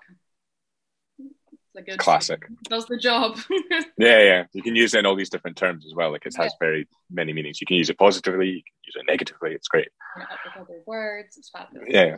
It's 1.20 1.76
a 1.78 1.82
good 1.84 2.00
classic. 2.00 2.48
Does 2.64 2.88
the 2.88 2.98
job. 2.98 3.38
yeah, 4.00 4.24
yeah. 4.24 4.44
You 4.54 4.64
can 4.64 4.76
use 4.76 4.96
it 4.96 5.00
in 5.00 5.06
all 5.06 5.16
these 5.16 5.30
different 5.30 5.56
terms 5.56 5.86
as 5.86 5.94
well. 5.94 6.12
Like 6.12 6.26
it 6.26 6.36
has 6.36 6.52
yeah. 6.54 6.58
very 6.60 6.88
many 7.12 7.32
meanings. 7.32 7.62
You 7.62 7.68
can 7.68 7.78
use 7.78 7.92
it 7.92 7.98
positively. 8.00 8.48
You 8.48 8.64
can 8.64 8.74
use 8.86 8.96
it 8.96 9.06
negatively. 9.08 9.52
It's 9.52 9.68
great. 9.68 9.90
other 10.58 10.82
words. 10.88 11.38
It's 11.38 11.52
fabulous. 11.52 11.88
Yeah. 11.88 12.16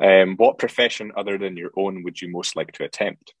Um, 0.00 0.36
what 0.36 0.58
profession 0.58 1.12
other 1.16 1.38
than 1.38 1.56
your 1.56 1.70
own 1.76 2.02
would 2.02 2.20
you 2.20 2.30
most 2.30 2.56
like 2.56 2.72
to 2.72 2.84
attempt? 2.84 3.32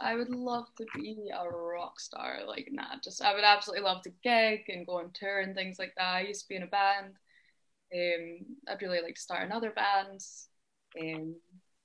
I 0.00 0.16
would 0.16 0.30
love 0.30 0.66
to 0.78 0.86
be 0.96 1.30
a 1.32 1.48
rock 1.48 2.00
star. 2.00 2.40
Like, 2.46 2.68
nah, 2.72 2.96
just 3.02 3.22
I 3.22 3.34
would 3.34 3.44
absolutely 3.44 3.84
love 3.84 4.02
to 4.02 4.12
gig 4.22 4.62
and 4.68 4.86
go 4.86 4.98
on 4.98 5.10
tour 5.14 5.40
and 5.40 5.54
things 5.54 5.78
like 5.78 5.92
that. 5.96 6.14
I 6.14 6.20
used 6.22 6.42
to 6.42 6.48
be 6.48 6.56
in 6.56 6.64
a 6.64 6.66
band. 6.66 7.14
Um, 7.94 8.38
I'd 8.68 8.82
really 8.82 9.00
like 9.00 9.14
to 9.14 9.20
start 9.20 9.44
another 9.44 9.70
band. 9.70 10.20
Um, 11.00 11.36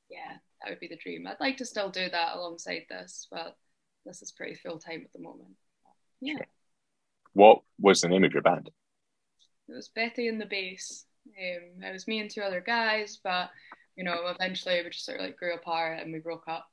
yeah, 0.09 0.37
that 0.61 0.69
would 0.69 0.79
be 0.79 0.87
the 0.87 0.97
dream. 0.97 1.27
I'd 1.27 1.39
like 1.39 1.57
to 1.57 1.65
still 1.65 1.89
do 1.89 2.09
that 2.09 2.35
alongside 2.35 2.83
this, 2.89 3.27
but 3.31 3.57
this 4.05 4.21
is 4.21 4.31
pretty 4.31 4.55
full 4.55 4.79
time 4.79 5.01
at 5.05 5.13
the 5.13 5.19
moment. 5.19 5.55
Yeah. 6.21 6.37
Sure. 6.37 6.47
What 7.33 7.61
was 7.79 8.01
the 8.01 8.09
name 8.09 8.23
of 8.23 8.33
your 8.33 8.41
band? 8.41 8.69
It 9.67 9.73
was 9.73 9.89
Betty 9.89 10.27
and 10.27 10.41
the 10.41 10.45
Bass. 10.45 11.05
Um, 11.27 11.83
it 11.83 11.93
was 11.93 12.07
me 12.07 12.19
and 12.19 12.29
two 12.29 12.41
other 12.41 12.61
guys, 12.61 13.19
but 13.23 13.51
you 13.95 14.03
know, 14.03 14.27
eventually 14.27 14.81
we 14.83 14.89
just 14.89 15.05
sort 15.05 15.19
of 15.19 15.25
like 15.25 15.37
grew 15.37 15.53
apart 15.53 15.99
and 16.01 16.11
we 16.11 16.19
broke 16.19 16.47
up. 16.47 16.69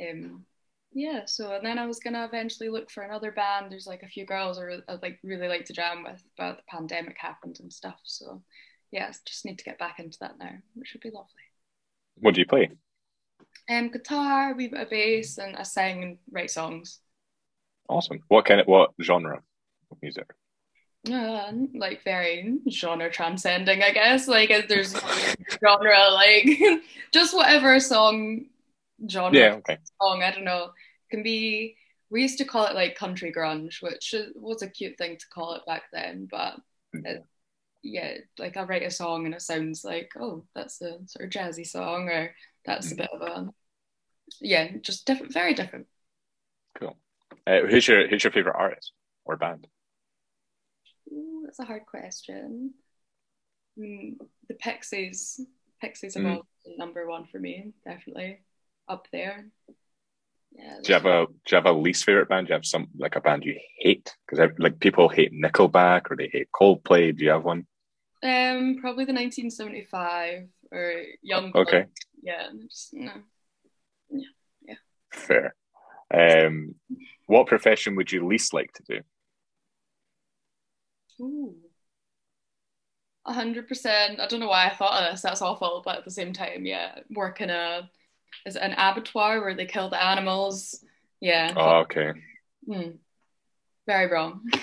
Um, 0.00 0.44
yeah, 0.92 1.26
so 1.26 1.52
and 1.54 1.64
then 1.64 1.78
I 1.78 1.86
was 1.86 2.00
gonna 2.00 2.24
eventually 2.24 2.70
look 2.70 2.90
for 2.90 3.02
another 3.02 3.30
band. 3.30 3.70
There's 3.70 3.86
like 3.86 4.02
a 4.02 4.08
few 4.08 4.26
girls 4.26 4.58
I 4.58 4.78
I'd 4.88 5.02
like 5.02 5.18
really 5.22 5.48
like 5.48 5.66
to 5.66 5.72
jam 5.72 6.02
with, 6.02 6.22
but 6.36 6.56
the 6.56 6.62
pandemic 6.68 7.16
happened 7.18 7.58
and 7.60 7.72
stuff. 7.72 8.00
So 8.04 8.42
yeah, 8.90 9.12
just 9.26 9.44
need 9.44 9.58
to 9.58 9.64
get 9.64 9.78
back 9.78 9.98
into 9.98 10.18
that 10.20 10.38
now, 10.38 10.52
which 10.74 10.94
would 10.94 11.02
be 11.02 11.10
lovely. 11.10 11.47
What 12.20 12.34
do 12.34 12.40
you 12.40 12.46
play? 12.46 12.70
Um, 13.70 13.90
guitar, 13.90 14.52
a 14.52 14.54
wee 14.54 14.68
bit 14.68 14.80
of 14.80 14.90
bass, 14.90 15.38
and 15.38 15.56
I 15.56 15.62
sing 15.62 16.02
and 16.02 16.18
write 16.30 16.50
songs. 16.50 17.00
Awesome. 17.88 18.20
What 18.28 18.44
kind 18.44 18.60
of 18.60 18.66
what 18.66 18.90
genre 19.02 19.42
of 19.90 19.98
music? 20.02 20.26
Uh, 21.10 21.52
like 21.74 22.02
very 22.02 22.58
genre 22.70 23.10
transcending, 23.10 23.82
I 23.82 23.92
guess. 23.92 24.26
Like 24.26 24.68
there's 24.68 24.92
genre, 25.60 26.10
like 26.12 26.48
just 27.12 27.34
whatever 27.34 27.78
song 27.80 28.46
genre. 29.08 29.38
Yeah. 29.38 29.54
Okay. 29.54 29.78
Song 30.00 30.22
I 30.22 30.32
don't 30.32 30.44
know. 30.44 30.64
It 30.64 31.14
can 31.14 31.22
be. 31.22 31.76
We 32.10 32.22
used 32.22 32.38
to 32.38 32.44
call 32.46 32.66
it 32.66 32.74
like 32.74 32.96
country 32.96 33.32
grunge, 33.36 33.82
which 33.82 34.14
was 34.34 34.62
a 34.62 34.68
cute 34.68 34.96
thing 34.96 35.18
to 35.18 35.26
call 35.28 35.54
it 35.54 35.62
back 35.66 35.82
then, 35.92 36.26
but. 36.30 36.54
It, 36.94 37.22
yeah, 37.82 38.14
like 38.38 38.56
I 38.56 38.64
write 38.64 38.82
a 38.82 38.90
song 38.90 39.26
and 39.26 39.34
it 39.34 39.42
sounds 39.42 39.84
like, 39.84 40.10
oh, 40.18 40.44
that's 40.54 40.80
a 40.82 40.98
sort 41.06 41.24
of 41.24 41.30
jazzy 41.30 41.66
song, 41.66 42.08
or 42.08 42.34
that's 42.64 42.92
a 42.92 42.96
bit 42.96 43.10
of 43.12 43.22
a, 43.22 43.48
yeah, 44.40 44.68
just 44.80 45.06
different, 45.06 45.32
very 45.32 45.54
different. 45.54 45.86
Cool. 46.78 46.96
Uh, 47.46 47.60
who's 47.68 47.86
your 47.88 48.08
who's 48.08 48.24
your 48.24 48.32
favorite 48.32 48.56
artist 48.56 48.92
or 49.24 49.36
band? 49.36 49.66
Ooh, 51.12 51.42
that's 51.44 51.58
a 51.58 51.64
hard 51.64 51.86
question. 51.86 52.74
Mm, 53.78 54.16
the 54.48 54.54
Pixies, 54.54 55.40
Pixies 55.80 56.16
are 56.16 56.20
mm. 56.20 56.42
number 56.76 57.08
one 57.08 57.26
for 57.26 57.38
me, 57.38 57.72
definitely 57.84 58.40
up 58.88 59.06
there. 59.12 59.48
Yeah, 60.52 60.76
do 60.82 60.88
you 60.88 60.94
have 60.94 61.06
a 61.06 61.26
do 61.26 61.50
you 61.50 61.56
have 61.56 61.66
a 61.66 61.72
least 61.72 62.04
favorite 62.04 62.28
band? 62.28 62.46
Do 62.46 62.52
you 62.52 62.54
have 62.54 62.66
some 62.66 62.88
like 62.96 63.16
a 63.16 63.20
band 63.20 63.44
you 63.44 63.58
hate? 63.78 64.14
Because 64.26 64.50
like 64.58 64.80
people 64.80 65.08
hate 65.08 65.32
Nickelback 65.32 66.10
or 66.10 66.16
they 66.16 66.28
hate 66.32 66.48
Coldplay. 66.52 67.16
Do 67.16 67.24
you 67.24 67.30
have 67.30 67.44
one? 67.44 67.66
Um, 68.22 68.78
probably 68.80 69.04
the 69.04 69.12
1975 69.12 70.48
or 70.72 71.02
Young. 71.22 71.52
Okay. 71.54 71.86
Yeah, 72.22 72.48
just, 72.62 72.92
no. 72.92 73.12
Yeah, 74.10 74.26
yeah. 74.66 74.74
Fair. 75.12 75.54
Um, 76.12 76.74
what 77.26 77.46
profession 77.46 77.94
would 77.96 78.10
you 78.10 78.26
least 78.26 78.52
like 78.52 78.72
to 78.72 78.82
do? 78.88 79.00
Ooh. 81.20 81.54
A 83.26 83.32
hundred 83.32 83.68
percent. 83.68 84.20
I 84.20 84.26
don't 84.26 84.40
know 84.40 84.48
why 84.48 84.66
I 84.66 84.74
thought 84.74 85.02
of 85.02 85.12
this. 85.12 85.22
That's 85.22 85.42
awful, 85.42 85.82
but 85.84 85.98
at 85.98 86.04
the 86.04 86.10
same 86.10 86.32
time, 86.32 86.64
yeah, 86.64 86.98
work 87.10 87.40
in 87.40 87.50
a 87.50 87.90
is 88.46 88.56
it 88.56 88.62
an 88.62 88.72
abattoir 88.72 89.40
where 89.40 89.54
they 89.54 89.66
kill 89.66 89.90
the 89.90 90.02
animals? 90.02 90.84
Yeah. 91.20 91.52
Oh, 91.56 91.78
okay. 91.80 92.12
Hmm. 92.66 92.90
Very 93.86 94.10
wrong. 94.10 94.42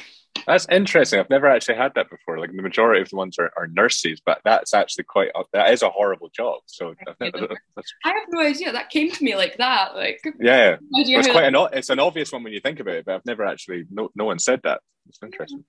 That's 0.47 0.67
interesting. 0.69 1.19
I've 1.19 1.29
never 1.29 1.47
actually 1.47 1.77
had 1.77 1.93
that 1.95 2.09
before. 2.09 2.39
Like 2.39 2.51
the 2.51 2.61
majority 2.61 3.01
of 3.01 3.09
the 3.09 3.15
ones 3.15 3.39
are, 3.39 3.51
are 3.57 3.67
nurses, 3.67 4.21
but 4.23 4.41
that's 4.45 4.75
actually 4.75 5.05
quite 5.05 5.31
a, 5.35 5.43
that 5.53 5.71
is 5.73 5.81
a 5.81 5.89
horrible 5.89 6.29
job. 6.29 6.59
So 6.67 6.93
never, 7.19 7.47
I 8.05 8.09
have 8.09 8.27
no 8.29 8.41
idea. 8.41 8.71
That 8.71 8.91
came 8.91 9.09
to 9.09 9.23
me 9.23 9.35
like 9.35 9.57
that. 9.57 9.95
Like 9.95 10.21
yeah, 10.39 10.77
it's 10.91 11.27
quite 11.29 11.45
an 11.45 11.55
it's 11.73 11.89
an 11.89 11.99
obvious 11.99 12.31
one 12.31 12.43
when 12.43 12.53
you 12.53 12.59
think 12.59 12.79
about 12.79 12.95
it, 12.95 13.05
but 13.05 13.15
I've 13.15 13.25
never 13.25 13.43
actually 13.43 13.85
no 13.89 14.09
no 14.15 14.25
one 14.25 14.37
said 14.37 14.61
that. 14.63 14.81
It's 15.07 15.19
interesting. 15.23 15.63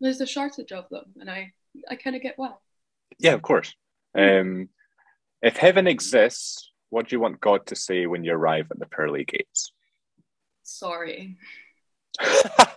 There's 0.00 0.20
a 0.22 0.26
shortage 0.26 0.72
of 0.72 0.88
them, 0.90 1.04
and 1.20 1.30
I 1.30 1.52
I 1.90 1.96
kind 1.96 2.16
of 2.16 2.22
get 2.22 2.38
why. 2.38 2.52
Yeah, 3.18 3.32
of 3.32 3.42
course. 3.42 3.74
Um, 4.16 4.70
if 5.42 5.56
heaven 5.56 5.86
exists, 5.86 6.70
what 6.94 7.08
do 7.08 7.16
you 7.16 7.20
want 7.20 7.40
God 7.40 7.66
to 7.66 7.74
say 7.74 8.06
when 8.06 8.22
you 8.22 8.32
arrive 8.32 8.68
at 8.70 8.78
the 8.78 8.86
pearly 8.86 9.24
gates? 9.24 9.72
Sorry. 10.62 11.36
I 12.20 12.68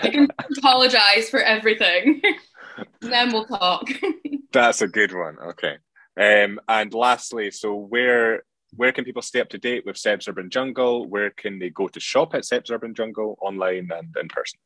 can 0.00 0.28
apologize 0.56 1.28
for 1.28 1.40
everything. 1.40 2.22
then 3.00 3.32
we'll 3.32 3.46
talk. 3.46 3.88
That's 4.52 4.80
a 4.80 4.86
good 4.86 5.12
one. 5.12 5.38
Okay. 5.40 5.76
Um, 6.18 6.60
and 6.68 6.94
lastly, 6.94 7.50
so 7.50 7.74
where 7.74 8.44
where 8.76 8.92
can 8.92 9.04
people 9.04 9.22
stay 9.22 9.40
up 9.40 9.48
to 9.48 9.58
date 9.58 9.84
with 9.84 9.96
Seb's 9.96 10.28
Urban 10.28 10.48
Jungle? 10.48 11.08
Where 11.08 11.30
can 11.30 11.58
they 11.58 11.70
go 11.70 11.88
to 11.88 11.98
shop 11.98 12.32
at 12.32 12.44
Seb's 12.44 12.70
Urban 12.70 12.94
Jungle 12.94 13.36
online 13.42 13.90
and 13.92 14.14
in 14.20 14.28
person? 14.28 14.60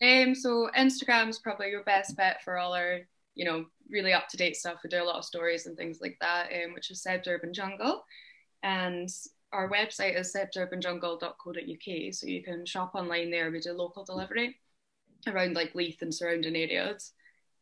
Um, 0.00 0.36
so 0.36 0.70
Instagram 0.78 1.28
is 1.28 1.40
probably 1.40 1.70
your 1.70 1.82
best 1.82 2.16
bet 2.16 2.40
for 2.44 2.56
all 2.56 2.74
our, 2.74 3.00
you 3.34 3.44
know, 3.44 3.66
really 3.90 4.12
up 4.12 4.28
to 4.28 4.36
date 4.36 4.56
stuff. 4.56 4.80
We 4.82 4.90
do 4.90 5.02
a 5.02 5.04
lot 5.04 5.16
of 5.16 5.24
stories 5.24 5.66
and 5.66 5.76
things 5.76 5.98
like 6.00 6.16
that, 6.20 6.50
um, 6.52 6.74
which 6.74 6.90
is 6.90 7.02
Seb's 7.02 7.28
Urban 7.28 7.52
Jungle. 7.52 8.04
And 8.62 9.08
our 9.52 9.70
website 9.70 10.18
is 10.18 10.34
sebsurbanjungle.co.uk, 10.34 12.14
so 12.14 12.26
you 12.26 12.42
can 12.42 12.66
shop 12.66 12.94
online 12.94 13.30
there. 13.30 13.50
We 13.50 13.60
do 13.60 13.72
local 13.72 14.04
delivery 14.04 14.58
around 15.26 15.54
like 15.54 15.74
Leith 15.74 16.02
and 16.02 16.14
surrounding 16.14 16.56
areas. 16.56 17.12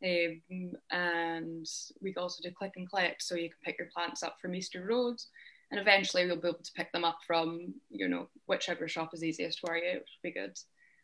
Um, 0.03 0.73
and 0.91 1.65
we 2.01 2.13
also 2.15 2.41
do 2.43 2.53
click 2.53 2.73
and 2.75 2.89
collect, 2.89 3.23
so 3.23 3.35
you 3.35 3.49
can 3.49 3.59
pick 3.63 3.77
your 3.79 3.87
plants 3.93 4.21
up 4.21 4.37
from 4.41 4.53
Easter 4.53 4.85
Roads, 4.85 5.27
and 5.71 5.79
eventually 5.79 6.25
we'll 6.25 6.41
be 6.41 6.49
able 6.49 6.59
to 6.59 6.73
pick 6.73 6.91
them 6.91 7.05
up 7.05 7.19
from 7.25 7.73
you 7.89 8.07
know 8.09 8.27
whichever 8.45 8.87
shop 8.87 9.13
is 9.13 9.23
easiest 9.23 9.59
for 9.59 9.77
you, 9.77 9.93
which 9.93 10.09
would 10.21 10.33
be 10.33 10.39
good. 10.39 10.57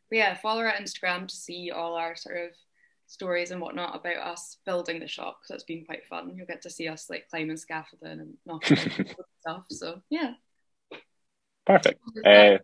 But 0.10 0.18
yeah, 0.18 0.34
follow 0.36 0.62
our 0.62 0.74
Instagram 0.74 1.28
to 1.28 1.36
see 1.36 1.72
all 1.72 1.96
our 1.96 2.16
sort 2.16 2.38
of 2.38 2.50
stories 3.10 3.50
and 3.52 3.60
whatnot 3.60 3.96
about 3.96 4.18
us 4.18 4.58
building 4.66 5.00
the 5.00 5.08
shop 5.08 5.40
because 5.42 5.56
it's 5.56 5.64
been 5.64 5.84
quite 5.84 6.06
fun. 6.08 6.32
You'll 6.36 6.46
get 6.46 6.62
to 6.62 6.70
see 6.70 6.88
us 6.88 7.10
like 7.10 7.28
climbing 7.30 7.58
scaffolding 7.58 8.20
and 8.20 8.34
knocking 8.46 8.78
stuff. 9.42 9.64
So 9.70 10.02
yeah. 10.10 10.34
Perfect. 11.66 12.00
Uh, 12.26 12.58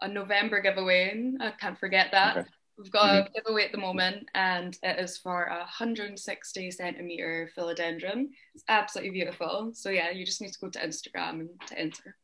a 0.00 0.08
November 0.08 0.60
giveaway. 0.60 1.32
I 1.40 1.52
can't 1.52 1.78
forget 1.78 2.08
that. 2.12 2.38
Okay. 2.38 2.48
We've 2.78 2.90
got 2.90 3.10
mm-hmm. 3.10 3.26
a 3.26 3.30
giveaway 3.40 3.64
at 3.66 3.72
the 3.72 3.78
moment, 3.78 4.28
and 4.34 4.76
it 4.82 4.98
is 4.98 5.18
for 5.18 5.44
a 5.44 5.58
160 5.58 6.70
centimeter 6.70 7.50
philodendron. 7.56 8.28
It's 8.54 8.64
absolutely 8.68 9.10
beautiful. 9.10 9.72
So 9.74 9.90
yeah, 9.90 10.10
you 10.10 10.24
just 10.24 10.40
need 10.40 10.52
to 10.52 10.58
go 10.58 10.70
to 10.70 10.78
Instagram 10.78 11.40
and 11.40 11.48
to 11.68 11.78
enter. 11.78 12.16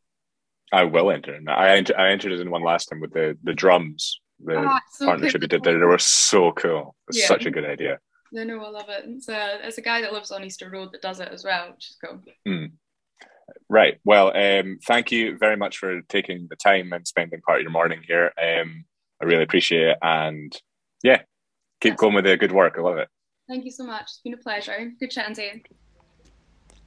I 0.73 0.85
will 0.85 1.11
enter. 1.11 1.39
I 1.49 1.77
enter, 1.77 1.99
I 1.99 2.11
entered 2.11 2.33
it 2.33 2.41
in 2.41 2.51
one 2.51 2.63
last 2.65 2.87
time 2.87 3.01
with 3.01 3.13
the 3.13 3.37
the 3.43 3.55
drums. 3.55 4.21
The 4.45 4.57
ah, 4.57 4.81
so 4.93 5.07
partnership 5.07 5.43
you 5.43 5.49
did 5.49 5.65
there. 5.65 5.79
They 5.79 5.85
were 5.85 5.99
so 5.99 6.53
cool. 6.53 6.95
It's 7.09 7.21
yeah. 7.21 7.27
such 7.27 7.47
a 7.47 7.51
good 7.51 7.65
idea. 7.65 7.99
No, 8.33 8.45
no, 8.45 8.63
I 8.63 8.71
love 8.71 8.89
it. 8.89 9.05
It's 9.07 9.29
a, 9.29 9.67
it's 9.67 9.79
a 9.79 9.83
guy 9.83 10.01
that 10.03 10.13
lives 10.13 10.31
on 10.31 10.45
Easter 10.45 10.71
Road 10.71 10.93
that 10.93 11.03
does 11.03 11.21
it 11.21 11.29
as 11.33 11.45
well, 11.45 11.71
which 11.73 11.91
is 11.91 11.97
cool. 12.05 12.21
Mm. 12.47 12.73
Right. 13.69 13.99
Well, 14.05 14.37
um, 14.37 14.79
thank 14.87 15.11
you 15.11 15.39
very 15.39 15.57
much 15.57 15.79
for 15.79 16.03
taking 16.03 16.47
the 16.51 16.57
time 16.57 16.93
and 16.93 17.07
spending 17.07 17.41
part 17.41 17.61
of 17.61 17.63
your 17.63 17.73
morning 17.73 18.01
here. 18.07 18.33
Um, 18.41 18.85
I 19.21 19.25
really 19.25 19.43
appreciate 19.43 19.89
it. 19.89 19.99
And 20.03 20.53
yeah, 21.03 21.23
keep 21.81 21.93
yes. 21.93 22.01
going 22.01 22.15
with 22.15 22.25
the 22.25 22.37
good 22.37 22.53
work. 22.53 22.75
I 22.79 22.83
love 22.83 22.99
it. 22.99 23.09
Thank 23.49 23.65
you 23.65 23.71
so 23.71 23.85
much. 23.85 24.03
It's 24.03 24.21
been 24.23 24.35
a 24.35 24.39
pleasure. 24.39 24.93
Good 25.01 25.11
chatting 25.11 25.35
to 25.37 25.43
you. 25.43 25.61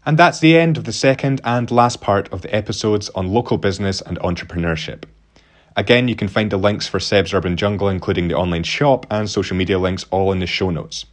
And 0.05 0.17
that's 0.17 0.39
the 0.39 0.57
end 0.57 0.77
of 0.77 0.85
the 0.85 0.93
second 0.93 1.41
and 1.43 1.69
last 1.69 2.01
part 2.01 2.31
of 2.31 2.41
the 2.41 2.53
episodes 2.55 3.09
on 3.09 3.31
local 3.31 3.57
business 3.57 4.01
and 4.01 4.19
entrepreneurship. 4.19 5.03
Again, 5.75 6.07
you 6.07 6.15
can 6.15 6.27
find 6.27 6.51
the 6.51 6.57
links 6.57 6.87
for 6.87 6.99
Seb's 6.99 7.33
Urban 7.33 7.55
Jungle, 7.55 7.87
including 7.87 8.27
the 8.27 8.35
online 8.35 8.63
shop 8.63 9.05
and 9.09 9.29
social 9.29 9.55
media 9.55 9.79
links, 9.79 10.05
all 10.11 10.31
in 10.31 10.39
the 10.39 10.47
show 10.47 10.69
notes. 10.69 11.05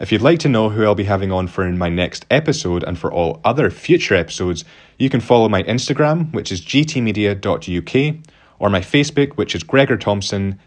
If 0.00 0.12
you'd 0.12 0.22
like 0.22 0.38
to 0.40 0.48
know 0.48 0.68
who 0.68 0.84
I'll 0.84 0.94
be 0.94 1.04
having 1.04 1.32
on 1.32 1.48
for 1.48 1.68
my 1.70 1.88
next 1.88 2.24
episode 2.30 2.84
and 2.84 2.96
for 2.96 3.12
all 3.12 3.40
other 3.44 3.68
future 3.70 4.14
episodes, 4.14 4.64
you 4.96 5.10
can 5.10 5.20
follow 5.20 5.48
my 5.48 5.64
Instagram, 5.64 6.32
which 6.32 6.52
is 6.52 6.60
gtmedia.uk, 6.60 8.16
or 8.60 8.70
my 8.70 8.80
Facebook, 8.80 9.32
which 9.32 9.56
is 9.56 9.64
Gregor 9.64 9.96
Thomson 9.96 10.60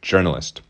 journalist. 0.00 0.62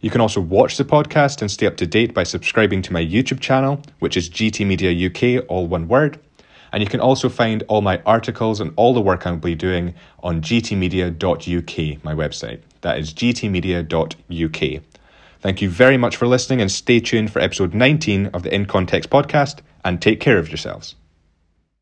You 0.00 0.10
can 0.10 0.20
also 0.20 0.40
watch 0.40 0.76
the 0.76 0.84
podcast 0.84 1.40
and 1.40 1.50
stay 1.50 1.66
up 1.66 1.76
to 1.76 1.86
date 1.86 2.12
by 2.12 2.24
subscribing 2.24 2.82
to 2.82 2.92
my 2.92 3.04
YouTube 3.04 3.40
channel, 3.40 3.80
which 4.00 4.16
is 4.16 4.28
GT 4.28 4.66
Media 4.66 5.08
UK, 5.08 5.44
all 5.48 5.66
one 5.68 5.86
word. 5.86 6.18
And 6.72 6.82
you 6.82 6.88
can 6.88 7.00
also 7.00 7.28
find 7.28 7.62
all 7.68 7.80
my 7.80 8.00
articles 8.04 8.60
and 8.60 8.72
all 8.76 8.94
the 8.94 9.00
work 9.00 9.26
I'll 9.26 9.36
be 9.36 9.54
doing 9.54 9.94
on 10.22 10.40
gtmedia.uk, 10.40 12.04
my 12.04 12.14
website. 12.14 12.60
That 12.80 12.98
is 12.98 13.12
gtmedia.uk. 13.14 14.82
Thank 15.40 15.62
you 15.62 15.68
very 15.70 15.96
much 15.96 16.16
for 16.16 16.26
listening 16.26 16.60
and 16.60 16.70
stay 16.72 17.00
tuned 17.00 17.32
for 17.32 17.40
episode 17.40 17.74
19 17.74 18.26
of 18.28 18.42
the 18.42 18.54
In 18.54 18.66
Context 18.66 19.10
podcast 19.10 19.60
and 19.84 20.02
take 20.02 20.20
care 20.20 20.38
of 20.38 20.48
yourselves. 20.48 20.96